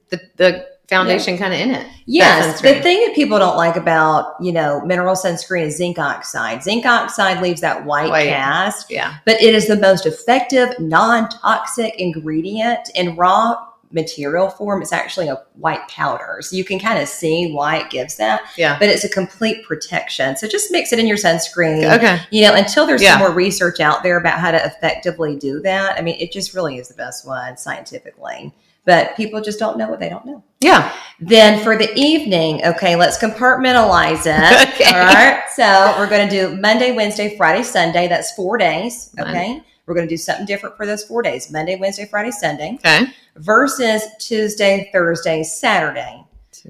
the 0.09 0.21
the 0.37 0.72
foundation 0.89 1.37
kind 1.37 1.53
of 1.53 1.59
in 1.59 1.71
it. 1.71 1.87
Yes, 2.05 2.61
the 2.61 2.75
thing 2.81 2.99
that 3.05 3.15
people 3.15 3.39
don't 3.39 3.55
like 3.57 3.75
about 3.77 4.35
you 4.41 4.51
know 4.51 4.81
mineral 4.85 5.15
sunscreen 5.15 5.63
is 5.63 5.77
zinc 5.77 5.97
oxide. 5.97 6.61
Zinc 6.63 6.85
oxide 6.85 7.41
leaves 7.41 7.61
that 7.61 7.85
white, 7.85 8.09
White. 8.09 8.27
cast. 8.27 8.91
Yeah. 8.91 9.15
but 9.25 9.41
it 9.41 9.55
is 9.55 9.67
the 9.67 9.77
most 9.77 10.05
effective 10.05 10.69
non-toxic 10.79 11.95
ingredient 11.99 12.89
in 12.95 13.15
raw 13.15 13.55
material 13.91 14.49
form 14.49 14.81
it's 14.81 14.91
actually 14.91 15.27
a 15.27 15.35
white 15.53 15.87
powder 15.87 16.39
so 16.41 16.55
you 16.55 16.63
can 16.65 16.79
kind 16.79 16.97
of 16.99 17.07
see 17.07 17.51
why 17.53 17.77
it 17.77 17.91
gives 17.91 18.15
that 18.17 18.41
Yeah. 18.57 18.75
but 18.79 18.89
it's 18.89 19.03
a 19.03 19.09
complete 19.09 19.63
protection 19.67 20.35
so 20.35 20.47
just 20.47 20.71
mix 20.71 20.91
it 20.91 20.97
in 20.97 21.05
your 21.05 21.15
sunscreen 21.15 21.95
Okay. 21.95 22.19
you 22.31 22.41
know 22.41 22.55
until 22.55 22.87
there's 22.87 23.03
Yeah. 23.03 23.11
some 23.11 23.19
more 23.19 23.31
research 23.31 23.79
out 23.79 24.01
there 24.01 24.17
about 24.17 24.39
how 24.39 24.49
to 24.49 24.65
effectively 24.65 25.35
do 25.37 25.59
that 25.61 25.95
i 25.95 26.01
mean 26.01 26.15
it 26.19 26.31
just 26.31 26.55
really 26.55 26.77
is 26.79 26.87
the 26.87 26.95
best 26.95 27.27
one 27.27 27.55
scientifically 27.55 28.51
but 28.85 29.15
people 29.15 29.41
just 29.41 29.59
don't 29.59 29.77
know 29.77 29.89
what 29.89 29.99
they 29.99 30.09
don't 30.09 30.25
know 30.25 30.43
Yeah. 30.61 30.91
then 31.19 31.63
for 31.63 31.77
the 31.77 31.93
evening, 31.95 32.65
okay, 32.65 32.95
let's 32.95 33.17
compartmentalize 33.17 34.23
it. 34.25 34.69
Okay. 34.73 34.85
All 34.85 35.05
right. 35.05 35.43
So 35.55 35.95
we're 35.97 36.09
going 36.09 36.27
to 36.27 36.35
do 36.35 36.59
Monday, 36.59 36.91
Wednesday, 36.95 37.37
Friday, 37.37 37.63
Sunday. 37.63 38.07
That's 38.07 38.31
four 38.33 38.57
days. 38.57 39.13
Okay. 39.19 39.61
We're 39.85 39.93
going 39.93 40.07
to 40.07 40.13
do 40.13 40.17
something 40.17 40.45
different 40.45 40.75
for 40.77 40.85
those 40.85 41.03
four 41.03 41.21
days 41.21 41.51
Monday, 41.51 41.75
Wednesday, 41.75 42.05
Friday, 42.09 42.31
Sunday 42.31 42.75
Okay. 42.79 43.05
versus 43.35 44.01
Tuesday, 44.19 44.89
Thursday, 44.91 45.43
Saturday. 45.43 46.23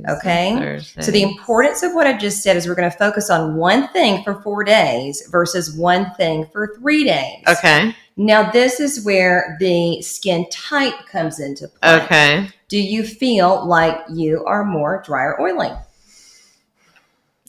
Okay. 0.09 0.55
Thursday. 0.57 1.01
So 1.01 1.11
the 1.11 1.21
importance 1.21 1.83
of 1.83 1.93
what 1.93 2.07
I 2.07 2.17
just 2.17 2.41
said 2.41 2.57
is 2.57 2.67
we're 2.67 2.73
going 2.75 2.89
to 2.91 2.97
focus 2.97 3.29
on 3.29 3.55
one 3.55 3.87
thing 3.89 4.23
for 4.23 4.41
four 4.41 4.63
days 4.63 5.27
versus 5.29 5.75
one 5.75 6.11
thing 6.15 6.47
for 6.51 6.75
three 6.79 7.03
days. 7.03 7.43
Okay. 7.47 7.95
Now, 8.15 8.51
this 8.51 8.79
is 8.79 9.03
where 9.03 9.57
the 9.59 10.01
skin 10.01 10.47
type 10.51 10.93
comes 11.07 11.39
into 11.39 11.67
play. 11.67 11.95
Okay. 12.03 12.49
Do 12.67 12.79
you 12.79 13.03
feel 13.03 13.65
like 13.65 13.97
you 14.09 14.43
are 14.45 14.63
more 14.63 15.01
dry 15.05 15.23
or 15.23 15.41
oily? 15.41 15.71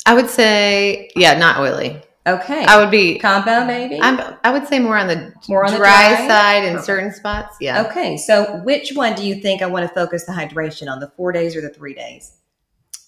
I 0.06 0.14
would 0.14 0.28
say, 0.28 1.10
yeah, 1.16 1.38
not 1.38 1.58
oily. 1.60 2.02
Okay. 2.26 2.64
I 2.64 2.78
would 2.78 2.90
be. 2.90 3.18
Combo, 3.18 3.64
maybe? 3.66 4.00
I'm. 4.00 4.18
I 4.44 4.50
would 4.50 4.66
say 4.66 4.78
more 4.78 4.96
on 4.96 5.08
the 5.08 5.34
More 5.48 5.64
on 5.66 5.72
the 5.72 5.76
dry, 5.76 6.16
dry? 6.16 6.26
side 6.26 6.64
in 6.64 6.82
certain 6.82 7.12
spots. 7.12 7.56
Yeah. 7.60 7.84
okay. 7.86 8.16
So, 8.16 8.56
which 8.64 8.92
one 8.94 9.14
do 9.14 9.26
you 9.26 9.34
think 9.34 9.60
I 9.60 9.66
want 9.66 9.86
to 9.86 9.94
focus 9.94 10.24
the 10.24 10.32
hydration 10.32 10.90
on, 10.90 11.00
the 11.00 11.08
four 11.16 11.32
days 11.32 11.54
or 11.54 11.60
the 11.60 11.68
three 11.68 11.92
days? 11.92 12.32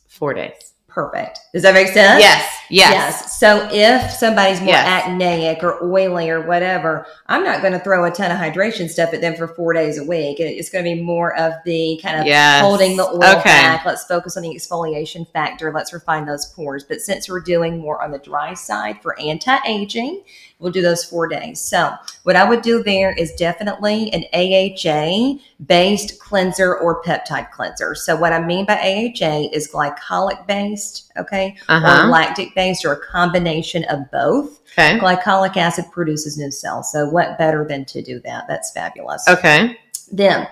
Four 0.09 0.35
days. 0.35 0.75
Perfect. 0.97 1.41
Does 1.53 1.63
that 1.63 1.75
make 1.75 1.89
sense? 1.89 2.23
Yes. 2.23 2.51
Yes. 2.71 3.39
So, 3.39 3.69
if 3.71 4.11
somebody's 4.13 4.61
more 4.63 4.71
Yes. 4.71 5.05
acneic 5.05 5.63
or 5.63 5.79
oily 5.85 6.31
or 6.31 6.41
whatever, 6.41 7.07
I'm 7.27 7.45
not 7.45 7.61
going 7.61 7.75
to 7.75 7.79
throw 7.79 8.07
a 8.07 8.11
ton 8.11 8.31
of 8.31 8.39
hydration 8.39 8.89
stuff 8.89 9.13
at 9.13 9.21
them 9.21 9.37
for 9.37 9.47
four 9.47 9.75
days 9.75 9.99
a 9.99 10.05
week. 10.05 10.41
It's 10.41 10.71
going 10.71 10.87
to 10.87 10.95
be 10.95 11.03
more 11.03 11.37
of 11.39 11.53
the 11.67 12.01
kind 12.03 12.19
of 12.19 12.27
Yes. 12.27 12.63
holding 12.63 12.97
the 12.97 13.05
oil 13.05 13.17
Okay. 13.25 13.43
back. 13.43 13.85
Let's 13.85 14.05
focus 14.05 14.39
on 14.39 14.43
the 14.43 14.49
exfoliation 14.57 15.31
factor. 15.31 15.71
Let's 15.71 15.93
refine 15.93 16.25
those 16.25 16.47
pores. 16.47 16.83
But 16.83 17.03
since 17.03 17.29
we're 17.29 17.41
doing 17.41 17.77
more 17.79 18.03
on 18.03 18.11
the 18.11 18.19
dry 18.19 18.55
side 18.55 19.03
for 19.03 19.21
anti 19.21 19.59
aging, 19.67 20.23
we'll 20.59 20.73
do 20.73 20.83
those 20.83 21.05
four 21.05 21.29
days. 21.29 21.61
So, 21.61 21.93
what 22.23 22.37
I 22.37 22.49
would 22.49 22.63
do 22.63 22.83
there 22.83 23.13
is 23.13 23.33
definitely 23.33 24.11
an 24.13 24.25
AHA 24.33 25.39
based 25.67 26.19
cleanser 26.19 26.77
or 26.77 27.03
peptide 27.03 27.51
cleanser. 27.51 27.95
So, 27.95 28.17
what 28.17 28.33
I 28.33 28.45
mean 28.45 28.67
by 28.67 28.77
AHA 28.77 29.51
is 29.53 29.71
glycolic 29.71 30.47
based, 30.47 31.13
okay, 31.17 31.57
Uh 31.69 32.05
or 32.05 32.09
lactic 32.09 32.55
based, 32.55 32.85
or 32.85 32.93
a 32.93 33.01
combination 33.01 33.85
of 33.85 34.11
both. 34.11 34.61
Okay. 34.73 34.99
Glycolic 34.99 35.57
acid 35.57 35.87
produces 35.91 36.37
new 36.37 36.51
cells. 36.51 36.93
So, 36.93 37.09
what 37.09 37.39
better 37.39 37.65
than 37.65 37.85
to 37.87 38.03
do 38.03 38.21
that? 38.21 38.45
That's 38.49 38.73
fabulous. 38.73 39.25
Okay. 39.29 39.79
Then, 40.13 40.47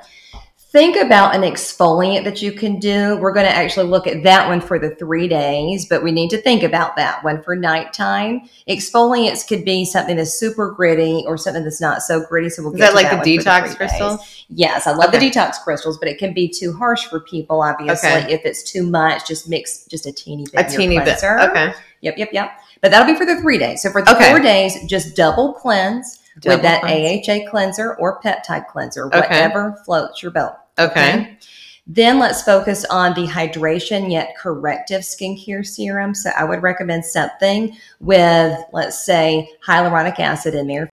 think 0.75 0.97
about 0.97 1.37
an 1.37 1.43
exfoliant 1.43 2.25
that 2.25 2.43
you 2.43 2.51
can 2.51 2.81
do. 2.81 3.17
We're 3.21 3.33
going 3.33 3.47
to 3.47 3.53
actually 3.55 3.87
look 3.87 4.09
at 4.09 4.25
that 4.25 4.49
one 4.49 4.61
for 4.61 4.77
the 4.77 4.91
three 4.97 5.29
days, 5.29 5.87
but 5.89 6.03
we 6.03 6.11
need 6.11 6.31
to 6.31 6.37
think 6.43 6.65
about 6.65 6.97
that 6.97 7.23
one 7.23 7.45
for 7.45 7.55
nighttime. 7.55 8.49
Exfoliants 8.69 9.47
could 9.47 9.65
be 9.65 9.85
something 9.85 10.17
that's 10.17 10.35
super 10.35 10.73
gritty 10.73 11.23
or 11.29 11.39
something 11.39 11.63
that's 11.63 11.81
not 11.81 12.03
so 12.03 12.27
gritty. 12.27 12.51
So 12.51 12.65
we'll 12.65 12.73
Is 12.73 12.81
get 12.81 12.87
that 12.93 12.95
like 12.97 13.09
the 13.09 13.17
one 13.19 13.25
for 13.25 13.31
detox 13.31 13.65
days. 13.67 13.75
crystals? 13.77 14.45
Yes, 14.49 14.89
I 14.89 14.93
love 14.95 15.13
the 15.13 15.19
detox 15.19 15.61
crystals, 15.63 15.97
but 15.97 16.09
it 16.09 16.19
can 16.19 16.35
be 16.35 16.49
too 16.49 16.73
harsh 16.73 17.05
for 17.07 17.21
people. 17.21 17.63
Obviously, 17.63 18.09
Okay. 18.11 18.33
if 18.33 18.41
it's 18.45 18.65
too 18.65 18.83
much, 18.85 19.29
just 19.29 19.49
mix 19.49 19.85
just 19.87 20.07
a 20.07 20.13
teeny 20.13 20.45
bit. 20.53 20.67
A 20.67 20.69
teeny 20.69 20.99
bit. 20.99 21.23
Okay. 21.23 21.73
Yep, 22.01 22.19
yep, 22.19 22.31
yep. 22.33 22.51
But 22.83 22.91
that'll 22.91 23.07
be 23.07 23.17
for 23.17 23.25
the 23.25 23.41
three 23.41 23.59
days. 23.59 23.81
So 23.81 23.91
for 23.93 24.03
the 24.03 24.11
Okay. 24.17 24.29
four 24.29 24.41
days, 24.41 24.77
just 24.89 25.15
double 25.15 25.53
cleanse 25.53 26.19
Double 26.41 26.57
with 26.57 26.63
that 26.63 26.81
cleanse. 26.83 27.29
AHA 27.29 27.49
cleanser 27.49 27.95
or 27.95 28.21
peptide 28.21 28.67
cleanser, 28.67 29.07
Okay. 29.07 29.19
whatever 29.21 29.81
floats 29.85 30.21
your 30.21 30.33
boat. 30.33 30.55
Okay. 30.79 31.39
Then 31.87 32.19
let's 32.19 32.43
focus 32.43 32.85
on 32.87 33.13
the 33.15 33.27
hydration 33.27 34.11
yet 34.11 34.35
corrective 34.39 35.03
skincare 35.03 35.67
serum. 35.67 36.15
So 36.15 36.31
I 36.37 36.45
would 36.45 36.63
recommend 36.63 37.05
something 37.05 37.77
with, 38.01 38.59
let's 38.73 39.05
say, 39.05 39.51
hyaluronic 39.67 40.19
acid 40.19 40.55
in 40.55 40.67
there. 40.67 40.91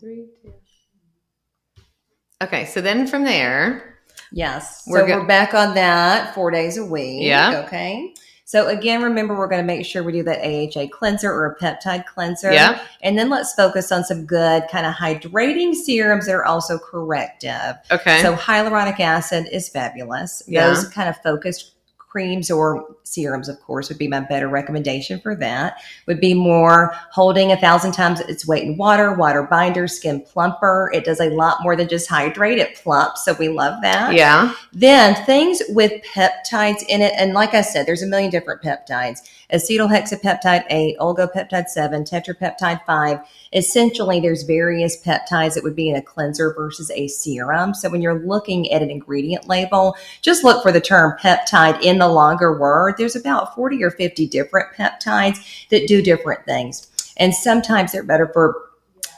Okay. 2.44 2.66
So 2.66 2.82
then 2.82 3.08
from 3.08 3.24
there, 3.24 3.92
Yes. 4.32 4.84
We're 4.88 5.02
so 5.02 5.08
go- 5.08 5.20
we're 5.20 5.28
back 5.28 5.54
on 5.54 5.76
that 5.76 6.34
four 6.34 6.52
days 6.52 6.78
a 6.78 6.86
week. 6.86 7.24
Yeah. 7.24 7.64
Okay. 7.66 8.14
So 8.52 8.68
again, 8.68 9.02
remember 9.02 9.34
we're 9.34 9.48
going 9.48 9.62
to 9.62 9.66
make 9.66 9.86
sure 9.86 10.04
we 10.04 10.12
do 10.12 10.24
that 10.24 10.42
AHA 10.42 10.88
cleanser 10.92 11.32
or 11.32 11.46
a 11.46 11.56
peptide 11.58 12.06
cleanser. 12.06 12.52
yeah. 12.52 12.84
And 13.02 13.18
then 13.18 13.30
let's 13.30 13.54
focus 13.54 13.94
on 13.94 14.04
some 14.04 14.26
good 14.26 14.64
kind 14.70 14.86
of 14.86 14.94
hydrating 14.94 15.74
serums 15.74 16.26
that 16.26 16.36
are 16.36 16.44
also 16.44 16.78
corrective. 16.78 17.78
Okay. 17.92 18.22
So 18.22 18.36
hyaluronic 18.36 19.00
acid 19.00 19.48
is 19.54 19.70
fabulous. 19.70 20.44
Yeah. 20.48 20.68
Those 20.68 20.86
kind 20.90 21.08
of 21.08 21.16
focused 21.20 21.76
creams 22.12 22.52
or 22.52 22.98
serums, 23.04 23.48
of 23.48 23.60
course, 23.62 23.88
would 23.88 23.98
be 23.98 24.08
my 24.08 24.20
better 24.20 24.50
recommendation 24.50 25.20
for 25.22 25.34
that. 25.36 25.78
Would 26.08 26.20
be 26.20 26.34
more 26.34 26.94
holding 27.12 27.52
a 27.54 27.58
thousand 27.58 27.94
times 27.94 28.20
its 28.20 28.46
weight 28.46 28.64
in 28.64 28.76
water, 28.76 29.14
water 29.14 29.44
binder, 29.44 29.88
skin 29.88 30.22
plumper. 30.22 30.92
It 30.94 31.06
does 31.06 31.22
a 31.22 31.30
lot 31.30 31.60
more 31.62 31.76
than 31.76 31.88
just 31.88 32.10
hydrate. 32.10 32.58
It 32.58 32.76
plumps. 32.76 33.24
So 33.24 33.34
we 33.34 33.48
love 33.48 33.82
that. 33.82 34.14
yeah. 34.14 34.54
Then 34.74 35.16
things 35.26 35.62
with 35.70 36.04
peptides 36.14 36.84
in 36.90 37.02
it, 37.02 37.14
and 37.18 37.34
like 37.34 37.54
I 37.54 37.62
said, 37.62 37.86
there's 37.86 38.04
a 38.04 38.08
million 38.08 38.30
different 38.30 38.62
peptides: 38.62 39.20
acetyl 39.54 39.90
hexapeptide 39.90 40.66
eight, 40.70 40.98
oligopeptide 41.00 41.68
seven, 41.68 42.04
tetrapeptide 42.04 42.86
five. 42.86 43.20
Essentially, 43.54 44.20
there's 44.20 44.44
various 44.44 45.02
peptides 45.02 45.54
that 45.54 45.64
would 45.64 45.76
be 45.76 45.90
in 45.90 45.96
a 45.96 46.02
cleanser 46.02 46.54
versus 46.54 46.92
a 46.92 47.08
serum. 47.08 47.74
So 47.74 47.90
when 47.90 48.02
you're 48.02 48.20
looking 48.20 48.72
at 48.72 48.82
an 48.82 48.90
ingredient 48.90 49.48
label, 49.48 49.96
just 50.22 50.44
look 50.44 50.62
for 50.62 50.72
the 50.72 50.82
term 50.82 51.18
peptide 51.22 51.82
in 51.82 52.01
longer 52.08 52.58
word. 52.58 52.96
There's 52.98 53.16
about 53.16 53.56
40 53.56 53.84
or 53.84 53.92
50 53.92 54.28
different 54.28 54.74
peptides 54.76 55.68
that 55.70 55.88
do 55.88 56.02
different 56.02 56.46
things, 56.46 56.88
and 57.18 57.34
sometimes 57.34 57.92
they're 57.92 58.04
better 58.04 58.30
for 58.34 58.71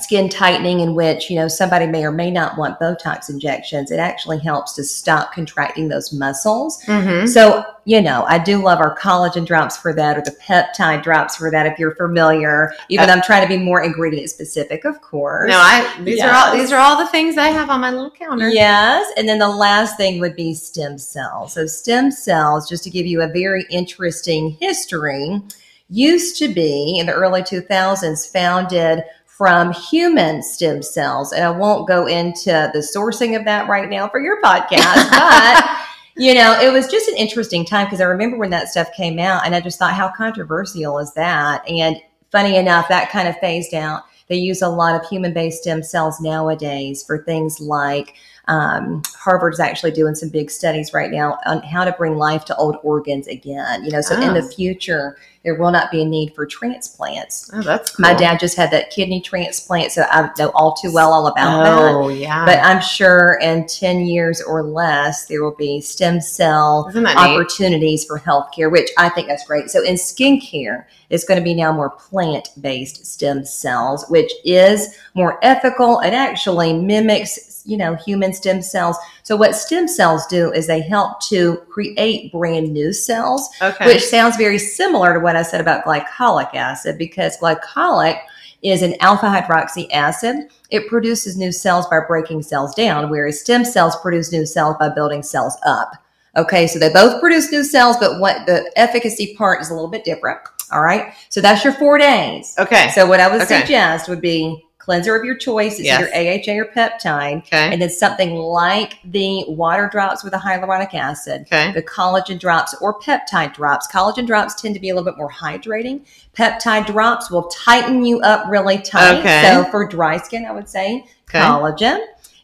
skin 0.04 0.30
tightening 0.30 0.80
in 0.82 0.94
which 0.96 1.30
you 1.30 1.36
know 1.36 1.48
somebody 1.48 1.88
may 1.88 2.04
or 2.04 2.12
may 2.12 2.30
not 2.30 2.58
want 2.58 2.80
botox 2.80 3.30
injections 3.30 3.92
it 3.92 4.00
actually 4.00 4.40
helps 4.40 4.74
to 4.74 4.84
stop 4.84 5.34
contracting 5.34 5.88
those 5.88 6.12
muscles 6.14 6.82
Mm-hmm. 6.86 7.28
so 7.28 7.64
you 7.86 8.02
know 8.02 8.24
i 8.28 8.38
do 8.38 8.62
love 8.62 8.80
our 8.80 8.98
collagen 8.98 9.46
drops 9.46 9.78
for 9.78 9.94
that 9.94 10.18
or 10.18 10.22
the 10.22 10.36
peptide 10.42 11.04
drops 11.04 11.36
for 11.38 11.50
that 11.52 11.66
if 11.66 11.78
you're 11.80 11.96
familiar 11.96 12.74
even 12.90 13.08
though 13.08 13.14
i'm 13.14 13.22
trying 13.22 13.42
to 13.42 13.48
be 13.48 13.62
more 13.62 13.82
ingredient 13.84 14.30
specific 14.30 14.86
of 14.86 15.02
course 15.02 15.50
No, 15.50 15.58
I 15.58 16.02
these 16.04 16.22
are 16.22 16.32
all 16.34 16.54
these 16.56 16.72
are 16.72 16.80
all 16.80 16.98
the 16.98 17.08
things 17.08 17.38
I 17.38 17.48
have 17.48 17.70
on 17.70 17.82
my 17.82 17.92
little 17.92 18.12
counter. 18.12 18.50
Yes. 18.50 19.12
And 19.18 19.28
then 19.28 19.40
the 19.40 19.48
last 19.50 19.98
thing 19.98 20.20
would 20.20 20.36
be 20.36 20.54
stem 20.54 20.98
cells. 20.98 21.54
So, 21.54 21.66
stem 21.66 22.12
cells, 22.12 22.68
just 22.70 22.84
to 22.86 22.90
give 22.90 23.06
you 23.06 23.22
a 23.22 23.28
very 23.28 23.66
interesting 23.70 24.52
history, 24.60 25.42
used 25.90 26.38
to 26.40 26.48
be 26.54 26.98
in 27.00 27.06
the 27.06 27.14
early 27.14 27.42
2000s 27.42 28.32
founded 28.32 29.04
from 29.38 29.74
human 29.74 30.44
stem 30.44 30.82
cells. 30.84 31.34
And 31.34 31.44
I 31.44 31.50
won't 31.50 31.88
go 31.88 32.06
into 32.06 32.70
the 32.74 32.80
sourcing 32.96 33.38
of 33.38 33.46
that 33.46 33.68
right 33.68 33.90
now 33.90 34.08
for 34.08 34.20
your 34.20 34.42
podcast, 34.42 35.10
but. 35.12 35.80
You 36.16 36.36
know, 36.36 36.56
it 36.62 36.72
was 36.72 36.86
just 36.86 37.10
an 37.10 37.18
interesting 37.18 37.66
time 37.66 37.88
because 37.88 38.00
I 38.00 38.04
remember 38.04 38.38
when 38.38 38.52
that 38.52 38.68
stuff 38.68 38.88
came 38.96 39.18
out 39.18 39.48
and 39.48 39.56
I 39.56 39.60
just 39.60 39.80
thought, 39.80 39.96
how 39.96 40.12
controversial 40.12 41.00
is 41.00 41.12
that? 41.16 41.68
And 41.68 41.96
funny 42.32 42.56
enough, 42.56 42.88
that 42.90 43.10
kind 43.10 43.28
of 43.28 43.36
phased 43.38 43.74
out. 43.74 44.04
They 44.30 44.36
use 44.36 44.62
a 44.62 44.70
lot 44.70 44.94
of 44.94 45.10
human 45.10 45.34
based 45.34 45.64
stem 45.64 45.82
cells 45.82 46.22
nowadays 46.22 47.04
for 47.04 47.24
things 47.24 47.60
like 47.60 48.14
um, 48.48 49.02
Harvard's 49.16 49.60
actually 49.60 49.92
doing 49.92 50.16
some 50.16 50.30
big 50.30 50.52
studies 50.52 50.94
right 50.94 51.10
now 51.12 51.38
on 51.46 51.62
how 51.62 51.86
to 51.86 51.92
bring 51.94 52.18
life 52.18 52.44
to 52.46 52.56
old 52.58 52.76
organs 52.84 53.28
again. 53.28 53.84
You 53.86 53.92
know, 53.92 54.02
so 54.02 54.16
in 54.20 54.30
Oh. 54.30 54.34
the 54.34 54.44
future, 54.44 55.18
there 55.44 55.56
will 55.56 55.72
not 55.72 55.92
be 55.92 56.02
a 56.02 56.06
need 56.06 56.34
for 56.36 56.46
transplants. 56.46 57.50
Oh, 57.54 57.62
that's 57.62 57.92
cool. 57.92 58.02
My 58.04 58.14
dad 58.14 58.40
just 58.40 58.56
had 58.58 58.72
that 58.72 58.90
kidney 58.92 59.22
transplant, 59.22 59.92
so 59.92 60.04
I 60.10 60.30
know 60.40 60.52
all 60.56 60.74
too 60.74 60.92
well 60.94 61.12
all 61.14 61.28
about 61.28 61.64
that. 61.64 61.94
Oh 61.96 62.08
yeah. 62.10 62.46
But 62.46 62.60
I'm 62.60 62.82
sure 62.82 63.38
in 63.42 63.66
10 63.68 64.02
years 64.08 64.42
or 64.42 64.64
less, 64.64 65.26
there 65.26 65.42
will 65.44 65.56
be 65.56 65.80
stem 65.82 66.20
cell 66.22 66.88
Isn't 66.90 67.04
neat? 67.04 67.16
opportunities 67.18 68.06
for 68.06 68.20
healthcare, 68.20 68.72
which 68.72 68.90
I 68.98 69.10
think 69.10 69.28
that's 69.28 69.46
great. 69.46 69.70
So 69.70 69.84
in 69.84 69.96
skincare, 69.96 70.86
it's 71.10 71.24
going 71.26 71.40
to 71.40 71.44
be 71.44 71.54
now 71.54 71.72
more 71.72 71.90
plant-based 71.92 73.06
stem 73.06 73.46
cells, 73.46 74.06
which 74.10 74.32
is 74.46 74.96
more 75.14 75.40
ethical. 75.44 76.00
It 76.00 76.14
actually 76.14 76.74
mimics, 76.74 77.53
you 77.66 77.78
know, 77.78 77.96
human 77.96 78.34
stem 78.34 78.62
cells. 78.62 78.98
So 79.24 79.36
what 79.36 79.56
stem 79.56 79.88
cells 79.88 80.26
do 80.28 80.52
is 80.52 80.68
they 80.68 80.82
help 80.82 81.22
to 81.28 81.58
create 81.70 82.32
brand 82.32 82.74
new 82.74 82.92
cells, 82.94 83.50
Okay. 83.62 83.86
which 83.86 84.04
sounds 84.06 84.36
very 84.38 84.58
similar 84.60 85.14
to 85.14 85.20
what 85.20 85.36
I 85.36 85.44
said 85.44 85.62
about 85.62 85.86
glycolic 85.86 86.54
acid 86.56 86.98
because 86.98 87.38
glycolic 87.38 88.20
is 88.62 88.82
an 88.82 88.96
alpha 89.02 89.26
hydroxy 89.28 89.88
acid. 89.92 90.48
It 90.70 90.88
produces 90.88 91.38
new 91.38 91.52
cells 91.52 91.86
by 91.88 92.00
breaking 92.08 92.44
cells 92.44 92.74
down, 92.76 93.10
whereas 93.10 93.42
stem 93.42 93.66
cells 93.66 93.96
produce 93.98 94.32
new 94.32 94.46
cells 94.46 94.76
by 94.80 94.90
building 94.90 95.22
cells 95.24 95.58
up. 95.66 95.92
Okay, 96.36 96.66
so 96.68 96.80
they 96.80 96.90
both 96.92 97.20
produce 97.22 97.52
new 97.52 97.64
cells, 97.64 97.98
but 98.00 98.20
what 98.20 98.46
the 98.48 98.72
efficacy 98.76 99.36
part 99.36 99.62
is 99.62 99.70
a 99.70 99.74
little 99.74 99.90
bit 99.90 100.04
different. 100.04 100.40
All 100.72 100.82
right, 100.82 101.14
so 101.30 101.42
that's 101.42 101.64
your 101.64 101.74
four 101.74 101.98
days. 102.00 102.56
okay. 102.58 102.90
So 102.96 103.06
what 103.06 103.20
I 103.20 103.28
would 103.28 103.42
Okay. 103.44 103.60
suggest 103.60 104.10
would 104.10 104.22
be 104.22 104.66
cleanser 104.84 105.16
of 105.16 105.24
your 105.24 105.36
choice. 105.38 105.74
It's 105.80 105.84
Yes. 105.86 106.02
either 106.02 106.14
AHA 106.14 106.58
or 106.60 106.66
peptide, 106.66 107.38
okay. 107.48 107.72
and 107.72 107.82
then 107.82 107.90
something 107.90 108.36
like 108.36 109.00
the 109.06 109.46
water 109.48 109.88
drops 109.92 110.24
with 110.24 110.34
a 110.34 110.38
hyaluronic 110.38 110.94
acid 110.94 111.46
Okay. 111.52 111.72
the 111.72 111.82
collagen 111.82 112.38
drops 112.38 112.76
or 112.82 113.00
peptide 113.00 113.54
drops. 113.54 113.88
Collagen 113.88 114.28
drops 114.28 114.62
tend 114.62 114.74
to 114.74 114.80
be 114.82 114.90
a 114.90 114.96
little 114.96 115.10
bit 115.10 115.18
more 115.18 115.32
hydrating. 115.32 116.02
Peptide 116.38 116.86
drops 116.86 117.32
will 117.32 117.44
tighten 117.44 118.04
you 118.06 118.20
up 118.22 118.46
really 118.50 118.78
tight. 118.80 119.20
Okay. 119.20 119.44
So 119.44 119.64
for 119.72 119.88
dry 119.88 120.18
skin, 120.18 120.46
I 120.46 120.52
would 120.52 120.68
say 120.68 121.06
Okay. 121.30 121.40
collagen, 121.40 122.00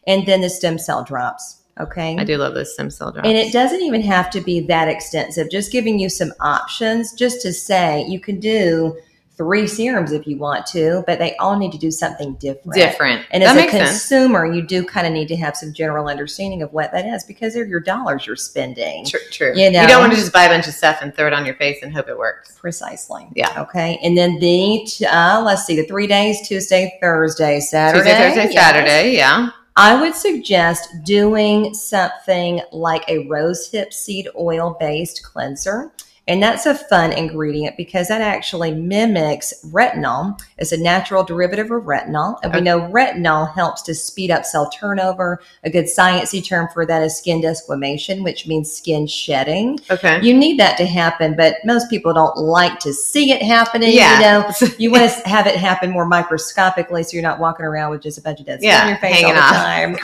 and 0.06 0.24
then 0.26 0.40
the 0.40 0.48
stem 0.50 0.78
cell 0.78 1.04
drops. 1.04 1.56
Okay. 1.78 2.16
I 2.18 2.24
do 2.24 2.36
love 2.36 2.54
those 2.54 2.72
stem 2.74 2.90
cell 2.90 3.10
drops. 3.10 3.26
And 3.28 3.36
it 3.38 3.52
doesn't 3.52 3.80
even 3.82 4.02
have 4.02 4.28
to 4.30 4.40
be 4.40 4.60
that 4.60 4.88
extensive. 4.88 5.50
Just 5.50 5.72
giving 5.72 5.98
you 5.98 6.08
some 6.08 6.32
options, 6.40 7.12
just 7.12 7.40
to 7.42 7.52
say 7.52 8.04
you 8.06 8.20
can 8.20 8.38
do 8.40 8.96
three 9.40 9.66
serums 9.66 10.12
if 10.12 10.26
you 10.26 10.36
want 10.36 10.66
to, 10.66 11.02
but 11.06 11.18
they 11.18 11.34
all 11.36 11.58
need 11.58 11.72
to 11.72 11.78
do 11.78 11.90
something 11.90 12.34
different. 12.34 12.74
different. 12.74 13.24
And 13.30 13.42
that 13.42 13.52
as 13.52 13.56
a 13.56 13.60
makes 13.60 13.72
sense. 13.72 13.88
consumer, 13.88 14.44
you 14.44 14.60
do 14.60 14.84
kind 14.84 15.06
of 15.06 15.14
need 15.14 15.28
to 15.28 15.36
have 15.36 15.56
some 15.56 15.72
general 15.72 16.08
understanding 16.08 16.60
of 16.60 16.74
what 16.74 16.92
that 16.92 17.06
is 17.06 17.24
because 17.24 17.54
they're 17.54 17.64
your 17.64 17.80
dollars 17.80 18.26
you're 18.26 18.36
spending. 18.36 19.06
True. 19.06 19.20
true. 19.30 19.52
You 19.56 19.70
know. 19.70 19.80
you 19.80 19.88
don't 19.88 20.00
want 20.00 20.12
to 20.12 20.18
just 20.18 20.30
buy 20.30 20.44
a 20.44 20.50
bunch 20.50 20.68
of 20.68 20.74
stuff 20.74 20.98
and 21.00 21.14
throw 21.16 21.26
it 21.26 21.32
on 21.32 21.46
your 21.46 21.54
face 21.54 21.78
and 21.82 21.90
hope 21.90 22.10
it 22.10 22.18
works. 22.18 22.54
Precisely. 22.58 23.28
Yeah. 23.34 23.62
Okay. 23.62 23.98
And 24.02 24.14
then 24.14 24.38
the 24.40 24.86
uh, 25.10 25.42
let's 25.42 25.64
see, 25.64 25.74
the 25.74 25.86
three 25.86 26.06
days: 26.06 26.46
Tuesday, 26.46 26.98
Thursday, 27.00 27.60
Saturday. 27.60 28.04
Tuesday, 28.04 28.18
Thursday, 28.18 28.52
Yes. 28.52 28.62
Saturday. 28.62 29.16
Yeah. 29.16 29.50
I 29.76 29.98
would 29.98 30.14
suggest 30.14 30.86
doing 31.04 31.72
something 31.72 32.60
like 32.72 33.08
a 33.08 33.26
rosehip 33.26 33.94
seed 33.94 34.28
oil 34.38 34.76
based 34.78 35.22
cleanser. 35.22 35.92
And 36.30 36.40
that's 36.40 36.64
a 36.64 36.76
fun 36.76 37.12
ingredient 37.12 37.76
because 37.76 38.06
that 38.06 38.20
actually 38.20 38.72
mimics 38.72 39.52
retinol. 39.66 40.40
It's 40.58 40.70
a 40.70 40.76
natural 40.76 41.24
derivative 41.24 41.72
of 41.72 41.82
retinol. 41.82 42.38
And 42.44 42.54
we 42.54 42.60
know 42.60 42.82
retinol 42.82 43.52
helps 43.52 43.82
to 43.82 43.94
speed 43.96 44.30
up 44.30 44.44
cell 44.44 44.70
turnover. 44.70 45.40
A 45.64 45.70
good 45.70 45.86
sciencey 45.86 46.42
term 46.46 46.68
for 46.72 46.86
that 46.86 47.02
is 47.02 47.18
skin 47.18 47.42
desquamation, 47.42 48.22
which 48.22 48.46
means 48.46 48.70
skin 48.72 49.08
shedding. 49.08 49.80
Okay. 49.90 50.20
You 50.22 50.32
need 50.32 50.60
that 50.60 50.76
to 50.78 50.86
happen, 50.86 51.34
but 51.36 51.56
most 51.64 51.90
people 51.90 52.14
don't 52.14 52.36
like 52.36 52.78
to 52.78 52.94
see 52.94 53.32
it 53.32 53.42
happening. 53.42 53.92
Yeah. 53.92 54.20
You 54.20 54.68
know, 54.68 54.74
you 54.78 54.90
want 54.92 55.10
to 55.10 55.28
have 55.28 55.48
it 55.48 55.56
happen 55.56 55.90
more 55.90 56.06
microscopically 56.06 57.02
so 57.02 57.14
you're 57.14 57.22
not 57.22 57.40
walking 57.40 57.66
around 57.66 57.90
with 57.90 58.02
just 58.02 58.18
a 58.18 58.22
bunch 58.22 58.38
of 58.38 58.46
dead 58.46 58.60
skin 58.60 58.68
Yeah, 58.70 58.82
on 58.82 58.88
your 58.88 58.98
face 58.98 59.14
hanging 59.14 59.26
all 59.30 59.34
the 59.34 59.40
off. 59.40 59.52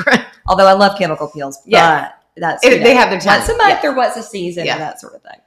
time. 0.09 0.25
Although 0.47 0.67
I 0.67 0.73
love 0.73 0.99
chemical 0.99 1.29
peels, 1.29 1.61
Yeah. 1.65 2.01
but 2.35 2.41
that's 2.41 2.65
It- 2.65 2.73
you 2.73 2.79
know, 2.79 2.85
they 2.85 2.95
have 2.97 3.11
their 3.11 3.21
time. 3.21 3.39
once 3.39 3.49
a 3.49 3.57
month 3.57 3.81
Yeah. 3.85 3.91
or 3.91 3.95
once 3.95 4.17
a 4.17 4.23
season 4.25 4.67
Yeah. 4.67 4.75
or 4.77 4.79
that 4.81 5.01
sort 5.01 5.15
of 5.15 5.23
thing. 5.23 5.39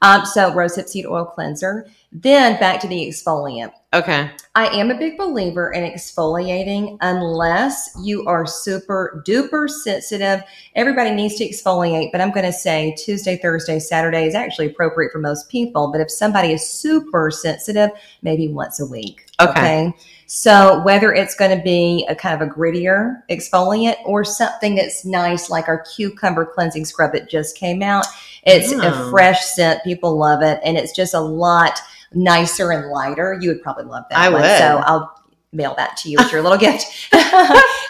Um, 0.00 0.24
so 0.24 0.52
rosehip 0.52 0.88
seed 0.88 1.06
oil 1.06 1.24
cleanser. 1.24 1.88
Then 2.12 2.58
back 2.58 2.80
to 2.80 2.88
the 2.88 3.08
exfoliant. 3.08 3.72
Okay. 3.92 4.30
I 4.54 4.66
am 4.68 4.90
a 4.90 4.98
big 4.98 5.18
believer 5.18 5.72
in 5.72 5.82
exfoliating 5.82 6.98
unless 7.00 7.96
you 8.02 8.24
are 8.26 8.46
super 8.46 9.22
duper 9.26 9.68
sensitive. 9.68 10.42
Everybody 10.74 11.10
needs 11.10 11.36
to 11.36 11.48
exfoliate, 11.48 12.12
but 12.12 12.20
I'm 12.20 12.30
going 12.30 12.46
to 12.46 12.52
say 12.52 12.94
Tuesday, 12.98 13.36
Thursday, 13.36 13.78
Saturday 13.78 14.26
is 14.26 14.34
actually 14.34 14.66
appropriate 14.66 15.12
for 15.12 15.18
most 15.18 15.48
people. 15.48 15.90
But 15.90 16.00
if 16.00 16.10
somebody 16.10 16.52
is 16.52 16.68
super 16.68 17.30
sensitive, 17.30 17.90
maybe 18.22 18.48
once 18.48 18.80
a 18.80 18.86
week. 18.86 19.26
Okay. 19.40 19.92
So 20.30 20.82
whether 20.82 21.14
it's 21.14 21.34
going 21.34 21.56
to 21.56 21.62
be 21.64 22.06
a 22.08 22.14
kind 22.14 22.40
of 22.40 22.46
a 22.46 22.50
grittier 22.52 23.22
exfoliant 23.30 23.96
or 24.04 24.24
something 24.24 24.74
that's 24.74 25.06
nice, 25.06 25.48
like 25.48 25.68
our 25.68 25.82
cucumber 25.96 26.44
cleansing 26.44 26.84
scrub 26.84 27.12
that 27.14 27.30
just 27.30 27.56
came 27.56 27.82
out, 27.82 28.04
it's 28.42 28.70
Oh. 28.72 28.80
a 29.06 29.10
fresh 29.10 29.42
scent. 29.42 29.82
People 29.84 30.18
love 30.18 30.42
it, 30.42 30.60
and 30.62 30.76
it's 30.76 30.92
just 30.94 31.14
a 31.14 31.20
lot 31.20 31.80
nicer 32.12 32.70
and 32.72 32.90
lighter. 32.90 33.38
You 33.40 33.48
would 33.48 33.62
probably 33.62 33.84
love 33.84 34.04
that. 34.10 34.18
I 34.18 34.28
one. 34.28 34.42
would. 34.42 34.58
So 34.58 34.82
I'll 34.84 35.14
mail 35.54 35.72
that 35.78 35.96
to 35.96 36.10
you 36.10 36.18
as 36.18 36.30
your 36.30 36.42
little 36.42 36.58
gift. 36.58 36.82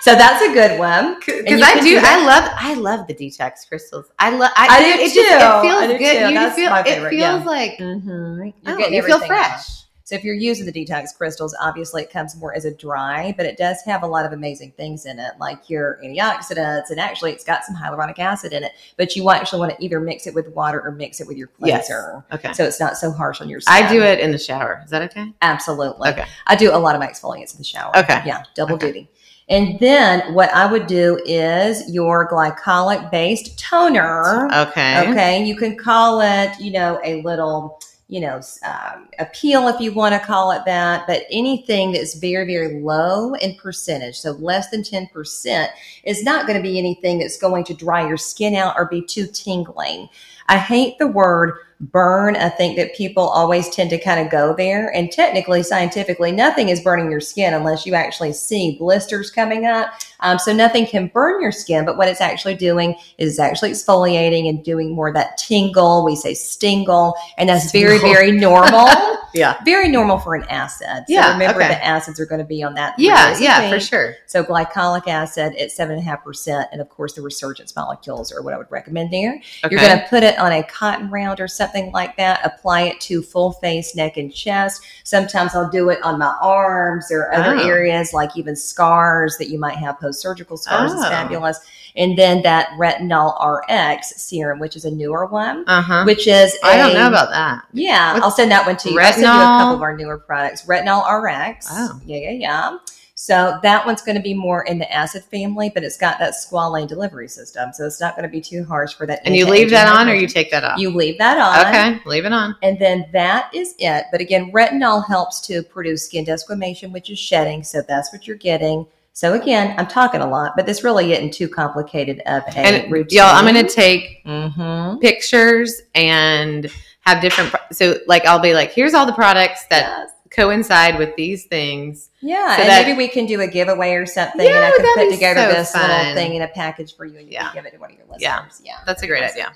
so 0.02 0.14
that's 0.14 0.40
a 0.44 0.52
good 0.54 0.78
one. 0.78 1.16
Because 1.26 1.60
I 1.60 1.74
do, 1.80 1.98
do. 1.98 2.00
I 2.00 2.24
love, 2.24 2.50
I 2.56 2.74
love 2.74 3.06
the 3.08 3.14
detox 3.14 3.66
crystals. 3.68 4.06
I 4.20 4.30
love, 4.30 4.52
I, 4.56 4.68
I 4.68 4.78
do 4.84 5.02
it, 5.02 5.12
just, 5.12 5.14
too. 5.14 5.20
it 5.22 5.62
feels 5.62 5.82
do 5.92 5.98
good. 5.98 6.18
too. 6.20 6.28
You 6.28 6.34
That's 6.34 6.54
feel, 6.54 6.72
it 6.74 7.10
feels 7.10 7.12
yeah. 7.12 7.44
like 7.44 7.78
Mm-hmm. 7.78 8.48
oh, 8.66 8.78
you 8.88 9.02
feel 9.02 9.18
fresh. 9.26 9.77
So 10.08 10.14
if 10.14 10.24
you're 10.24 10.34
using 10.34 10.64
the 10.64 10.72
detox 10.72 11.14
crystals, 11.14 11.54
obviously 11.60 12.00
it 12.00 12.10
comes 12.10 12.34
more 12.34 12.54
as 12.54 12.64
a 12.64 12.72
dry, 12.72 13.34
but 13.36 13.44
it 13.44 13.58
does 13.58 13.76
have 13.84 14.02
a 14.02 14.06
lot 14.06 14.24
of 14.24 14.32
amazing 14.32 14.72
things 14.72 15.04
in 15.04 15.18
it, 15.18 15.32
like 15.38 15.68
your 15.68 15.98
antioxidants, 16.02 16.88
and 16.88 16.98
actually 16.98 17.32
it's 17.32 17.44
got 17.44 17.62
some 17.62 17.76
hyaluronic 17.76 18.18
acid 18.18 18.54
in 18.54 18.64
it. 18.64 18.72
But 18.96 19.14
you 19.16 19.28
actually 19.28 19.60
want 19.60 19.76
to 19.76 19.84
either 19.84 20.00
mix 20.00 20.26
it 20.26 20.32
with 20.34 20.48
water 20.54 20.80
or 20.80 20.92
mix 20.92 21.20
it 21.20 21.26
with 21.28 21.36
your 21.36 21.50
Yes. 21.62 21.88
cleanser, 21.88 22.24
Okay. 22.32 22.54
so 22.54 22.64
it's 22.64 22.80
not 22.80 22.96
so 22.96 23.10
harsh 23.12 23.42
on 23.42 23.50
your 23.50 23.60
skin. 23.60 23.84
I 23.84 23.86
do 23.92 24.02
it 24.02 24.18
in 24.20 24.32
the 24.32 24.38
shower. 24.38 24.80
Is 24.82 24.90
that 24.92 25.02
okay? 25.10 25.30
absolutely. 25.42 26.08
Okay. 26.08 26.24
I 26.46 26.56
do 26.56 26.74
a 26.74 26.78
lot 26.78 26.94
of 26.94 27.00
my 27.02 27.06
exfoliants 27.06 27.52
in 27.52 27.58
the 27.58 27.64
shower. 27.64 27.94
Okay. 27.98 28.22
yeah, 28.24 28.44
double 28.54 28.76
Okay. 28.76 28.86
duty. 28.86 29.10
And 29.50 29.78
then 29.78 30.32
what 30.32 30.50
I 30.54 30.64
would 30.72 30.86
do 30.86 31.20
is 31.26 31.82
your 31.92 32.26
glycolic 32.30 33.10
based 33.10 33.58
toner. 33.58 34.48
Okay. 34.54 35.10
Okay, 35.10 35.44
you 35.44 35.54
can 35.54 35.76
call 35.76 36.22
it, 36.22 36.58
you 36.58 36.70
know, 36.70 36.98
a 37.04 37.20
little, 37.20 37.78
you 38.08 38.20
know, 38.20 38.40
um, 38.64 39.06
a 39.18 39.26
peel 39.26 39.68
if 39.68 39.80
you 39.80 39.92
want 39.92 40.14
to 40.14 40.26
call 40.26 40.50
it 40.50 40.64
that, 40.64 41.06
but 41.06 41.24
anything 41.30 41.92
that's 41.92 42.14
very, 42.14 42.46
very 42.46 42.80
low 42.80 43.34
in 43.34 43.54
percentage, 43.56 44.18
so 44.18 44.32
less 44.32 44.70
than 44.70 44.82
10%, 44.82 45.68
is 46.04 46.24
not 46.24 46.46
going 46.46 46.56
to 46.56 46.62
be 46.62 46.78
anything 46.78 47.18
that's 47.18 47.36
going 47.36 47.64
to 47.64 47.74
dry 47.74 48.06
your 48.06 48.16
skin 48.16 48.54
out 48.54 48.74
or 48.78 48.86
be 48.86 49.02
too 49.02 49.26
tingling. 49.26 50.08
I 50.48 50.58
hate 50.58 50.98
the 50.98 51.06
word 51.06 51.58
burn. 51.80 52.36
I 52.36 52.48
think 52.48 52.76
that 52.76 52.96
people 52.96 53.22
always 53.22 53.68
tend 53.70 53.90
to 53.90 53.98
kind 53.98 54.20
of 54.20 54.30
go 54.30 54.54
there. 54.54 54.88
And 54.94 55.12
technically, 55.12 55.62
scientifically, 55.62 56.32
nothing 56.32 56.70
is 56.70 56.80
burning 56.80 57.10
your 57.10 57.20
skin 57.20 57.54
unless 57.54 57.86
you 57.86 57.94
actually 57.94 58.32
see 58.32 58.76
blisters 58.78 59.30
coming 59.30 59.66
up. 59.66 59.92
Um, 60.20 60.38
so 60.38 60.52
nothing 60.52 60.86
can 60.86 61.06
burn 61.08 61.40
your 61.40 61.52
skin, 61.52 61.84
but 61.84 61.96
what 61.96 62.08
it's 62.08 62.20
actually 62.20 62.56
doing 62.56 62.96
is 63.18 63.30
it's 63.30 63.38
actually 63.38 63.70
exfoliating 63.70 64.48
and 64.48 64.64
doing 64.64 64.92
more 64.92 65.08
of 65.08 65.14
that 65.14 65.38
tingle. 65.38 66.04
We 66.04 66.16
say 66.16 66.34
stingle, 66.34 67.14
and 67.36 67.48
that's 67.48 67.70
very, 67.70 67.98
very 67.98 68.32
normal. 68.32 68.88
Yeah. 69.34 69.56
very 69.64 69.88
normal 69.88 70.18
for 70.18 70.34
an 70.34 70.44
acid. 70.48 70.86
So 70.88 71.04
Yeah, 71.08 71.32
remember 71.32 71.60
okay. 71.60 71.68
the 71.74 71.84
acids 71.84 72.18
are 72.20 72.26
going 72.26 72.40
to 72.40 72.44
be 72.46 72.62
on 72.62 72.74
that. 72.74 72.94
Yeah. 72.98 73.36
Yeah. 73.38 73.70
For 73.70 73.80
sure. 73.80 74.14
So 74.26 74.42
glycolic 74.44 75.06
acid 75.08 75.54
at 75.56 75.70
seven 75.70 75.96
and 75.96 76.02
a 76.02 76.04
half 76.04 76.24
percent, 76.24 76.68
and 76.72 76.80
of 76.80 76.88
course 76.88 77.14
the 77.14 77.22
resurgence 77.22 77.74
molecules 77.76 78.32
are 78.32 78.42
what 78.42 78.54
I 78.54 78.58
would 78.58 78.70
recommend 78.70 79.12
there. 79.12 79.34
Okay. 79.64 79.68
You're 79.74 79.80
going 79.80 79.98
to 79.98 80.06
put 80.08 80.22
it 80.22 80.38
on 80.38 80.52
a 80.52 80.62
cotton 80.62 81.10
round 81.10 81.40
or 81.40 81.48
something 81.48 81.92
like 81.92 82.16
that. 82.16 82.44
Apply 82.44 82.82
it 82.82 83.00
to 83.02 83.22
full 83.22 83.52
face, 83.52 83.94
neck, 83.94 84.16
and 84.16 84.32
chest. 84.32 84.82
Sometimes 85.04 85.54
I'll 85.54 85.70
do 85.70 85.90
it 85.90 86.02
on 86.02 86.18
my 86.18 86.34
arms 86.40 87.10
or 87.10 87.32
other 87.32 87.56
Oh. 87.56 87.66
areas, 87.68 88.12
like 88.12 88.36
even 88.36 88.54
scars 88.56 89.36
that 89.38 89.48
you 89.48 89.58
might 89.58 89.76
have 89.76 89.98
post 90.00 90.20
surgical 90.20 90.56
scars. 90.56 90.92
Oh. 90.94 91.02
fabulous. 91.08 91.58
And 91.96 92.16
then 92.16 92.42
that 92.42 92.68
retinol 92.78 93.34
RX 93.68 94.20
serum, 94.20 94.58
which 94.58 94.76
is 94.76 94.84
a 94.84 94.90
newer 94.90 95.26
one, 95.26 95.64
uh 95.66 95.82
huh. 95.82 96.04
which 96.04 96.26
is 96.26 96.56
I 96.62 96.76
don't 96.76 96.94
know 96.94 97.08
about 97.08 97.30
that. 97.30 97.64
yeah, 97.72 98.12
What's- 98.14 98.24
I'll 98.24 98.30
send 98.30 98.50
that 98.50 98.66
one 98.66 98.76
to 98.78 98.90
you. 98.90 99.00
I'll 99.00 99.12
send 99.12 99.22
you 99.22 99.28
a 99.28 99.32
couple 99.32 99.74
of 99.76 99.82
our 99.82 99.96
newer 99.96 100.18
products. 100.18 100.62
Retinol 100.66 101.04
RX. 101.22 101.66
Oh. 101.70 102.00
Yeah, 102.04 102.18
yeah, 102.18 102.30
yeah. 102.30 102.76
So 103.20 103.58
that 103.64 103.84
one's 103.84 104.00
going 104.00 104.14
to 104.14 104.22
be 104.22 104.32
more 104.32 104.62
in 104.62 104.78
the 104.78 104.90
acid 104.92 105.24
family, 105.24 105.72
but 105.74 105.82
it's 105.82 105.96
got 105.98 106.20
that 106.20 106.34
squalane 106.34 106.86
delivery 106.86 107.26
system. 107.26 107.72
So 107.72 107.84
it's 107.84 108.00
not 108.00 108.14
going 108.14 108.22
to 108.22 108.28
be 108.30 108.40
too 108.40 108.64
harsh 108.64 108.94
for 108.94 109.06
that. 109.06 109.22
And 109.24 109.34
you 109.34 109.44
leave 109.44 109.70
that 109.70 109.88
on, 109.88 110.08
or 110.08 110.14
you 110.14 110.28
take 110.28 110.52
that 110.52 110.62
off? 110.62 110.78
You 110.78 110.90
leave 110.90 111.18
that 111.18 111.36
on. 111.36 111.66
okay. 111.66 112.00
Leave 112.08 112.24
it 112.26 112.32
on. 112.32 112.54
And 112.62 112.78
then 112.78 113.06
that 113.12 113.50
is 113.52 113.74
it. 113.80 114.04
But 114.12 114.20
again, 114.20 114.52
retinol 114.52 115.04
helps 115.04 115.40
to 115.48 115.64
produce 115.64 116.04
skin 116.04 116.24
desquamation, 116.24 116.92
which 116.92 117.10
is 117.10 117.18
shedding. 117.18 117.64
So 117.64 117.82
that's 117.82 118.12
what 118.12 118.28
you're 118.28 118.36
getting. 118.36 118.86
So 119.18 119.32
again, 119.32 119.74
I'm 119.76 119.88
talking 119.88 120.20
a 120.20 120.28
lot, 120.30 120.52
but 120.54 120.64
this 120.64 120.84
really 120.84 121.12
isn't 121.12 121.32
too 121.34 121.48
complicated 121.48 122.20
of 122.24 122.44
a 122.46 122.56
And 122.56 122.92
routine. 122.92 123.18
y'all, 123.18 123.34
I'm 123.34 123.44
gonna 123.46 123.68
take 123.68 124.24
Mhm. 124.24 125.00
pictures 125.00 125.82
and 125.92 126.70
have 127.00 127.20
different. 127.20 127.50
pro- 127.50 127.58
So, 127.72 127.98
like, 128.06 128.24
I'll 128.26 128.38
be 128.38 128.54
like, 128.54 128.72
here's 128.72 128.94
all 128.94 129.06
the 129.06 129.12
products 129.12 129.64
that 129.70 129.82
Yes. 129.82 130.10
coincide 130.30 130.98
with 130.98 131.16
these 131.16 131.46
things. 131.46 132.10
Yeah, 132.20 132.54
So 132.54 132.62
and 132.62 132.70
that- 132.70 132.86
maybe 132.86 132.96
we 132.96 133.08
can 133.08 133.26
do 133.26 133.40
a 133.40 133.48
giveaway 133.48 133.94
or 133.94 134.06
something, 134.06 134.40
Yeah, 134.46 134.54
and 134.54 134.64
I 134.66 134.70
can 134.70 134.86
put 134.94 135.10
together 135.10 135.50
so 135.50 135.52
this 135.52 135.74
little 135.74 135.88
fun. 135.96 136.14
thing 136.14 136.34
in 136.36 136.42
a 136.42 136.48
package 136.48 136.96
for 136.96 137.04
you, 137.04 137.18
and 137.18 137.26
you 137.26 137.32
Yeah. 137.32 137.46
can 137.46 137.54
give 137.54 137.66
it 137.66 137.72
to 137.72 137.78
one 137.78 137.90
of 137.90 137.96
your 137.96 138.06
listeners. 138.08 138.60
Yeah, 138.62 138.74
That's 138.86 139.02
a 139.02 139.08
great 139.08 139.24
idea. 139.24 139.50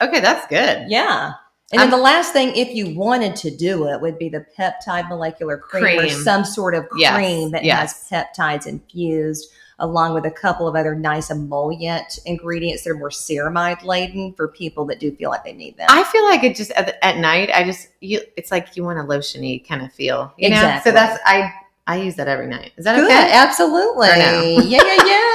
Okay, 0.00 0.20
that's 0.20 0.46
good. 0.46 0.84
Yeah. 0.86 1.32
And 1.72 1.80
then 1.80 1.90
the 1.90 1.96
last 1.96 2.32
thing, 2.32 2.54
if 2.56 2.74
you 2.74 2.96
wanted 2.96 3.36
to 3.36 3.56
do 3.56 3.86
it, 3.88 4.00
would 4.00 4.18
be 4.18 4.28
the 4.28 4.44
peptide 4.58 5.08
molecular 5.08 5.56
cream, 5.56 6.00
or 6.00 6.08
some 6.08 6.44
sort 6.44 6.74
of 6.74 6.86
Yes, 6.96 7.14
cream 7.14 7.50
that 7.52 7.64
yes. 7.64 8.08
has 8.08 8.26
peptides 8.36 8.66
infused, 8.66 9.50
along 9.78 10.14
with 10.14 10.26
a 10.26 10.30
couple 10.32 10.66
of 10.66 10.74
other 10.74 10.94
nice 10.94 11.30
emollient 11.30 12.18
ingredients 12.26 12.82
that 12.84 12.90
are 12.90 12.96
more 12.96 13.10
ceramide 13.10 13.84
laden 13.84 14.32
for 14.34 14.48
people 14.48 14.84
that 14.86 14.98
do 14.98 15.14
feel 15.14 15.30
like 15.30 15.44
they 15.44 15.52
need 15.52 15.76
them. 15.76 15.86
I 15.88 16.02
feel 16.04 16.24
like 16.24 16.42
it 16.42 16.56
just 16.56 16.72
at, 16.72 16.98
at 17.02 17.18
night. 17.18 17.50
I 17.54 17.62
just 17.64 17.88
you. 18.00 18.20
It's 18.36 18.50
like 18.50 18.76
you 18.76 18.82
want 18.82 18.98
a 18.98 19.02
lotiony 19.02 19.66
kind 19.66 19.82
of 19.82 19.92
feel, 19.92 20.34
you 20.36 20.50
know. 20.50 20.80
So 20.82 20.90
that's 20.90 21.20
I. 21.24 21.52
I 21.86 21.96
use 21.96 22.14
that 22.16 22.28
every 22.28 22.46
night. 22.46 22.70
Is 22.76 22.84
that 22.84 22.94
Good, 22.94 23.06
okay? 23.06 23.32
absolutely. 23.32 24.06
No? 24.06 24.42
yeah, 24.62 24.78
yeah, 24.78 25.02
yes. 25.04 25.29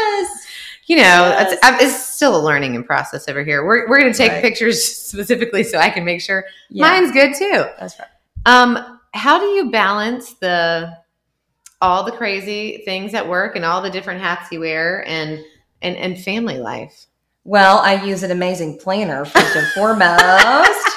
You 0.87 0.97
know, 0.97 1.01
Yes. 1.03 1.53
it's, 1.53 1.81
it's 1.83 2.05
still 2.15 2.35
a 2.39 2.43
learning 2.43 2.75
and 2.75 2.85
process 2.85 3.27
over 3.27 3.43
here. 3.43 3.65
We're 3.65 3.87
we're 3.89 3.99
gonna 3.99 4.13
take 4.13 4.31
Right. 4.33 4.41
pictures 4.41 4.83
specifically 5.07 5.63
so 5.63 5.77
I 5.79 5.89
can 5.89 6.05
make 6.05 6.21
sure 6.21 6.45
Yeah, 6.69 6.87
mine's 6.89 7.11
good 7.11 7.33
too. 7.35 7.65
that's 7.79 7.97
right. 7.99 8.07
Um, 8.45 8.99
how 9.13 9.39
do 9.39 9.45
you 9.47 9.71
balance 9.71 10.33
the 10.35 10.95
all 11.81 12.03
the 12.03 12.11
crazy 12.11 12.83
things 12.85 13.13
at 13.13 13.27
work 13.27 13.55
and 13.55 13.65
all 13.65 13.81
the 13.81 13.89
different 13.89 14.21
hats 14.21 14.51
you 14.51 14.59
wear 14.61 15.03
and 15.07 15.43
and 15.81 15.95
and 15.97 16.19
family 16.19 16.57
life? 16.57 17.07
Well, 17.43 17.79
I 17.79 18.03
use 18.03 18.23
an 18.23 18.31
amazing 18.31 18.79
planner 18.79 19.23
first 19.25 19.55
and 19.55 19.67
foremost. 19.73 20.91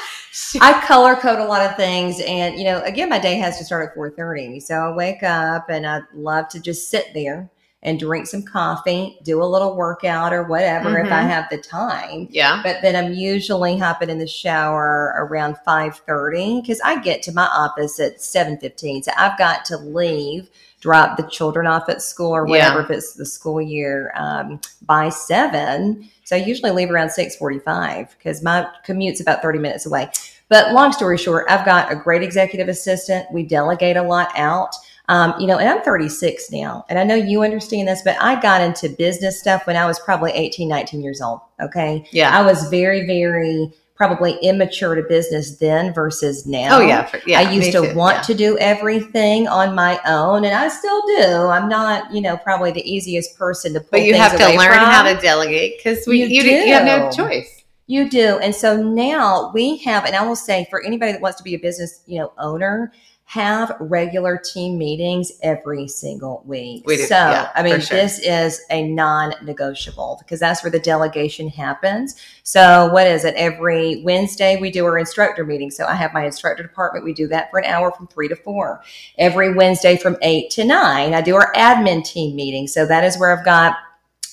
I 0.60 0.82
color 0.86 1.16
code 1.16 1.40
a 1.40 1.44
lot 1.44 1.62
of 1.68 1.76
things, 1.76 2.20
and 2.26 2.56
you 2.58 2.64
know, 2.64 2.80
again, 2.82 3.08
my 3.08 3.18
day 3.18 3.34
has 3.36 3.58
to 3.58 3.64
start 3.64 3.88
at 3.88 3.94
four 3.94 4.10
thirty. 4.10 4.60
So 4.60 4.74
I 4.74 4.92
wake 4.94 5.22
up, 5.22 5.68
and 5.70 5.86
I 5.86 6.00
love 6.14 6.48
to 6.50 6.60
just 6.60 6.90
sit 6.90 7.06
there 7.14 7.48
and 7.82 8.00
drink 8.00 8.26
some 8.26 8.42
coffee, 8.42 9.16
do 9.22 9.40
a 9.40 9.44
little 9.46 9.76
workout 9.76 10.32
or 10.32 10.42
whatever 10.42 10.98
if 10.98 11.06
I 11.12 11.22
Mhm. 11.22 11.28
have 11.30 11.48
the 11.48 11.58
time. 11.58 12.26
Yeah. 12.30 12.60
But 12.62 12.78
then 12.82 12.96
I'm 12.96 13.12
usually 13.12 13.78
hopping 13.78 14.10
in 14.10 14.18
the 14.18 14.26
shower 14.26 15.14
around 15.16 15.56
five 15.64 15.96
thirty 16.06 16.60
because 16.60 16.80
I 16.84 16.98
get 17.00 17.22
to 17.24 17.32
my 17.32 17.46
office 17.46 18.00
at 18.00 18.20
seven 18.20 18.58
fifteen. 18.58 19.02
So 19.04 19.12
I've 19.16 19.38
got 19.38 19.64
to 19.66 19.76
leave, 19.76 20.50
drop 20.80 21.16
the 21.16 21.22
children 21.24 21.68
off 21.68 21.88
at 21.88 22.02
school 22.02 22.32
or 22.34 22.44
whatever 22.44 22.78
Yeah. 22.78 22.84
if 22.84 22.90
it's 22.90 23.12
the 23.14 23.26
school 23.26 23.60
year 23.60 24.12
um, 24.16 24.60
by 24.84 25.08
seven. 25.08 26.08
So 26.24 26.34
I 26.34 26.40
usually 26.40 26.72
leave 26.72 26.90
around 26.90 27.10
six 27.10 27.36
forty-five 27.36 28.16
because 28.18 28.42
my 28.42 28.66
commute's 28.84 29.20
about 29.20 29.40
thirty 29.40 29.60
minutes 29.60 29.86
away. 29.86 30.10
But 30.48 30.72
long 30.72 30.92
story 30.92 31.18
short, 31.18 31.46
I've 31.48 31.64
got 31.64 31.92
a 31.92 31.94
great 31.94 32.22
executive 32.22 32.68
assistant. 32.68 33.26
We 33.32 33.44
delegate 33.44 33.96
a 33.96 34.02
lot 34.02 34.30
out. 34.34 34.74
Um, 35.08 35.34
you 35.40 35.46
know, 35.46 35.56
and 35.58 35.68
I'm 35.68 35.82
36 35.82 36.50
now, 36.52 36.84
and 36.90 36.98
I 36.98 37.04
know 37.04 37.14
you 37.14 37.42
understand 37.42 37.88
this, 37.88 38.02
but 38.04 38.16
I 38.20 38.38
got 38.40 38.60
into 38.60 38.90
business 38.90 39.40
stuff 39.40 39.66
when 39.66 39.74
I 39.76 39.86
was 39.86 39.98
probably 40.00 40.32
18, 40.32 40.68
19 40.68 41.00
years 41.02 41.22
old. 41.22 41.40
Okay. 41.62 42.06
Yeah. 42.12 42.36
I 42.38 42.42
was 42.42 42.68
very, 42.68 43.06
very 43.06 43.72
probably 43.94 44.36
immature 44.42 44.94
to 44.94 45.02
business 45.08 45.56
then 45.58 45.92
versus 45.92 46.46
now. 46.46 46.76
oh 46.78 46.80
yeah. 46.80 47.04
For, 47.06 47.20
yeah. 47.26 47.40
I 47.40 47.50
used 47.50 47.72
to 47.72 47.80
too. 47.90 47.94
want 47.96 48.18
Yeah. 48.18 48.22
to 48.22 48.34
do 48.34 48.58
everything 48.58 49.48
on 49.48 49.74
my 49.74 49.98
own, 50.06 50.44
and 50.44 50.54
I 50.54 50.68
still 50.68 51.00
do. 51.16 51.48
I'm 51.48 51.68
not, 51.68 52.12
you 52.12 52.20
know, 52.20 52.36
probably 52.36 52.70
the 52.70 52.88
easiest 52.88 53.36
person 53.36 53.72
to 53.74 53.80
But 53.90 54.02
you 54.02 54.12
things 54.12 54.18
have 54.24 54.38
to 54.38 54.46
learn 54.58 54.72
from. 54.74 54.84
how 54.84 55.02
to 55.02 55.18
delegate 55.20 55.78
because 55.78 56.06
we 56.06 56.18
You 56.22 56.26
you, 56.28 56.42
do. 56.42 56.48
you 56.50 56.72
have 56.74 56.84
no 56.84 57.10
choice. 57.10 57.64
You 57.86 58.08
do. 58.10 58.38
And 58.40 58.54
so 58.54 58.76
now 58.80 59.50
we 59.54 59.78
have, 59.78 60.04
and 60.04 60.14
I 60.14 60.20
will 60.24 60.36
say 60.36 60.66
for 60.68 60.84
anybody 60.84 61.12
that 61.12 61.20
wants 61.22 61.38
to 61.38 61.42
be 61.42 61.54
a 61.54 61.58
business, 61.58 62.02
you 62.06 62.18
know, 62.20 62.32
owner, 62.38 62.92
have 63.28 63.76
regular 63.78 64.38
team 64.38 64.78
meetings 64.78 65.32
every 65.42 65.86
single 65.86 66.42
week. 66.46 66.82
We 66.86 66.96
do, 66.96 67.02
So, 67.02 67.14
yeah, 67.14 67.50
I 67.54 67.62
mean, 67.62 67.78
sure. 67.78 67.98
this 67.98 68.18
is 68.20 68.62
a 68.70 68.88
non 68.88 69.34
negotiable 69.42 70.16
because 70.18 70.40
that's 70.40 70.62
where 70.62 70.70
the 70.70 70.78
delegation 70.78 71.46
happens. 71.50 72.16
So, 72.42 72.88
what 72.90 73.06
is 73.06 73.26
it? 73.26 73.34
Every 73.34 74.02
Wednesday, 74.02 74.58
we 74.58 74.70
do 74.70 74.86
our 74.86 74.96
instructor 74.96 75.44
meeting. 75.44 75.70
So, 75.70 75.84
I 75.84 75.94
have 75.94 76.14
my 76.14 76.24
instructor 76.24 76.62
department. 76.62 77.04
We 77.04 77.12
do 77.12 77.28
that 77.28 77.50
for 77.50 77.58
an 77.58 77.66
hour 77.66 77.92
from 77.92 78.06
three 78.06 78.28
to 78.28 78.36
four. 78.36 78.82
Every 79.18 79.52
Wednesday 79.52 79.98
from 79.98 80.16
eight 80.22 80.48
to 80.52 80.64
nine, 80.64 81.12
I 81.12 81.20
do 81.20 81.36
our 81.36 81.52
admin 81.52 82.02
team 82.06 82.34
meeting. 82.34 82.66
So, 82.66 82.86
that 82.86 83.04
is 83.04 83.18
where 83.18 83.36
I've 83.36 83.44
got 83.44 83.76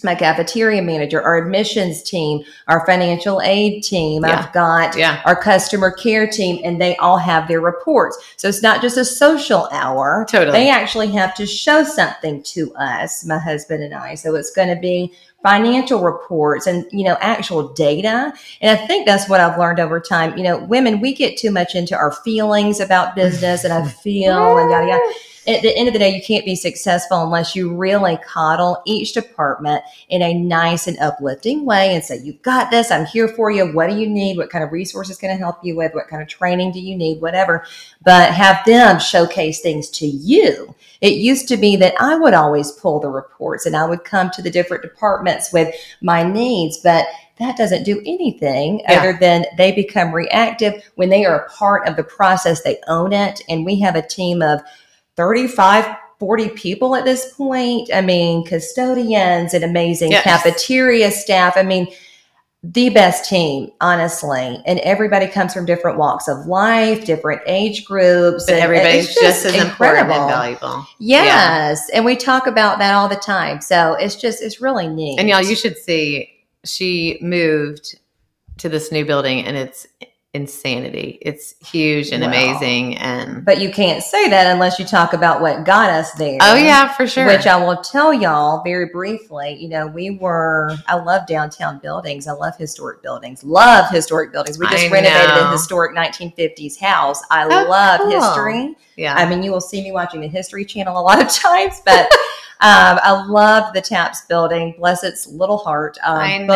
my 0.06 0.16
cafeteria 0.16 0.82
manager, 0.82 1.22
our 1.22 1.38
admissions 1.38 2.02
team, 2.04 2.44
our 2.68 2.86
financial 2.86 3.42
aid 3.42 3.84
team. 3.84 4.24
Yeah. 4.24 4.40
I've 4.40 4.54
got 4.54 4.96
Yeah. 4.96 5.20
our 5.26 5.36
customer 5.36 5.92
care 5.92 6.28
team, 6.28 6.62
and 6.64 6.80
they 6.80 6.96
all 6.98 7.18
have 7.18 7.48
their 7.48 7.60
reports. 7.62 8.18
So 8.38 8.48
it's 8.48 8.62
not 8.64 8.82
just 8.82 8.98
a 8.98 9.04
social 9.04 9.68
hour. 9.72 10.26
Totally. 10.30 10.58
They 10.58 10.70
actually 10.70 11.08
have 11.14 11.36
to 11.36 11.46
show 11.46 11.84
something 11.84 12.42
to 12.44 12.74
us, 12.76 13.26
my 13.26 13.40
husband 13.40 13.84
and 13.84 13.94
I. 13.94 14.16
So 14.16 14.36
it's 14.36 14.52
going 14.52 14.70
to 14.70 14.76
be 14.80 15.12
financial 15.44 16.02
reports 16.02 16.66
and 16.66 16.86
you 16.92 17.04
know 17.06 17.16
actual 17.22 17.68
data 17.74 18.34
and 18.62 18.80
i 18.80 18.88
think 18.88 19.06
that's 19.06 19.30
what 19.30 19.40
i've 19.40 19.60
learned 19.60 19.80
over 19.80 20.00
time 20.00 20.36
you 20.36 20.44
know 20.44 20.58
women 20.58 21.00
we 21.00 21.14
get 21.14 21.38
too 21.38 21.52
much 21.52 21.76
into 21.76 21.96
our 21.96 22.12
feelings 22.12 22.80
about 22.80 23.14
business 23.16 23.64
and 23.64 23.72
i 23.72 23.88
feel 24.04 24.58
and 24.58 24.72
yada 24.72 24.88
yada 24.88 25.14
at 25.48 25.62
the 25.62 25.76
end 25.76 25.88
of 25.88 25.94
the 25.94 26.00
day, 26.00 26.16
you 26.16 26.22
can't 26.22 26.46
be 26.46 26.56
successful 26.56 27.22
unless 27.24 27.56
you 27.56 27.76
really 27.76 28.18
coddle 28.26 28.82
each 28.86 29.14
department 29.14 29.84
in 30.10 30.22
a 30.22 30.34
nice 30.34 30.88
and 30.88 30.98
uplifting 31.00 31.66
way 31.66 31.94
and 31.94 32.04
say, 32.04 32.20
You've 32.24 32.42
got 32.42 32.72
this. 32.72 32.92
I'm 32.92 33.06
here 33.06 33.28
for 33.28 33.52
you. 33.52 33.72
What 33.72 33.90
do 33.90 33.96
you 33.96 34.08
need? 34.08 34.38
What 34.38 34.50
kind 34.50 34.64
of 34.64 34.72
resources 34.72 35.18
can 35.18 35.30
I 35.30 35.36
help 35.36 35.64
you 35.64 35.76
with? 35.76 35.94
What 35.94 36.08
kind 36.08 36.22
of 36.22 36.28
training 36.28 36.72
do 36.72 36.80
you 36.80 36.96
need? 36.96 37.22
Whatever. 37.22 37.66
But 38.04 38.34
have 38.34 38.66
them 38.66 39.00
showcase 39.00 39.62
things 39.62 39.90
to 39.92 40.06
you. 40.06 40.74
It 41.02 41.14
used 41.14 41.48
to 41.50 41.58
be 41.58 41.76
that 41.78 41.94
I 42.00 42.16
would 42.16 42.34
always 42.34 42.72
pull 42.72 43.00
the 43.00 43.10
reports 43.10 43.66
and 43.66 43.76
I 43.76 43.86
would 43.86 44.04
come 44.04 44.32
to 44.32 44.42
the 44.42 44.50
different 44.50 44.84
departments 44.84 45.54
with 45.54 45.74
my 46.02 46.24
needs, 46.24 46.78
but 46.78 47.06
that 47.38 47.58
doesn't 47.58 47.84
do 47.84 48.02
anything 48.06 48.80
Yeah. 48.88 49.00
other 49.00 49.14
than 49.20 49.46
they 49.58 49.72
become 49.72 50.14
reactive 50.14 50.90
when 50.96 51.10
they 51.10 51.26
are 51.26 51.42
a 51.42 51.50
part 51.50 51.88
of 51.88 51.98
the 51.98 52.04
process. 52.04 52.62
They 52.62 52.80
own 52.88 53.12
it. 53.14 53.42
And 53.50 53.66
we 53.66 53.80
have 53.82 53.96
a 53.96 54.02
team 54.02 54.42
of 54.42 54.62
35 55.16 55.86
40 56.18 56.50
people 56.50 56.96
at 56.96 57.04
this 57.04 57.34
point. 57.34 57.90
I 57.94 58.00
mean 58.02 58.46
custodians 58.46 59.54
and 59.54 59.64
amazing 59.64 60.12
Yes. 60.12 60.24
cafeteria 60.24 61.12
staff. 61.12 61.58
I 61.58 61.64
mean 61.64 61.88
the 62.64 62.90
best 62.90 63.30
team 63.30 63.70
honestly. 63.82 64.62
And 64.66 64.80
everybody 64.80 65.28
comes 65.28 65.54
from 65.54 65.66
different 65.66 65.98
walks 65.98 66.28
of 66.28 66.46
life 66.48 67.06
different 67.06 67.42
age 67.46 67.86
groups. 67.86 68.46
But 68.46 68.56
and 68.56 68.64
everybody's 68.64 69.10
it's 69.10 69.20
just, 69.22 69.46
as 69.46 69.54
important 69.56 70.10
and 70.10 70.30
valuable. 70.30 70.86
yes. 71.00 71.90
And 71.94 72.06
we 72.06 72.16
talk 72.16 72.48
about 72.48 72.80
that 72.80 72.94
all 72.94 73.08
the 73.10 73.16
time. 73.18 73.62
So 73.62 73.94
it's 73.94 74.16
just 74.16 74.42
it's 74.42 74.62
really 74.62 74.88
neat. 74.88 75.20
And 75.20 75.28
y'all, 75.30 75.42
you 75.44 75.56
should 75.56 75.78
see 75.78 76.32
she 76.64 77.20
moved 77.22 78.00
to 78.58 78.70
this 78.70 78.92
new 78.92 79.06
building 79.06 79.46
and 79.46 79.58
it's 79.58 79.86
insanity. 80.36 81.18
It's 81.22 81.56
huge 81.66 82.12
and 82.12 82.22
Wow. 82.22 82.30
amazing 82.30 82.98
and 82.98 83.44
but 83.46 83.60
you 83.60 83.72
can't 83.72 84.04
say 84.04 84.30
that 84.30 84.52
unless 84.54 84.78
you 84.78 84.86
talk 84.86 85.14
about 85.14 85.42
what 85.42 85.64
got 85.66 85.90
us 85.90 86.12
there 86.14 86.38
Oh 86.42 86.56
yeah, 86.56 86.94
for 86.94 87.08
sure. 87.08 87.26
Which 87.26 87.48
I 87.48 87.56
will 87.66 87.82
tell 87.82 88.14
y'all 88.14 88.62
very 88.64 88.88
briefly. 88.94 89.56
You 89.60 89.70
know, 89.70 89.88
we 89.88 90.12
were, 90.12 90.76
I 90.88 90.96
love 90.96 91.26
downtown 91.28 91.80
buildings. 91.80 92.28
I 92.28 92.34
love 92.34 92.56
historic 92.58 93.02
buildings. 93.02 93.44
Love 93.44 93.90
historic 93.90 94.32
buildings. 94.32 94.60
We 94.60 94.68
just 94.68 94.86
I 94.88 94.92
renovated 94.92 95.36
know. 95.36 95.48
a 95.48 95.52
historic 95.52 95.96
1950s 95.96 96.80
house. 96.80 97.22
I 97.32 97.46
Oh, 97.46 97.70
love 97.70 98.02
cool. 98.02 98.12
history. 98.12 98.76
yeah. 98.98 99.16
I 99.16 99.28
mean, 99.28 99.42
you 99.42 99.52
will 99.52 99.62
see 99.62 99.82
me 99.82 99.92
watching 99.92 100.22
the 100.22 100.28
History 100.28 100.66
Channel 100.66 100.98
a 100.98 101.02
lot 101.02 101.22
of 101.22 101.30
times, 101.48 101.82
but 101.86 102.12
um, 102.62 103.00
I 103.04 103.26
love 103.28 103.74
the 103.74 103.82
Taps 103.82 104.22
building. 104.28 104.74
Bless 104.78 105.04
its 105.04 105.28
little 105.28 105.58
heart. 105.58 105.98
Um, 106.04 106.18
I 106.18 106.38
know. 106.40 106.48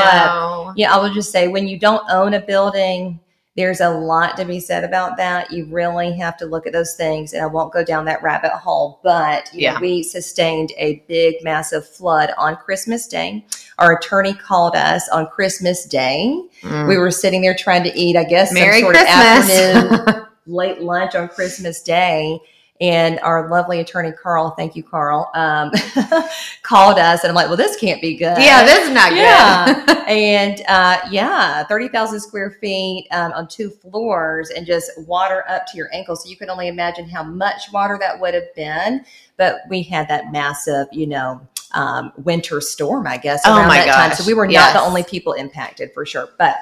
But 0.67 0.77
yeah, 0.77 0.93
I 0.93 0.97
will 0.97 1.13
just 1.13 1.32
say 1.32 1.47
when 1.47 1.67
you 1.67 1.77
don't 1.77 2.03
own 2.09 2.34
a 2.34 2.39
building, 2.39 3.19
there's 3.60 3.82
a 3.82 3.89
lot 3.89 4.38
to 4.38 4.45
be 4.45 4.57
said 4.60 4.86
about 4.86 5.18
that. 5.18 5.51
You 5.51 5.66
really 5.66 6.14
have 6.18 6.38
to 6.38 6.45
look 6.45 6.66
at 6.66 6.72
those 6.72 6.95
things, 6.95 7.34
and 7.34 7.43
I 7.43 7.45
won't 7.45 7.74
go 7.74 7.84
down 7.84 8.05
that 8.05 8.24
rabbit 8.24 8.51
hole. 8.51 9.01
But 9.03 9.53
you 9.53 9.68
know, 9.68 9.74
Yeah. 9.74 9.80
we 9.82 10.01
sustained 10.01 10.72
a 10.78 11.03
big, 11.10 11.43
massive 11.43 11.86
flood 11.86 12.32
on 12.38 12.55
Christmas 12.55 13.05
Day. 13.05 13.45
Our 13.78 13.97
attorney 13.97 14.34
called 14.34 14.76
us 14.78 15.10
on 15.10 15.28
Christmas 15.28 15.84
Day. 15.86 16.41
Mm. 16.62 16.88
We 16.88 16.97
were 16.97 17.12
sitting 17.12 17.41
there 17.41 17.53
trying 17.55 17.84
to 17.84 17.93
eat, 17.99 18.16
I 18.16 18.24
guess, 18.24 18.53
Merry 18.53 18.80
some 18.82 18.93
sort 18.93 18.95
Christmas. 18.95 19.49
of 19.49 19.55
afternoon 19.76 20.26
late 20.47 20.82
lunch 20.82 21.16
on 21.16 21.28
Christmas 21.28 21.82
Day. 21.82 22.39
And 22.82 23.19
our 23.19 23.49
lovely 23.49 23.82
attorney, 23.82 24.13
Carl, 24.13 24.51
thank 24.51 24.73
you, 24.75 24.84
Carl, 24.84 25.30
um, 25.34 25.69
called 26.63 26.97
us. 26.97 27.23
And 27.23 27.30
I'm 27.30 27.36
like, 27.36 27.47
well, 27.47 27.57
this 27.57 27.75
can't 27.75 28.01
be 28.01 28.15
good. 28.15 28.38
yeah, 28.38 28.63
this 28.63 28.88
is 28.88 28.93
not 28.93 29.13
Yeah. 29.13 29.84
good. 29.86 29.97
and 30.07 30.61
uh, 30.69 30.99
yeah, 31.11 31.63
30,000 31.65 32.21
square 32.21 32.51
feet 32.61 33.07
um, 33.11 33.34
on 33.34 33.47
two 33.49 33.69
floors 33.69 34.49
and 34.51 34.65
just 34.65 34.91
water 35.05 35.43
up 35.49 35.67
to 35.67 35.77
your 35.77 35.89
ankles. 35.93 36.23
So 36.23 36.30
you 36.30 36.38
can 36.38 36.49
only 36.49 36.69
imagine 36.69 37.09
how 37.09 37.21
much 37.23 37.71
water 37.73 37.97
that 37.99 38.19
would 38.21 38.34
have 38.34 38.55
been. 38.55 39.03
But 39.36 39.61
we 39.69 39.84
had 39.84 40.07
that 40.07 40.32
massive, 40.32 40.88
you 40.93 41.07
know, 41.07 41.45
um, 41.73 42.13
winter 42.17 42.61
storm, 42.61 43.05
I 43.07 43.17
guess, 43.17 43.41
Oh 43.45 43.55
my 43.67 43.77
that 43.80 43.86
time. 43.93 44.09
gosh. 44.11 44.19
So 44.19 44.25
we 44.25 44.34
were 44.34 44.47
not 44.47 44.53
Yes. 44.53 44.73
the 44.73 44.82
only 44.82 45.03
people 45.03 45.34
impacted 45.34 45.91
for 45.93 46.05
sure. 46.05 46.30
But 46.38 46.55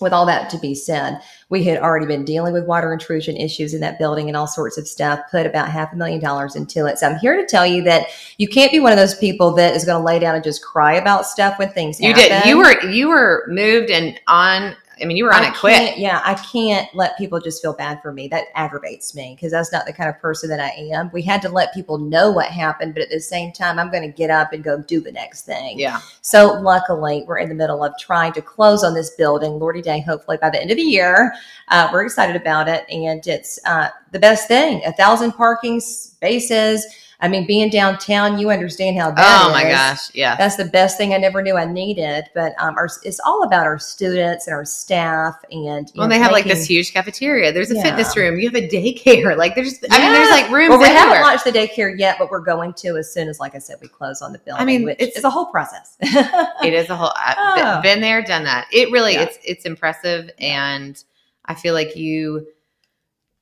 with 0.00 0.12
all 0.12 0.26
that 0.26 0.50
to 0.50 0.58
be 0.58 0.74
said, 0.74 1.20
we 1.48 1.64
had 1.64 1.78
already 1.78 2.06
been 2.06 2.24
dealing 2.24 2.52
with 2.52 2.64
water 2.64 2.92
intrusion 2.92 3.36
issues 3.36 3.74
in 3.74 3.80
that 3.80 3.98
building 3.98 4.28
and 4.28 4.36
all 4.36 4.46
sorts 4.46 4.78
of 4.78 4.86
stuff, 4.86 5.20
put 5.30 5.46
about 5.46 5.68
half 5.68 5.92
a 5.92 5.96
million 5.96 6.20
dollars 6.20 6.56
into 6.56 6.86
it. 6.86 6.98
So 6.98 7.08
I'm 7.08 7.18
here 7.18 7.36
to 7.36 7.46
tell 7.46 7.66
you 7.66 7.82
that 7.84 8.06
you 8.38 8.48
can't 8.48 8.72
be 8.72 8.80
one 8.80 8.92
of 8.92 8.98
those 8.98 9.14
people 9.14 9.52
that 9.54 9.74
is 9.74 9.84
going 9.84 10.00
to 10.00 10.04
lay 10.04 10.18
down 10.18 10.34
and 10.34 10.44
just 10.44 10.64
cry 10.64 10.94
about 10.94 11.26
stuff 11.26 11.58
when 11.58 11.70
things 11.70 12.00
you 12.00 12.14
happen. 12.14 12.42
did. 12.42 12.46
You 12.46 12.58
were 12.58 12.80
you 12.86 13.08
were 13.08 13.44
moved 13.48 13.90
and 13.90 14.18
on. 14.26 14.74
I 15.00 15.06
mean, 15.06 15.16
you 15.16 15.24
were 15.24 15.34
on 15.34 15.42
I 15.42 15.48
it 15.48 15.54
quick. 15.54 15.94
Yeah, 15.96 16.20
I 16.24 16.34
can't 16.34 16.92
let 16.94 17.16
people 17.16 17.40
just 17.40 17.62
feel 17.62 17.72
bad 17.72 18.02
for 18.02 18.12
me. 18.12 18.28
That 18.28 18.46
aggravates 18.54 19.14
me 19.14 19.34
because 19.34 19.52
that's 19.52 19.72
not 19.72 19.86
the 19.86 19.92
kind 19.92 20.10
of 20.10 20.18
person 20.20 20.50
that 20.50 20.60
I 20.60 20.70
am. 20.92 21.10
We 21.12 21.22
had 21.22 21.40
to 21.42 21.48
let 21.48 21.72
people 21.72 21.98
know 21.98 22.30
what 22.30 22.46
happened, 22.46 22.94
but 22.94 23.02
at 23.02 23.10
the 23.10 23.20
same 23.20 23.52
time, 23.52 23.78
I'm 23.78 23.90
going 23.90 24.02
to 24.02 24.16
get 24.16 24.30
up 24.30 24.52
and 24.52 24.62
go 24.62 24.82
do 24.82 25.00
the 25.00 25.12
next 25.12 25.46
thing. 25.46 25.78
Yeah. 25.78 26.00
So 26.20 26.60
luckily, 26.60 27.24
we're 27.26 27.38
in 27.38 27.48
the 27.48 27.54
middle 27.54 27.82
of 27.82 27.92
trying 27.98 28.32
to 28.34 28.42
close 28.42 28.84
on 28.84 28.94
this 28.94 29.10
building, 29.10 29.52
Lordy 29.52 29.82
Day, 29.82 30.00
hopefully 30.00 30.36
by 30.40 30.50
the 30.50 30.60
end 30.60 30.70
of 30.70 30.76
the 30.76 30.82
year. 30.82 31.32
Uh, 31.68 31.88
we're 31.92 32.04
excited 32.04 32.36
about 32.36 32.68
it, 32.68 32.84
and 32.90 33.26
it's 33.26 33.58
uh, 33.64 33.88
the 34.12 34.18
best 34.18 34.48
thing. 34.48 34.82
A 34.84 34.92
thousand 34.92 35.32
parking 35.32 35.80
spaces. 35.80 36.86
I 37.22 37.28
mean, 37.28 37.46
being 37.46 37.68
downtown, 37.68 38.38
you 38.38 38.48
understand 38.50 38.96
how 38.98 39.10
that 39.10 39.46
oh 39.46 39.50
my 39.52 39.66
is. 39.66 39.74
gosh. 39.74 40.14
Yeah. 40.14 40.36
That's 40.36 40.56
the 40.56 40.64
best 40.64 40.96
thing 40.96 41.12
I 41.12 41.18
never 41.18 41.42
knew 41.42 41.56
I 41.56 41.66
needed. 41.66 42.24
But 42.34 42.54
um, 42.58 42.76
our, 42.78 42.88
it's 43.04 43.20
all 43.20 43.42
about 43.42 43.66
our 43.66 43.78
students 43.78 44.46
and 44.46 44.54
our 44.54 44.64
staff, 44.64 45.34
and 45.50 45.90
well, 45.94 46.08
know, 46.08 46.14
they 46.14 46.18
have 46.18 46.32
like 46.32 46.44
this 46.46 46.64
huge 46.64 46.92
cafeteria. 46.94 47.52
There's 47.52 47.70
a 47.70 47.74
Yeah. 47.74 47.82
fitness 47.82 48.16
room. 48.16 48.38
You 48.38 48.48
have 48.50 48.56
a 48.56 48.66
daycare. 48.68 49.36
Like 49.40 49.54
there's, 49.54 49.78
I 49.90 49.98
mean, 49.98 50.12
there's 50.12 50.30
like 50.30 50.50
rooms 50.50 50.70
Well, 50.70 50.78
we 50.78 50.86
everywhere. 50.86 51.18
haven't 51.18 51.22
launched 51.22 51.44
the 51.44 51.52
daycare 51.52 51.98
yet, 51.98 52.16
but 52.18 52.30
we're 52.30 52.40
going 52.40 52.72
to 52.74 52.96
as 52.96 53.12
soon 53.12 53.28
as, 53.28 53.38
like 53.38 53.54
I 53.54 53.58
said, 53.58 53.76
we 53.82 53.88
close 53.88 54.22
on 54.22 54.32
the 54.32 54.38
building. 54.38 54.62
I 54.62 54.64
mean, 54.64 54.88
it's- 54.88 55.16
is 55.16 55.24
a 55.24 55.30
whole 55.30 55.46
process. 55.46 55.96
it 56.00 56.72
is 56.72 56.88
a 56.90 56.96
whole. 56.96 57.12
I've 57.16 57.56
been- 57.56 57.66
Oh. 57.66 57.80
been 57.82 58.00
there, 58.00 58.22
done 58.22 58.44
that. 58.44 58.66
It 58.72 58.90
really, 58.90 59.12
Yeah. 59.14 59.22
it's 59.22 59.38
it's 59.44 59.64
impressive, 59.66 60.30
and 60.38 61.02
I 61.44 61.54
feel 61.54 61.74
like 61.74 61.96
you. 61.96 62.46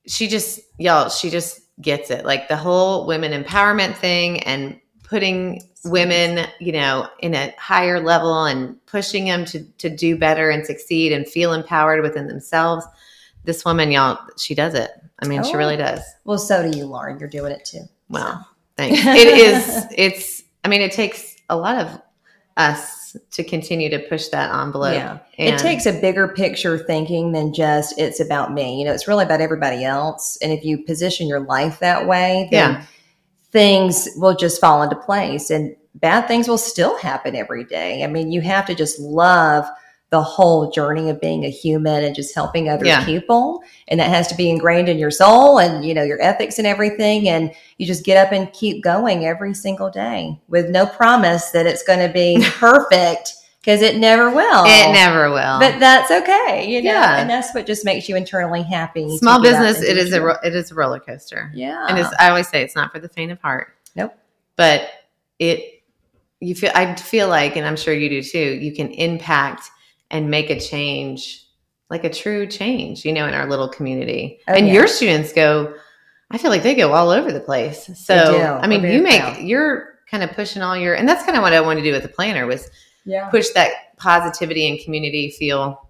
She 0.07 0.27
just, 0.27 0.59
y'all, 0.79 1.09
she 1.09 1.29
just 1.29 1.61
gets 1.81 2.09
it. 2.11 2.25
Like 2.25 2.47
the 2.47 2.57
whole 2.57 3.05
women 3.07 3.31
empowerment 3.43 3.95
thing 3.95 4.41
and 4.43 4.79
putting 5.03 5.63
women, 5.85 6.45
you 6.59 6.71
know, 6.71 7.07
in 7.19 7.33
a 7.33 7.53
higher 7.57 7.99
level 7.99 8.45
and 8.45 8.83
pushing 8.85 9.25
them 9.25 9.45
to 9.45 9.63
to 9.79 9.89
do 9.89 10.17
better 10.17 10.49
and 10.49 10.65
succeed 10.65 11.11
and 11.11 11.27
feel 11.27 11.53
empowered 11.53 12.01
within 12.01 12.27
themselves. 12.27 12.85
This 13.45 13.63
woman, 13.65 13.91
y'all, 13.91 14.19
she 14.37 14.53
does 14.55 14.73
it. 14.73 14.91
I 15.21 15.27
mean, 15.27 15.43
she 15.43 15.53
Oh. 15.53 15.57
really 15.57 15.77
does. 15.77 16.01
well, 16.25 16.37
so 16.37 16.69
do 16.69 16.77
you, 16.77 16.85
Lauren. 16.85 17.19
You're 17.19 17.29
doing 17.29 17.51
it 17.51 17.65
too. 17.65 17.81
Wow. 18.09 18.45
Thanks. 18.77 18.99
It 19.05 19.27
is, 19.27 19.85
it's, 19.97 20.43
I 20.63 20.67
mean, 20.69 20.81
it 20.81 20.91
takes 20.91 21.35
a 21.49 21.57
lot 21.57 21.77
of 21.77 22.01
us 22.59 23.15
to 23.31 23.43
continue 23.43 23.89
to 23.89 23.97
push 23.97 24.27
that 24.27 24.53
envelope. 24.53 24.93
Yeah. 24.93 25.17
And- 25.39 25.55
it 25.55 25.59
takes 25.59 25.85
a 25.87 25.93
bigger 25.93 26.27
picture 26.27 26.77
thinking 26.77 27.31
than 27.31 27.53
just 27.53 27.97
it's 27.97 28.19
about 28.19 28.53
me. 28.53 28.79
You 28.79 28.85
know, 28.85 28.93
it's 28.93 29.07
really 29.07 29.25
about 29.25 29.41
everybody 29.41 29.83
else. 29.83 30.37
And 30.43 30.51
if 30.51 30.63
you 30.63 30.83
position 30.83 31.27
your 31.27 31.39
life 31.39 31.79
that 31.79 32.07
way, 32.07 32.47
then 32.51 32.73
Yeah. 32.73 32.81
things 33.51 34.07
will 34.17 34.35
just 34.35 34.61
fall 34.61 34.83
into 34.83 34.95
place 34.95 35.49
and 35.49 35.75
bad 35.95 36.27
things 36.27 36.47
will 36.47 36.59
still 36.59 36.97
happen 36.97 37.35
every 37.35 37.63
day. 37.63 38.03
I 38.03 38.07
mean, 38.07 38.31
you 38.31 38.41
have 38.41 38.65
to 38.67 38.75
just 38.75 38.99
love 38.99 39.65
the 40.11 40.21
whole 40.21 40.71
journey 40.71 41.09
of 41.09 41.21
being 41.21 41.45
a 41.45 41.49
human 41.49 42.03
and 42.03 42.15
just 42.15 42.33
helping 42.33 42.67
other 42.67 42.85
Yeah. 42.85 43.05
people. 43.05 43.61
And 43.89 43.99
that 43.99 44.09
has 44.09 44.27
to 44.29 44.35
be 44.35 44.49
ingrained 44.49 44.89
in 44.89 44.97
your 44.97 45.11
soul 45.11 45.59
and, 45.59 45.85
you 45.85 45.93
know, 45.93 46.01
your 46.01 46.19
ethics 46.21 46.57
and 46.57 46.65
everything. 46.65 47.29
And 47.29 47.51
you 47.77 47.85
just 47.85 48.03
get 48.03 48.17
up 48.25 48.31
and 48.33 48.51
keep 48.51 48.83
going 48.83 49.25
every 49.25 49.53
single 49.53 49.91
day 49.91 50.39
with 50.47 50.69
no 50.69 50.87
promise 50.87 51.51
that 51.51 51.67
it's 51.67 51.83
going 51.83 51.99
to 51.99 52.11
be 52.11 52.43
perfect 52.53 53.33
because 53.61 53.83
it 53.83 53.97
never 53.97 54.31
will. 54.31 54.63
It 54.65 54.91
never 54.93 55.29
will. 55.29 55.59
But 55.59 55.79
that's 55.79 56.09
okay, 56.09 56.65
you 56.67 56.81
know, 56.81 56.91
Yeah. 56.91 57.19
and 57.19 57.29
that's 57.29 57.53
what 57.53 57.67
just 57.67 57.85
makes 57.85 58.09
you 58.09 58.15
internally 58.15 58.63
happy. 58.63 59.15
Small 59.19 59.39
business, 59.41 59.79
it 59.81 60.11
a 60.13 60.21
ro- 60.21 60.37
it 60.43 60.55
is 60.55 60.71
a 60.71 60.75
roller 60.75 60.99
coaster. 60.99 61.51
yeah, 61.53 61.85
and 61.87 61.99
it's, 61.99 62.09
I 62.17 62.29
always 62.29 62.47
say 62.47 62.63
it's 62.63 62.75
not 62.75 62.91
for 62.91 62.97
the 62.99 63.09
faint 63.09 63.31
of 63.31 63.39
heart. 63.41 63.75
Nope. 63.95 64.15
But 64.55 64.89
it, 65.37 65.83
you 66.39 66.55
feel, 66.55 66.71
I 66.73 66.95
feel 66.95 67.27
like, 67.27 67.57
and 67.57 67.67
I'm 67.67 67.75
sure 67.75 67.93
you 67.93 68.09
do 68.09 68.23
too, 68.23 68.39
you 68.39 68.73
can 68.73 68.89
impact 68.91 69.69
and 70.11 70.29
make 70.29 70.49
a 70.49 70.59
change, 70.59 71.45
like 71.89 72.03
a 72.03 72.09
true 72.09 72.47
change, 72.47 73.05
you 73.05 73.13
know, 73.13 73.27
in 73.27 73.33
our 73.33 73.47
little 73.49 73.69
community. 73.69 74.39
Oh, 74.47 74.53
and 74.53 74.67
yeah. 74.67 74.73
your 74.73 74.87
students 74.87 75.33
go, 75.33 75.73
I 76.31 76.37
feel 76.37 76.51
like 76.51 76.63
they 76.63 76.75
go 76.75 76.93
all 76.93 77.09
over 77.09 77.31
the 77.31 77.39
place. 77.39 77.89
So. 77.95 78.59
I 78.61 78.67
mean, 78.67 78.83
you 78.83 79.01
make, 79.01 79.21
proud. 79.21 79.41
you're 79.41 79.99
kind 80.09 80.23
of 80.23 80.31
pushing 80.31 80.61
all 80.61 80.77
your, 80.77 80.95
and 80.95 81.07
that's 81.07 81.23
kind 81.23 81.37
of 81.37 81.41
what 81.43 81.53
I 81.53 81.61
wanted 81.61 81.81
to 81.81 81.87
do 81.87 81.93
with 81.93 82.03
the 82.03 82.09
planner 82.09 82.45
was 82.45 82.69
yeah, 83.05 83.29
push 83.29 83.49
that 83.49 83.95
positivity 83.97 84.69
and 84.69 84.79
community 84.79 85.31
feel 85.31 85.87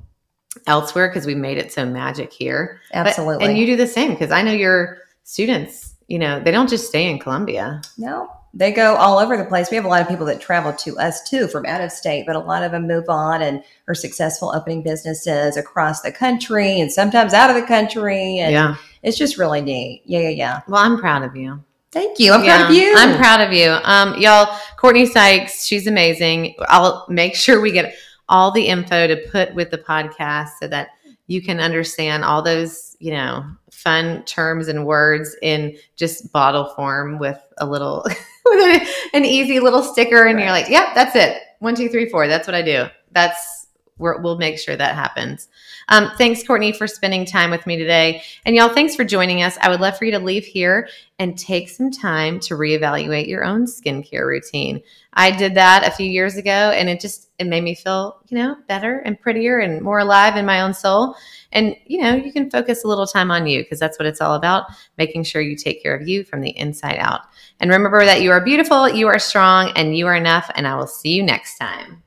elsewhere 0.67 1.09
because 1.09 1.25
we 1.25 1.35
made 1.35 1.57
it 1.57 1.71
so 1.71 1.85
magic 1.85 2.31
here. 2.31 2.81
But- 2.91 3.07
absolutely. 3.07 3.45
and 3.45 3.57
you 3.57 3.65
do 3.65 3.75
the 3.75 3.87
same 3.87 4.11
because 4.11 4.31
I 4.31 4.41
know 4.41 4.51
your 4.51 4.99
students, 5.23 5.95
you 6.07 6.19
know, 6.19 6.39
they 6.39 6.51
don't 6.51 6.69
just 6.69 6.87
stay 6.87 7.09
in 7.09 7.19
Columbia. 7.19 7.81
No, 7.97 8.29
they 8.53 8.71
go 8.71 8.95
all 8.95 9.19
over 9.19 9.37
the 9.37 9.45
place. 9.45 9.69
We 9.69 9.75
have 9.75 9.85
a 9.85 9.89
lot 9.89 10.01
of 10.01 10.07
people 10.07 10.25
that 10.25 10.41
travel 10.41 10.73
to 10.73 10.97
us 10.97 11.27
too 11.29 11.47
from 11.47 11.65
out 11.65 11.81
of 11.81 11.91
state, 11.91 12.25
but 12.25 12.35
a 12.35 12.39
lot 12.39 12.63
of 12.63 12.71
them 12.71 12.87
move 12.87 13.07
on 13.07 13.41
and 13.41 13.63
are 13.87 13.95
successful 13.95 14.51
opening 14.55 14.81
businesses 14.81 15.55
across 15.55 16.01
the 16.01 16.11
country 16.11 16.79
and 16.79 16.91
sometimes 16.91 17.33
out 17.33 17.49
of 17.49 17.55
the 17.55 17.67
country. 17.67 18.39
And 18.39 18.51
yeah. 18.51 18.75
it's 19.03 19.17
just 19.17 19.37
really 19.37 19.61
neat. 19.61 20.01
Yeah, 20.05 20.21
yeah, 20.21 20.29
yeah. 20.29 20.61
Well, 20.67 20.81
I'm 20.81 20.97
proud 20.97 21.23
of 21.23 21.35
you. 21.35 21.63
Thank 21.91 22.19
you. 22.19 22.33
I'm 22.33 22.43
Yeah, 22.43 22.57
proud 22.57 22.69
of 22.69 22.75
you. 22.75 22.93
I'm 22.95 23.17
proud 23.17 23.41
of 23.41 23.51
you. 23.51 23.69
Um, 23.83 24.15
y'all, 24.19 24.55
Courtney 24.77 25.07
Sykes, 25.07 25.65
she's 25.65 25.87
amazing. 25.87 26.55
I'll 26.67 27.05
make 27.09 27.35
sure 27.35 27.61
we 27.61 27.71
get 27.71 27.95
all 28.27 28.51
the 28.51 28.67
info 28.67 29.07
to 29.07 29.17
put 29.31 29.53
with 29.55 29.71
the 29.71 29.79
podcast 29.79 30.49
so 30.59 30.67
that 30.67 30.89
you 31.25 31.41
can 31.41 31.59
understand 31.59 32.23
all 32.23 32.41
those, 32.41 32.95
you 32.99 33.11
know, 33.11 33.43
fun 33.71 34.23
terms 34.25 34.67
and 34.67 34.85
words 34.85 35.35
in 35.41 35.75
just 35.95 36.31
bottle 36.31 36.65
form 36.75 37.17
with 37.17 37.39
a 37.57 37.65
little, 37.65 38.05
with 38.55 38.81
a- 38.81 39.17
an 39.17 39.25
easy 39.25 39.59
little 39.59 39.83
sticker. 39.83 40.25
And 40.25 40.39
you're 40.39 40.49
like, 40.49 40.69
yep, 40.69 40.89
that's 40.95 41.15
it. 41.15 41.41
One, 41.59 41.75
two, 41.75 41.89
three, 41.89 42.09
four. 42.09 42.27
That's 42.27 42.47
what 42.47 42.55
I 42.55 42.61
do. 42.61 42.85
That's, 43.11 43.67
we're, 43.97 44.21
we'll 44.21 44.37
make 44.37 44.57
sure 44.57 44.75
that 44.75 44.95
happens. 44.95 45.49
Um, 45.89 46.11
thanks, 46.17 46.43
Courtney, 46.43 46.71
for 46.71 46.87
spending 46.87 47.25
time 47.25 47.51
with 47.51 47.65
me 47.67 47.75
today. 47.75 48.21
And 48.45 48.55
y'all, 48.55 48.69
thanks 48.69 48.95
for 48.95 49.03
joining 49.03 49.41
us. 49.41 49.57
I 49.61 49.69
would 49.69 49.81
love 49.81 49.97
for 49.97 50.05
you 50.05 50.11
to 50.11 50.19
leave 50.19 50.45
here 50.45 50.87
and 51.17 51.37
take 51.37 51.67
some 51.67 51.91
time 51.91 52.39
to 52.41 52.53
reevaluate 52.53 53.27
your 53.27 53.43
own 53.43 53.65
skincare 53.65 54.25
routine. 54.25 54.81
I 55.13 55.31
did 55.31 55.55
that 55.55 55.85
a 55.85 55.91
few 55.91 56.05
years 56.05 56.37
ago 56.37 56.49
and 56.51 56.87
it 56.87 57.01
just 57.01 57.29
it 57.39 57.47
made 57.47 57.63
me 57.63 57.73
feel, 57.73 58.21
you 58.29 58.37
know, 58.37 58.55
better 58.67 58.99
and 58.99 59.19
prettier 59.19 59.59
and 59.59 59.81
more 59.81 59.99
alive 59.99 60.37
in 60.37 60.45
my 60.45 60.61
own 60.61 60.73
soul. 60.73 61.15
And 61.51 61.75
you 61.87 62.01
know, 62.01 62.13
you 62.15 62.31
can 62.31 62.49
focus 62.49 62.83
a 62.83 62.87
little 62.87 63.07
time 63.07 63.31
on 63.31 63.47
you 63.47 63.63
because 63.63 63.79
that's 63.79 63.97
what 63.97 64.05
it's 64.05 64.21
all 64.21 64.35
about, 64.35 64.67
making 64.97 65.23
sure 65.23 65.41
you 65.41 65.55
take 65.55 65.81
care 65.81 65.95
of 65.95 66.07
you 66.07 66.23
from 66.23 66.41
the 66.41 66.55
inside 66.57 66.97
out. 66.99 67.21
And 67.59 67.69
remember 67.69 68.05
that 68.05 68.21
you 68.21 68.31
are 68.31 68.41
beautiful, 68.41 68.87
you 68.87 69.07
are 69.07 69.19
strong, 69.19 69.71
and 69.75 69.97
you 69.97 70.07
are 70.07 70.15
enough, 70.15 70.49
and 70.55 70.67
I 70.67 70.75
will 70.75 70.87
see 70.87 71.09
you 71.09 71.23
next 71.23 71.57
time. 71.57 72.03